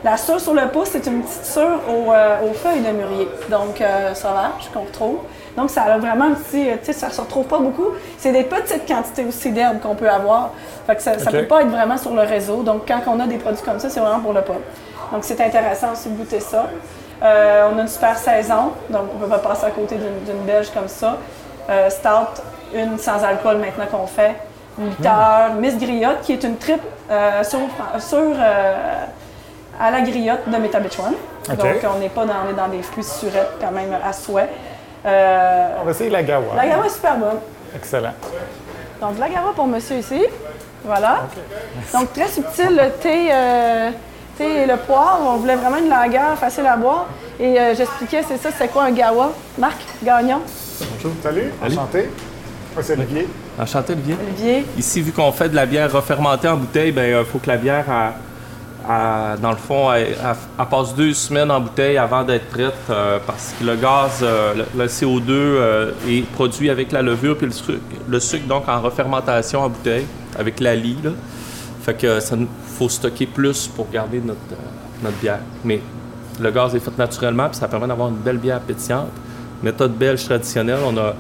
La 0.05 0.17
sure 0.17 0.41
sur 0.41 0.55
le 0.55 0.69
pouce, 0.69 0.91
c'est 0.93 1.05
une 1.09 1.23
petite 1.23 1.45
sure 1.45 1.81
aux, 1.89 2.13
euh, 2.13 2.37
aux 2.49 2.55
feuilles 2.55 2.83
de 2.83 2.93
mûrier, 2.93 3.29
donc 3.51 3.81
euh, 3.81 4.15
sauvage 4.15 4.71
qu'on 4.73 4.83
retrouve. 4.83 5.19
Donc, 5.57 5.71
ça 5.71 5.83
a 5.83 5.99
vraiment 5.99 6.27
un 6.27 6.35
petit. 6.35 6.71
euh, 6.71 6.77
Tu 6.79 6.87
sais, 6.87 6.93
ça 6.93 7.11
se 7.11 7.21
retrouve 7.21 7.47
pas 7.47 7.59
beaucoup. 7.59 7.89
C'est 8.17 8.31
des 8.31 8.45
petites 8.45 8.87
quantités 8.87 9.25
aussi 9.25 9.51
d'herbes 9.51 9.81
qu'on 9.81 9.97
peut 9.97 10.09
avoir. 10.09 10.51
Fait 10.87 10.95
que 10.95 11.03
ça 11.03 11.17
ne 11.17 11.25
peut 11.41 11.47
pas 11.47 11.63
être 11.63 11.69
vraiment 11.71 11.97
sur 11.99 12.15
le 12.15 12.23
réseau. 12.23 12.63
Donc, 12.63 12.83
quand 12.87 13.01
on 13.09 13.19
a 13.19 13.27
des 13.27 13.39
produits 13.39 13.63
comme 13.65 13.81
ça, 13.81 13.91
c'est 13.91 14.01
vraiment 14.01 14.21
pour 14.21 14.33
le 14.33 14.43
pub. 14.43 14.55
Donc, 15.13 15.25
c'est 15.25 15.41
intéressant 15.41 15.93
aussi 15.93 16.09
de 16.09 16.17
goûter 16.17 16.41
ça. 16.41 16.67
Euh, 17.23 17.69
on 17.73 17.79
a 17.79 17.83
une 17.83 17.89
super 17.89 18.17
saison, 18.17 18.73
donc 18.89 19.03
on 19.15 19.19
ne 19.19 19.25
peut 19.25 19.29
pas 19.29 19.39
passer 19.39 19.67
à 19.67 19.71
côté 19.71 19.97
d'une 19.97 20.43
belge 20.47 20.71
comme 20.73 20.89
ça. 20.89 21.17
Euh, 21.69 21.91
Stout, 21.91 22.41
une 22.75 22.99
sans 22.99 23.23
alcool 23.23 23.59
maintenant 23.59 23.87
qu'on 23.87 24.07
fait. 24.07 24.37
Une 24.79 24.91
liqueur, 24.91 25.53
Miss 25.59 25.77
Griotte, 25.77 26.23
qui 26.23 26.33
est 26.33 26.45
une 26.45 26.57
triple 26.57 26.87
euh, 27.11 27.45
sur, 27.45 27.59
sur, 27.99 28.35
à 29.79 29.91
la 29.91 30.01
griotte 30.01 30.49
de 30.49 30.57
Métabitchuan. 30.57 31.13
OK. 31.51 31.57
Donc, 31.57 31.67
on 31.95 31.99
n'est 31.99 32.09
pas 32.09 32.25
dans, 32.25 32.35
on 32.47 32.51
est 32.51 32.55
dans 32.55 32.69
des 32.69 32.83
fruits 32.83 33.05
surettes 33.05 33.53
quand 33.61 33.71
même 33.73 33.95
à 34.03 34.13
souhait. 34.13 34.49
On 35.05 35.85
va 35.85 35.91
essayer 35.91 36.09
la 36.09 36.23
gawa. 36.23 36.55
la 36.57 36.67
gawa 36.67 36.87
est 36.87 36.91
super 36.91 37.17
bonne. 37.17 37.41
Excellent. 37.75 38.13
Donc, 39.01 39.19
la 39.19 39.29
gawa 39.29 39.53
pour 39.55 39.67
monsieur 39.67 39.97
ici. 39.97 40.23
Voilà. 40.85 41.25
Donc, 41.93 42.13
très 42.15 42.29
subtil, 42.29 42.77
le 42.77 42.91
thé, 42.93 43.31
euh, 44.41 44.45
thé 44.45 44.63
et 44.63 44.67
le 44.67 44.77
poivre. 44.77 45.21
On 45.27 45.37
voulait 45.37 45.57
vraiment 45.57 45.79
une 45.79 45.89
langueur 45.91 46.37
facile 46.39 46.67
à 46.67 46.77
boire. 46.77 47.07
Et 47.39 47.59
euh, 47.59 47.75
j'expliquais, 47.75 48.23
c'est 48.27 48.37
ça, 48.39 48.51
c'est 48.57 48.69
quoi 48.69 48.85
un 48.85 48.93
gawa? 48.93 49.33
Marc 49.59 49.79
Gagnon. 50.03 50.41
Bonjour. 50.95 51.13
Salut. 51.23 51.53
Enchanté. 51.65 52.09
Moi, 52.75 52.83
c'est 52.83 52.93
Olivier. 52.95 53.29
Enchanté, 53.59 53.93
Olivier. 53.95 54.17
Olivier. 54.27 54.65
Ici, 54.79 55.01
vu 55.03 55.13
qu'on 55.13 55.33
fait 55.33 55.49
de 55.49 55.57
la 55.57 55.67
bière 55.67 55.91
refermentée 55.93 56.49
en 56.49 56.57
bouteille, 56.57 56.93
ben, 56.93 57.19
il 57.21 57.25
faut 57.25 57.39
que 57.39 57.49
la 57.49 57.57
bière, 57.57 57.85
elle- 57.89 59.41
dans 59.41 59.51
le 59.51 59.57
fond, 59.57 59.93
elle, 59.93 60.17
passe 60.71 60.95
deux 60.95 61.13
semaines 61.13 61.51
en 61.51 61.61
bouteille 61.61 61.99
avant 61.99 62.25
d'être 62.25 62.47
prête 62.49 62.73
euh, 62.89 63.19
parce 63.27 63.55
que 63.59 63.65
le 63.65 63.77
gaz, 63.77 64.21
euh, 64.23 64.55
le, 64.55 64.65
le 64.83 64.87
CO2 64.87 65.23
euh, 65.31 65.93
est 66.09 66.23
produit 66.33 66.71
avec 66.71 66.91
la 66.93 67.03
levure 67.03 67.37
puis 67.37 67.47
le 67.47 67.53
sucre. 67.53 67.79
Le 68.09 68.21
sucre, 68.21 68.47
donc, 68.47 68.69
en 68.69 68.81
refermentation 68.81 69.61
en 69.63 69.69
bouteille 69.69 70.07
avec 70.39 70.61
la 70.61 70.75
lie. 70.75 70.97
là. 71.05 71.11
Fait 71.83 71.95
que 71.95 72.21
ça 72.21 72.37
nous 72.37 72.49
faut 72.81 72.89
stocker 72.89 73.27
plus 73.27 73.69
pour 73.69 73.87
garder 73.91 74.21
notre, 74.25 74.39
euh, 74.53 75.05
notre 75.05 75.17
bière. 75.19 75.41
Mais 75.65 75.81
le 76.41 76.51
gaz 76.51 76.75
est 76.75 76.81
fait 76.81 76.97
naturellement 76.99 77.49
puis 77.49 77.59
ça 77.59 77.69
permet 77.69 77.87
d'avoir 77.87 78.09
une 78.09 78.17
belle 78.17 78.39
bière 78.39 78.61
pétillante. 78.61 79.11
Méthode 79.63 79.93
belge 79.93 80.25
traditionnelle, 80.25 80.79
on 80.87 80.97
a 80.97 81.15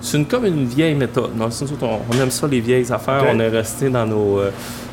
c'est 0.00 0.16
une, 0.16 0.26
comme 0.26 0.44
une 0.46 0.64
vieille 0.64 0.94
méthode. 0.96 1.30
On, 1.38 1.44
on 2.10 2.20
aime 2.20 2.30
ça, 2.30 2.46
les 2.48 2.60
vieilles 2.60 2.90
affaires. 2.92 3.24
On 3.32 3.38
est 3.38 3.48
resté 3.48 3.88
dans 3.88 4.04
nos. 4.04 4.40
euh, 4.40 4.50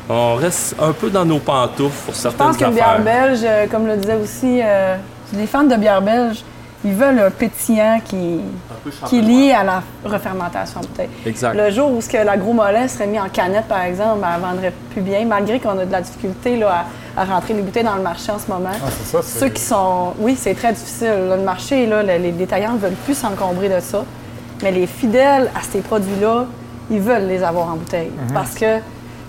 on 0.08 0.34
reste 0.36 0.76
un 0.80 0.92
peu 0.92 1.10
dans 1.10 1.24
nos 1.24 1.38
pantoufles 1.40 2.04
pour 2.04 2.14
Je 2.14 2.18
certaines 2.20 2.46
pense 2.46 2.56
qu'une 2.56 2.66
affaires. 2.66 3.00
bière 3.02 3.04
belge, 3.04 3.40
euh, 3.44 3.66
comme 3.66 3.86
le 3.86 3.96
disait 3.96 4.14
aussi, 4.22 4.60
euh, 4.62 4.96
les 5.34 5.46
fans 5.46 5.64
de 5.64 5.74
bière 5.76 6.00
belge, 6.02 6.44
ils 6.84 6.94
veulent 6.94 7.18
un 7.18 7.30
pétillant 7.30 8.00
qui, 8.04 8.40
peu 8.84 8.90
qui 9.06 9.18
est 9.18 9.22
lié 9.22 9.52
à 9.52 9.64
la 9.64 9.82
refermentation 10.04 10.80
en 10.80 10.82
bouteille. 10.82 11.10
Exact. 11.26 11.54
Le 11.54 11.70
jour 11.70 11.90
où 11.92 12.00
ce 12.00 12.08
que 12.08 12.16
l'agro 12.16 12.52
mollet 12.52 12.88
serait 12.88 13.06
mis 13.06 13.20
en 13.20 13.28
canette, 13.28 13.66
par 13.66 13.82
exemple, 13.82 14.20
ben, 14.20 14.28
elle 14.36 14.40
vendrait 14.40 14.72
plus 14.92 15.02
bien, 15.02 15.24
malgré 15.26 15.60
qu'on 15.60 15.78
a 15.78 15.84
de 15.84 15.92
la 15.92 16.00
difficulté 16.00 16.56
là, 16.56 16.84
à, 17.16 17.20
à 17.20 17.24
rentrer 17.24 17.52
les 17.54 17.62
bouteilles 17.62 17.84
dans 17.84 17.96
le 17.96 18.02
marché 18.02 18.32
en 18.32 18.38
ce 18.38 18.50
moment. 18.50 18.70
Ah, 18.72 18.86
c'est 18.90 19.06
ça. 19.16 19.22
c'est- 19.22 19.38
Ceux 19.40 19.48
qui 19.50 19.60
sont. 19.62 20.14
Oui, 20.18 20.36
c'est 20.38 20.54
très 20.54 20.72
difficile. 20.72 21.08
là. 21.28 21.36
le 21.36 21.42
marché, 21.42 21.86
là, 21.86 22.02
le- 22.02 22.16
les 22.22 22.32
détaillants 22.32 22.72
ne 22.72 22.78
veulent 22.78 22.92
plus 23.04 23.14
s'encombrer 23.14 23.68
de 23.68 23.80
ça. 23.80 24.04
Mais 24.62 24.72
les 24.72 24.86
fidèles 24.86 25.50
à 25.54 25.62
ces 25.62 25.80
produits-là, 25.80 26.44
ils 26.90 27.00
veulent 27.00 27.26
les 27.26 27.42
avoir 27.42 27.68
en 27.68 27.76
bouteille. 27.76 28.10
Parce 28.32 28.54
que. 28.54 28.78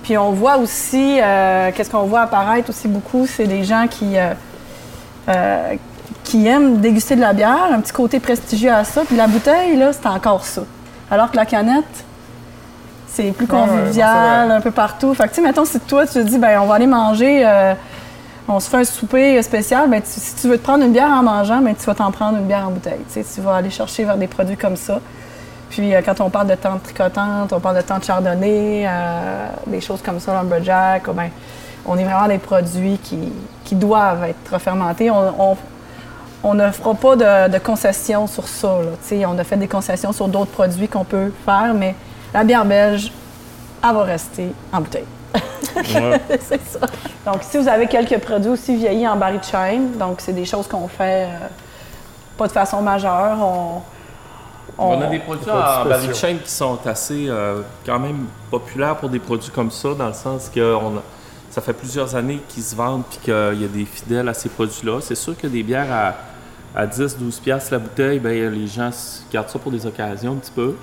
Puis 0.03 0.17
on 0.17 0.31
voit 0.31 0.57
aussi, 0.57 1.19
euh, 1.21 1.69
qu'est-ce 1.75 1.89
qu'on 1.91 2.03
voit 2.05 2.21
apparaître 2.21 2.69
aussi 2.69 2.87
beaucoup, 2.87 3.27
c'est 3.27 3.45
des 3.47 3.63
gens 3.63 3.85
qui. 3.89 4.17
euh, 4.17 4.33
euh, 5.29 5.75
qui 6.31 6.47
aiment 6.47 6.77
déguster 6.77 7.17
de 7.17 7.21
la 7.21 7.33
bière, 7.33 7.67
un 7.73 7.81
petit 7.81 7.91
côté 7.91 8.19
prestigieux 8.21 8.71
à 8.71 8.85
ça. 8.85 9.01
Puis 9.05 9.17
la 9.17 9.27
bouteille, 9.27 9.75
là, 9.75 9.91
c'est 9.91 10.07
encore 10.07 10.45
ça. 10.45 10.61
Alors 11.09 11.29
que 11.29 11.35
la 11.35 11.45
canette, 11.45 11.83
c'est 13.07 13.31
plus 13.33 13.45
ouais, 13.45 13.51
c'est 13.51 13.67
convivial, 13.67 14.49
un 14.51 14.61
peu 14.61 14.71
partout. 14.71 15.13
Fait 15.13 15.23
que, 15.23 15.29
tu 15.29 15.35
sais, 15.35 15.41
mettons, 15.41 15.65
si 15.65 15.77
toi, 15.81 16.07
tu 16.07 16.13
te 16.13 16.19
dis, 16.19 16.37
ben 16.37 16.57
on 16.61 16.67
va 16.67 16.75
aller 16.75 16.87
manger, 16.87 17.43
euh, 17.45 17.73
on 18.47 18.61
se 18.61 18.69
fait 18.69 18.77
un 18.77 18.83
souper 18.85 19.41
spécial, 19.43 19.89
ben 19.89 20.01
tu- 20.01 20.07
si 20.21 20.35
tu 20.35 20.47
veux 20.47 20.57
te 20.57 20.63
prendre 20.63 20.85
une 20.85 20.93
bière 20.93 21.09
en 21.11 21.21
mangeant, 21.21 21.59
ben 21.59 21.75
tu 21.75 21.85
vas 21.85 21.95
t'en 21.95 22.11
prendre 22.11 22.37
une 22.37 22.45
bière 22.45 22.65
en 22.67 22.71
bouteille. 22.71 23.01
Tu 23.13 23.21
sais, 23.21 23.25
tu 23.35 23.41
vas 23.41 23.55
aller 23.55 23.69
chercher 23.69 24.05
vers 24.05 24.15
des 24.15 24.27
produits 24.27 24.55
comme 24.57 24.77
ça. 24.77 24.99
Puis 25.69 25.93
euh, 25.93 26.01
quand 26.05 26.21
on 26.21 26.29
parle 26.29 26.47
de 26.47 26.55
tente 26.55 26.83
tricotante, 26.83 27.51
on 27.51 27.59
parle 27.59 27.75
de 27.77 27.81
tente 27.81 28.05
chardonnay, 28.05 28.85
euh, 28.87 29.47
des 29.67 29.81
choses 29.81 30.01
comme 30.01 30.21
ça, 30.21 30.33
lumberjack, 30.41 31.09
ben, 31.13 31.29
on 31.85 31.97
est 31.97 32.03
vraiment 32.05 32.27
des 32.27 32.37
produits 32.37 32.97
qui, 33.03 33.33
qui 33.65 33.75
doivent 33.75 34.23
être 34.23 34.59
fermentés. 34.61 35.11
On, 35.11 35.33
on, 35.37 35.57
on 36.43 36.53
ne 36.53 36.71
fera 36.71 36.93
pas 36.95 37.15
de, 37.15 37.51
de 37.53 37.57
concessions 37.59 38.27
sur 38.27 38.47
ça. 38.47 38.67
là. 38.81 39.27
On 39.27 39.37
a 39.37 39.43
fait 39.43 39.57
des 39.57 39.67
concessions 39.67 40.11
sur 40.11 40.27
d'autres 40.27 40.51
produits 40.51 40.87
qu'on 40.87 41.03
peut 41.05 41.31
faire, 41.45 41.73
mais 41.75 41.95
la 42.33 42.43
bière 42.43 42.65
belge, 42.65 43.11
elle 43.83 43.93
va 43.95 44.03
rester 44.03 44.47
en 44.73 44.81
bouteille. 44.81 45.05
c'est 46.41 46.61
ça. 46.67 46.79
Donc, 47.25 47.43
ici, 47.43 47.57
vous 47.57 47.67
avez 47.67 47.87
quelques 47.87 48.17
produits 48.19 48.51
aussi 48.51 48.75
vieillis 48.75 49.07
en 49.07 49.15
baril 49.15 49.39
de 49.39 49.45
chêne. 49.45 49.97
Donc, 49.97 50.19
c'est 50.19 50.33
des 50.33 50.45
choses 50.45 50.67
qu'on 50.67 50.87
fait 50.87 51.25
euh, 51.25 51.47
pas 52.37 52.47
de 52.47 52.51
façon 52.51 52.81
majeure. 52.81 53.37
On, 53.39 53.81
On 54.77 55.01
a 55.01 55.07
des 55.07 55.19
produits 55.19 55.45
produits 55.45 55.51
en 55.51 55.85
baril 55.85 56.09
de 56.09 56.43
qui 56.43 56.51
sont 56.51 56.79
assez 56.85 57.27
euh, 57.29 57.61
quand 57.85 57.99
même 57.99 58.25
populaires 58.49 58.95
pour 58.97 59.09
des 59.09 59.19
produits 59.19 59.51
comme 59.51 59.71
ça, 59.71 59.89
dans 59.93 60.07
le 60.07 60.13
sens 60.13 60.49
que 60.53 60.75
on 60.75 60.97
a- 60.97 61.03
ça 61.49 61.61
fait 61.61 61.73
plusieurs 61.73 62.15
années 62.15 62.41
qu'ils 62.47 62.63
se 62.63 62.75
vendent 62.75 63.03
puis 63.09 63.19
qu'il 63.23 63.61
y 63.61 63.65
a 63.65 63.67
des 63.67 63.85
fidèles 63.85 64.27
à 64.29 64.33
ces 64.33 64.47
produits-là. 64.49 64.99
C'est 65.01 65.15
sûr 65.15 65.37
que 65.37 65.47
des 65.47 65.63
bières 65.63 65.91
à, 65.91 66.13
à 66.75 66.87
10-12 66.87 67.41
piastres 67.41 67.73
la 67.73 67.79
bouteille, 67.79 68.19
ben, 68.19 68.51
les 68.53 68.67
gens 68.67 68.89
gardent 69.31 69.49
ça 69.49 69.59
pour 69.59 69.71
des 69.71 69.85
occasions 69.85 70.33
un 70.33 70.35
petit 70.37 70.51
peu. 70.51 70.75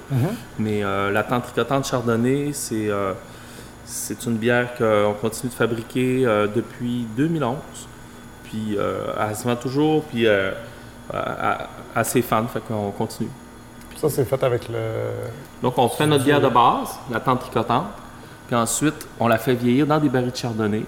Mais 0.58 0.84
euh, 0.84 1.10
la 1.10 1.22
tente 1.22 1.44
tricotante 1.44 1.86
chardonnay, 1.86 2.50
c'est 2.52 2.88
euh, 2.90 3.12
c'est 3.84 4.26
une 4.26 4.36
bière 4.36 4.74
qu'on 4.76 5.14
continue 5.20 5.50
de 5.50 5.56
fabriquer 5.56 6.26
euh, 6.26 6.46
depuis 6.46 7.06
2011. 7.16 7.56
Puis 8.44 8.76
euh, 8.78 9.06
elle 9.18 9.34
se 9.36 9.44
vend 9.44 9.56
toujours, 9.56 10.02
puis 10.04 10.26
à, 10.28 10.52
à- 11.94 12.04
ses 12.04 12.20
fans, 12.22 12.46
fait 12.48 12.60
qu'on 12.60 12.90
continue. 12.90 13.30
Ça, 13.96 14.08
c'est 14.08 14.24
fait 14.24 14.42
avec 14.44 14.68
le. 14.68 14.78
Donc, 15.62 15.76
on 15.78 15.88
fait 15.88 16.06
notre 16.06 16.24
bière 16.24 16.40
de 16.40 16.48
base, 16.48 16.90
la 17.10 17.18
tente 17.20 17.40
tricotante. 17.40 17.86
Puis 18.46 18.54
ensuite, 18.56 19.06
on 19.18 19.26
la 19.28 19.36
fait 19.38 19.54
vieillir 19.54 19.86
dans 19.86 19.98
des 19.98 20.08
barils 20.08 20.30
de 20.30 20.36
chardonnay. 20.36 20.84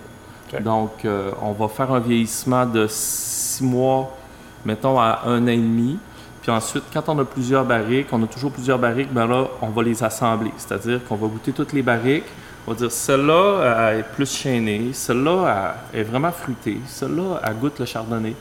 Donc, 0.61 1.07
on 1.43 1.53
va 1.53 1.69
faire 1.69 1.91
un 1.93 2.01
vieillissement 2.01 2.65
de 2.67 2.87
six 2.89 3.63
mois, 3.65 4.17
mettons, 4.65 4.99
à 4.99 5.23
un 5.27 5.43
an 5.45 5.49
et 5.49 5.57
demi. 5.57 5.99
Puis 6.43 6.51
ensuite, 6.51 6.85
quand 6.93 7.09
on 7.09 7.19
a 7.19 7.25
plusieurs 7.25 7.65
barriques, 7.65 8.09
on 8.13 8.23
a 8.23 8.27
toujours 8.27 8.53
plusieurs 8.53 8.79
barriques, 8.79 9.13
ben 9.13 9.27
là, 9.27 9.47
on 9.61 9.69
va 9.69 9.83
les 9.83 10.03
assembler. 10.03 10.53
C'est-à-dire 10.57 11.05
qu'on 11.05 11.17
va 11.17 11.27
goûter 11.27 11.53
toutes 11.53 11.73
les 11.73 11.83
barriques. 11.83 12.25
On 12.67 12.73
va 12.73 12.77
dire, 12.77 12.93
celle-là 12.93 13.91
elle 13.91 14.01
est 14.01 14.03
plus 14.03 14.31
chaînée, 14.31 14.91
celle-là 14.93 15.77
elle 15.93 16.01
est 16.01 16.03
vraiment 16.05 16.31
fruitée, 16.31 16.79
celle-là, 16.87 17.41
elle 17.43 17.57
goûte 17.57 17.79
le 17.79 17.87
chardonnay. 17.87 18.35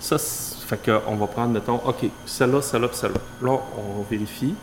Ça, 0.00 0.16
fait 0.18 0.78
qu'on 0.84 1.16
va 1.16 1.26
prendre, 1.26 1.52
mettons, 1.52 1.76
OK, 1.76 2.06
celle-là, 2.26 2.62
celle-là, 2.62 2.88
celle-là. 2.92 3.20
Là, 3.42 3.58
on 3.78 4.02
vérifie. 4.10 4.54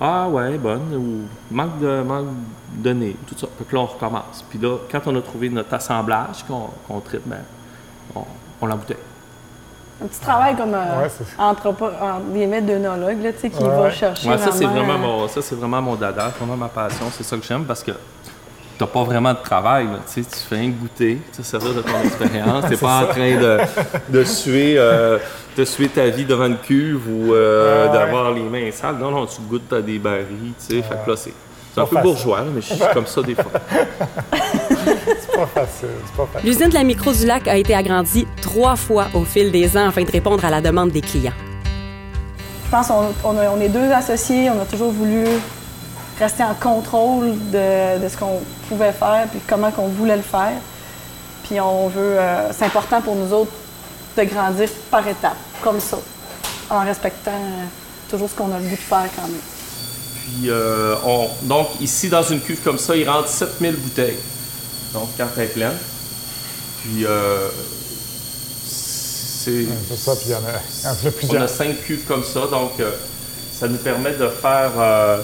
Ah 0.00 0.28
ouais, 0.28 0.56
bonne, 0.58 0.94
ou 0.94 1.54
manque 1.54 1.78
de, 1.80 2.02
manque 2.02 2.28
de 2.76 2.92
nez, 2.92 3.16
tout 3.26 3.34
ça. 3.36 3.48
Fait 3.58 3.64
que 3.64 3.74
là, 3.74 3.82
on 3.82 3.86
recommence. 3.86 4.44
Puis 4.48 4.58
là, 4.58 4.78
quand 4.90 5.00
on 5.06 5.16
a 5.16 5.22
trouvé 5.22 5.48
notre 5.48 5.74
assemblage 5.74 6.44
qu'on 6.46 6.68
qu'on 6.86 7.00
traite, 7.00 7.26
ben, 7.26 7.42
on, 8.14 8.22
on 8.60 8.66
l'embouteille. 8.66 8.96
Un 10.02 10.06
petit 10.06 10.20
travail 10.20 10.54
comme 10.56 10.74
euh, 10.74 11.02
Ouais, 11.02 11.08
c'est- 11.08 11.24
anthropo- 11.42 11.90
en 12.00 12.20
guillemets 12.32 12.62
d'œnologue, 12.62 13.20
là, 13.22 13.32
tu 13.32 13.40
sais, 13.40 13.50
qui 13.50 13.62
Ouais, 13.62 13.68
va 13.68 13.90
chercher 13.90 14.28
Ouais, 14.28 14.38
ça, 14.38 14.52
c'est 14.52 14.64
vraiment, 14.64 14.84
vraiment, 14.86 15.14
euh, 15.14 15.18
mon, 15.22 15.28
ça, 15.28 15.42
c'est 15.42 15.54
vraiment 15.56 15.82
mon 15.82 15.94
dada, 15.96 16.30
vraiment 16.38 16.56
ma 16.56 16.68
passion. 16.68 17.06
C'est 17.10 17.24
ça 17.24 17.36
que 17.36 17.44
j'aime 17.44 17.64
parce 17.64 17.82
que 17.82 17.90
t'as 18.78 18.86
pas 18.86 19.02
vraiment 19.02 19.32
de 19.32 19.38
travail. 19.42 19.86
là. 19.86 19.98
Tu 20.06 20.22
sais, 20.22 20.30
tu 20.30 20.38
fais 20.38 20.56
que 20.66 20.70
goûter, 20.80 21.18
tu 21.32 21.36
sais, 21.38 21.42
servir 21.42 21.74
de 21.74 21.82
ton 21.82 22.00
expérience. 22.04 22.64
T'es 22.68 22.76
pas 22.76 23.02
en 23.02 23.06
train 23.06 23.36
de, 23.36 23.58
de 24.08 24.22
suer, 24.24 24.74
euh, 24.78 25.18
de 25.56 25.64
suer 25.64 25.88
ta 25.88 26.06
vie 26.06 26.24
devant 26.24 26.46
une 26.46 26.58
cuve 26.58 27.02
ou 27.08 27.34
euh, 27.34 27.86
ouais. 27.88 27.92
d'avoir 27.92 28.30
les 28.30 28.42
mains 28.42 28.70
sales. 28.70 28.96
Non, 28.98 29.10
non, 29.10 29.26
tu 29.26 29.40
goûtes 29.40 29.72
à 29.72 29.80
des 29.82 29.98
barils, 29.98 30.52
tu 30.60 30.76
sais. 30.76 30.82
Fait 30.82 30.96
que 31.04 31.10
là, 31.10 31.16
c'est 31.16 31.32
c'est 31.74 31.80
un 31.80 31.84
Pas 31.84 31.90
peu 31.90 31.96
facile. 31.96 32.10
bourgeois, 32.12 32.40
mais 32.54 32.60
je 32.60 32.72
suis 32.74 32.84
comme 32.94 33.06
ça 33.06 33.20
des 33.22 33.34
fois. 33.34 33.50
C'est 34.84 35.36
pas 35.36 35.46
facile. 35.46 35.88
C'est 36.06 36.16
pas 36.16 36.26
facile. 36.32 36.48
L'usine 36.48 36.68
de 36.68 36.74
la 36.74 36.84
Micro 36.84 37.12
du 37.12 37.26
Lac 37.26 37.46
a 37.48 37.56
été 37.56 37.74
agrandie 37.74 38.26
trois 38.40 38.76
fois 38.76 39.06
au 39.14 39.24
fil 39.24 39.50
des 39.50 39.76
ans 39.76 39.88
afin 39.88 40.02
de 40.02 40.10
répondre 40.10 40.44
à 40.44 40.50
la 40.50 40.60
demande 40.60 40.90
des 40.90 41.00
clients. 41.00 41.32
Je 42.64 42.70
pense 42.70 42.88
qu'on 42.88 43.36
on 43.36 43.60
est 43.60 43.68
deux 43.68 43.90
associés, 43.92 44.50
on 44.50 44.60
a 44.60 44.64
toujours 44.64 44.92
voulu 44.92 45.24
rester 46.18 46.42
en 46.42 46.54
contrôle 46.54 47.30
de, 47.50 48.02
de 48.02 48.08
ce 48.08 48.16
qu'on 48.16 48.40
pouvait 48.68 48.92
faire 48.92 49.26
puis 49.30 49.40
comment 49.46 49.70
qu'on 49.70 49.88
voulait 49.88 50.16
le 50.16 50.22
faire. 50.22 50.52
Puis 51.44 51.60
on 51.60 51.88
veut, 51.88 52.18
euh, 52.18 52.52
c'est 52.52 52.66
important 52.66 53.00
pour 53.00 53.14
nous 53.16 53.32
autres 53.32 53.52
de 54.16 54.24
grandir 54.24 54.68
par 54.90 55.06
étapes, 55.06 55.36
comme 55.62 55.80
ça, 55.80 55.98
en 56.70 56.80
respectant 56.80 57.30
toujours 58.10 58.28
ce 58.28 58.34
qu'on 58.34 58.52
a 58.52 58.58
le 58.58 58.64
goût 58.64 58.70
de 58.70 58.76
faire 58.76 59.08
quand 59.16 59.22
même. 59.22 59.40
Puis, 60.24 60.50
euh, 60.50 60.94
on, 61.06 61.28
donc, 61.44 61.68
ici, 61.80 62.08
dans 62.08 62.22
une 62.22 62.40
cuve 62.40 62.60
comme 62.62 62.78
ça, 62.78 62.94
il 62.96 63.08
rentre 63.08 63.28
7000 63.28 63.76
bouteilles. 63.76 64.18
Donc, 64.94 65.08
quand 65.16 65.26
elle 65.36 65.44
est 65.44 65.46
pleine. 65.48 65.76
Puis, 66.82 67.04
euh, 67.04 67.48
c'est. 68.66 69.66
C'est 69.88 69.96
ça, 69.96 70.12
puis 70.16 70.26
il 70.26 70.32
y 70.32 70.34
en 70.34 70.38
a, 70.38 70.40
il 70.40 70.84
y 70.84 70.88
en 70.88 70.90
a 70.90 70.94
On 71.08 71.10
plusieurs. 71.12 71.42
a 71.42 71.48
cinq 71.48 71.80
cuves 71.84 72.04
comme 72.06 72.24
ça, 72.24 72.40
donc 72.50 72.72
euh, 72.80 72.90
ça 73.58 73.68
nous 73.68 73.78
permet 73.78 74.12
de 74.12 74.28
faire. 74.28 74.72
euh, 74.78 75.18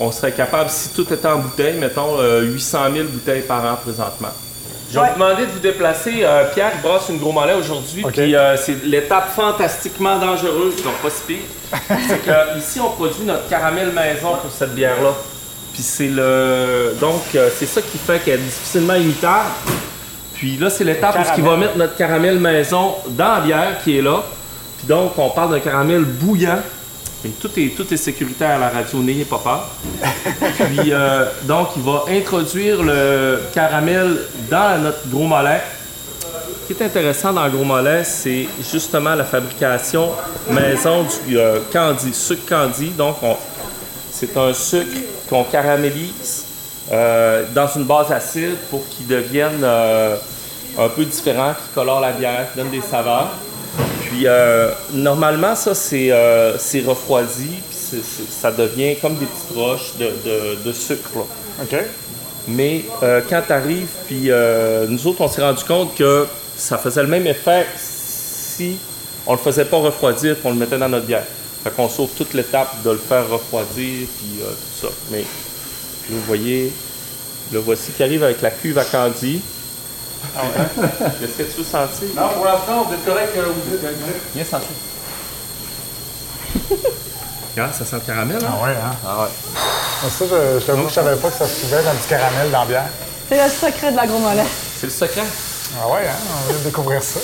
on 0.00 0.10
serait 0.10 0.32
capable, 0.32 0.70
si 0.70 0.88
tout 0.88 1.12
était 1.12 1.28
en 1.28 1.38
bouteille, 1.38 1.78
mettons 1.78 2.18
euh, 2.18 2.42
800 2.42 2.78
000 2.94 3.08
bouteilles 3.08 3.42
par 3.42 3.64
an 3.64 3.76
présentement. 3.76 4.30
Je 4.90 4.98
vais 4.98 5.06
vous 5.08 5.14
demander 5.14 5.46
de 5.46 5.50
vous 5.52 5.58
déplacer. 5.60 6.24
Euh, 6.24 6.44
Pierre 6.52 6.72
brasse 6.82 7.08
une 7.08 7.18
gros 7.18 7.32
mollet 7.32 7.54
aujourd'hui, 7.54 8.04
puis 8.12 8.34
euh, 8.34 8.56
c'est 8.56 8.84
l'étape 8.84 9.30
fantastiquement 9.34 10.18
dangereuse, 10.18 10.82
donc 10.82 10.94
pas 11.02 11.10
si 11.10 11.22
pire. 11.26 11.38
c'est 12.08 12.24
que 12.24 12.58
ici 12.58 12.80
on 12.80 12.90
produit 12.90 13.24
notre 13.24 13.48
caramel 13.48 13.92
maison 13.92 14.36
pour 14.42 14.50
cette 14.56 14.74
bière-là. 14.74 15.14
Puis 15.74 15.82
c'est 15.82 16.08
le. 16.08 16.94
Donc, 17.00 17.22
euh, 17.34 17.50
c'est 17.58 17.66
ça 17.66 17.82
qui 17.82 17.98
fait 17.98 18.20
qu'elle 18.24 18.34
est 18.40 18.44
difficilement 18.44 18.94
imitable. 18.94 19.50
Puis 20.34 20.56
là, 20.56 20.70
c'est 20.70 20.84
l'étape 20.84 21.14
où 21.16 21.38
il 21.38 21.44
va 21.44 21.56
mettre 21.56 21.76
notre 21.76 21.96
caramel 21.96 22.38
maison 22.38 22.94
dans 23.08 23.34
la 23.34 23.40
bière 23.40 23.78
qui 23.84 23.98
est 23.98 24.02
là. 24.02 24.22
Puis 24.78 24.86
donc, 24.86 25.12
on 25.18 25.30
parle 25.30 25.50
d'un 25.52 25.60
caramel 25.60 26.04
bouillant. 26.04 26.60
Et 27.24 27.30
tout 27.30 27.50
est, 27.56 27.74
tout 27.74 27.92
est 27.92 27.96
sécuritaire 27.96 28.56
à 28.56 28.58
la 28.58 28.68
radio, 28.68 28.98
n'ayez 28.98 29.24
pas 29.24 29.38
peur. 29.38 29.68
Puis 30.58 30.92
euh, 30.92 31.24
donc, 31.44 31.68
il 31.76 31.82
va 31.82 32.04
introduire 32.10 32.82
le 32.82 33.40
caramel 33.54 34.18
dans 34.50 34.80
notre 34.82 35.08
gros 35.08 35.26
mollet. 35.26 35.62
Ce 36.68 36.72
qui 36.74 36.80
est 36.82 36.86
intéressant 36.86 37.32
dans 37.32 37.44
le 37.44 37.50
gros 37.50 37.64
mollet, 37.64 38.04
c'est 38.04 38.46
justement 38.70 39.14
la 39.14 39.24
fabrication 39.24 40.10
maison 40.50 41.06
du 41.26 41.38
euh, 41.38 41.60
candy, 41.72 42.12
sucre 42.12 42.46
candy. 42.48 42.90
Donc, 42.90 43.16
on- 43.22 43.36
c'est 44.12 44.36
un 44.36 44.52
sucre 44.52 44.86
qu'on 45.28 45.44
caramélise 45.44 46.44
euh, 46.92 47.44
dans 47.54 47.68
une 47.74 47.84
base 47.84 48.12
acide 48.12 48.56
pour 48.70 48.82
qu'il 48.88 49.06
devienne 49.06 49.60
euh, 49.62 50.16
un 50.78 50.88
peu 50.88 51.04
différent, 51.04 51.52
qui 51.54 51.74
colore 51.74 52.00
la 52.00 52.12
bière, 52.12 52.46
qui 52.52 52.58
donne 52.58 52.70
des 52.70 52.80
saveurs. 52.82 53.30
Puis 54.02 54.26
euh, 54.26 54.70
normalement, 54.92 55.54
ça, 55.54 55.74
c'est 55.74 56.10
refroidi, 56.86 57.48
puis 57.68 58.02
ça 58.30 58.50
devient 58.50 58.96
comme 58.96 59.14
des 59.16 59.26
petites 59.26 59.56
roches 59.56 59.94
de, 59.98 60.06
de- 60.06 60.58
de 60.64 60.72
sucre. 60.72 61.10
là. 61.16 61.22
OK. 61.62 61.76
Mais 62.48 62.84
quand 63.30 63.42
tu 63.46 63.52
arrives, 63.52 63.88
puis 64.06 64.30
nous 64.88 65.06
autres, 65.06 65.22
on 65.22 65.28
s'est 65.28 65.40
rendu 65.42 65.64
compte 65.64 65.94
que 65.94 66.26
ça 66.56 66.76
faisait 66.76 67.02
le 67.02 67.08
même 67.08 67.26
effet 67.26 67.66
si 67.78 68.76
on 69.26 69.32
le 69.32 69.38
faisait 69.38 69.64
pas 69.64 69.78
refroidir, 69.78 70.40
qu'on 70.42 70.50
le 70.50 70.56
mettait 70.56 70.76
dans 70.78 70.88
notre 70.88 71.06
bière. 71.06 71.24
Fait 71.64 71.70
qu'on 71.70 71.88
sauve 71.88 72.10
toute 72.16 72.34
l'étape 72.34 72.82
de 72.82 72.90
le 72.90 72.98
faire 72.98 73.26
refroidir, 73.28 74.06
puis 74.18 74.42
euh, 74.42 74.50
tout 74.50 74.86
ça. 74.86 74.92
Mais 75.10 75.20
là, 75.20 75.24
vous 76.10 76.20
voyez, 76.26 76.70
le 77.52 77.58
voici 77.58 77.90
qui 77.92 78.02
arrive 78.02 78.22
avec 78.22 78.42
la 78.42 78.50
cuve 78.50 78.76
à 78.78 78.84
candy. 78.84 79.40
Qu'est-ce 81.20 81.38
que 81.38 81.42
tu 81.42 81.58
veux 81.58 81.64
sentir? 81.64 82.08
Non, 82.16 82.28
pour 82.34 82.44
l'instant, 82.44 82.84
vous 82.84 82.94
êtes 82.94 83.04
correct. 83.04 83.32
euh, 83.36 83.44
vous 83.46 83.74
êtes 83.74 84.34
Bien 84.34 84.44
senti. 84.44 84.66
Regarde, 87.56 87.74
ça 87.74 87.84
sent 87.84 87.96
le 87.96 88.00
caramel, 88.02 88.38
hein? 88.44 88.48
Ah 88.60 88.64
ouais, 88.64 88.70
hein? 88.72 88.96
Ah 89.06 89.22
ouais. 89.22 89.28
Ah, 89.56 90.10
Ça, 90.10 90.24
je, 90.28 90.60
je 90.60 90.64
t'avoue 90.66 90.82
que 90.84 90.88
je 90.90 90.94
savais 90.94 91.16
pas 91.16 91.30
que 91.30 91.38
ça 91.38 91.46
se 91.46 91.60
trouvait 91.60 91.82
dans 91.82 91.94
du 91.94 92.06
caramel 92.08 92.50
dans 92.50 92.60
la 92.60 92.66
bière. 92.66 92.88
C'est 93.28 93.42
le 93.42 93.50
secret 93.50 93.90
de 93.92 93.96
la 93.96 94.06
gros 94.06 94.18
mollet. 94.18 94.44
C'est 94.78 94.86
le 94.86 94.92
secret? 94.92 95.22
Ah 95.80 95.88
ouais, 95.88 96.06
hein? 96.08 96.12
On 96.44 96.48
vient 96.50 96.58
de 96.58 96.64
découvrir 96.64 97.02
ça. 97.02 97.20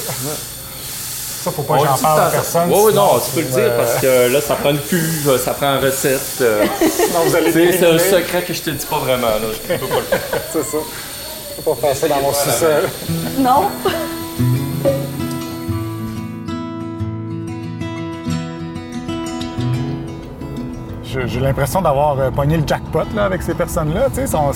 Ça, 1.42 1.50
faut 1.50 1.62
pas 1.62 1.78
que 1.78 1.86
j'en 1.86 1.96
parle 1.96 2.20
à 2.20 2.30
personne. 2.30 2.68
Oui, 2.70 2.78
oui, 2.86 2.94
non, 2.94 3.18
tu 3.24 3.30
peux 3.30 3.40
le 3.40 3.46
dire 3.46 3.58
euh, 3.72 3.78
parce 3.78 3.94
que 4.00 4.30
là, 4.30 4.40
ça 4.42 4.54
prend 4.56 4.70
une 4.70 4.78
cuve, 4.80 5.38
ça 5.42 5.52
prend 5.54 5.74
une 5.78 5.84
recette. 5.84 6.20
euh, 6.42 6.66
Sinon, 6.80 7.20
vous 7.26 7.34
allez 7.34 7.50
c'est 7.72 7.86
un 7.86 7.98
secret 7.98 8.42
que 8.42 8.52
je 8.52 8.60
te 8.60 8.68
dis 8.70 8.84
pas 8.84 8.98
vraiment. 8.98 9.26
Là. 9.28 9.48
Je 9.54 9.74
peux 9.74 9.86
pas 9.86 9.96
le 9.96 10.02
faire. 10.02 10.20
C'est 10.52 10.62
ça. 10.64 10.76
Je 11.56 11.62
peux 11.62 11.70
pas 11.70 11.76
faire 11.80 11.96
ça 11.96 12.08
dans 12.08 12.20
mon 12.20 12.32
sous-sol. 12.34 12.88
Non? 13.38 13.70
J'ai 21.02 21.40
l'impression 21.40 21.82
d'avoir 21.82 22.18
euh, 22.20 22.30
pogné 22.30 22.56
le 22.56 22.66
jackpot 22.66 23.02
là, 23.14 23.24
avec 23.24 23.42
ces 23.42 23.54
personnes-là. 23.54 24.08
sont- 24.26 24.52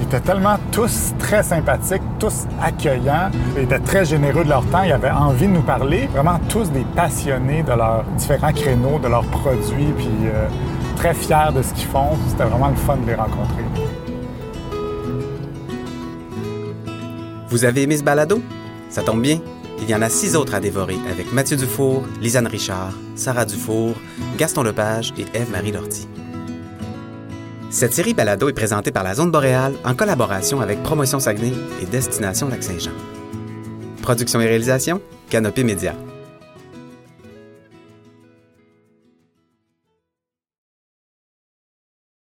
Ils 0.00 0.06
étaient 0.06 0.20
tellement 0.20 0.56
tous 0.72 1.12
très 1.18 1.42
sympathiques, 1.42 2.02
tous 2.18 2.46
accueillants, 2.60 3.30
ils 3.54 3.64
étaient 3.64 3.78
très 3.78 4.04
généreux 4.06 4.44
de 4.44 4.48
leur 4.48 4.64
temps, 4.66 4.82
ils 4.82 4.92
avaient 4.92 5.10
envie 5.10 5.46
de 5.46 5.52
nous 5.52 5.62
parler. 5.62 6.08
Vraiment 6.12 6.40
tous 6.48 6.70
des 6.70 6.86
passionnés 6.96 7.62
de 7.62 7.72
leurs 7.72 8.04
différents 8.16 8.52
créneaux, 8.52 8.98
de 8.98 9.08
leurs 9.08 9.26
produits, 9.26 9.92
puis 9.98 10.08
euh, 10.24 10.48
très 10.96 11.12
fiers 11.12 11.52
de 11.54 11.60
ce 11.62 11.74
qu'ils 11.74 11.86
font. 11.86 12.16
C'était 12.28 12.44
vraiment 12.44 12.68
le 12.68 12.76
fun 12.76 12.96
de 12.96 13.06
les 13.06 13.14
rencontrer. 13.14 13.62
Vous 17.48 17.64
avez 17.64 17.82
aimé 17.82 17.98
ce 17.98 18.02
balado? 18.02 18.40
Ça 18.88 19.02
tombe 19.02 19.20
bien. 19.20 19.38
Il 19.82 19.88
y 19.88 19.94
en 19.94 20.00
a 20.02 20.08
six 20.08 20.34
autres 20.34 20.54
à 20.54 20.60
dévorer 20.60 20.96
avec 21.10 21.32
Mathieu 21.32 21.56
Dufour, 21.56 22.04
Lisanne 22.20 22.46
Richard, 22.46 22.92
Sarah 23.16 23.44
Dufour, 23.44 23.94
Gaston 24.38 24.62
Lepage 24.62 25.12
et 25.18 25.26
Ève-Marie 25.34 25.72
Lortie. 25.72 26.08
Cette 27.70 27.92
série 27.92 28.14
balado 28.14 28.48
est 28.48 28.52
présentée 28.52 28.90
par 28.90 29.04
la 29.04 29.14
Zone 29.14 29.30
Boréale 29.30 29.74
en 29.84 29.94
collaboration 29.94 30.60
avec 30.60 30.82
Promotion 30.82 31.20
Saguenay 31.20 31.52
et 31.80 31.86
Destination 31.86 32.48
Lac-Saint-Jean. 32.48 32.90
Production 34.02 34.40
et 34.40 34.46
réalisation, 34.46 35.00
Canopée 35.28 35.62
Média. 35.62 35.94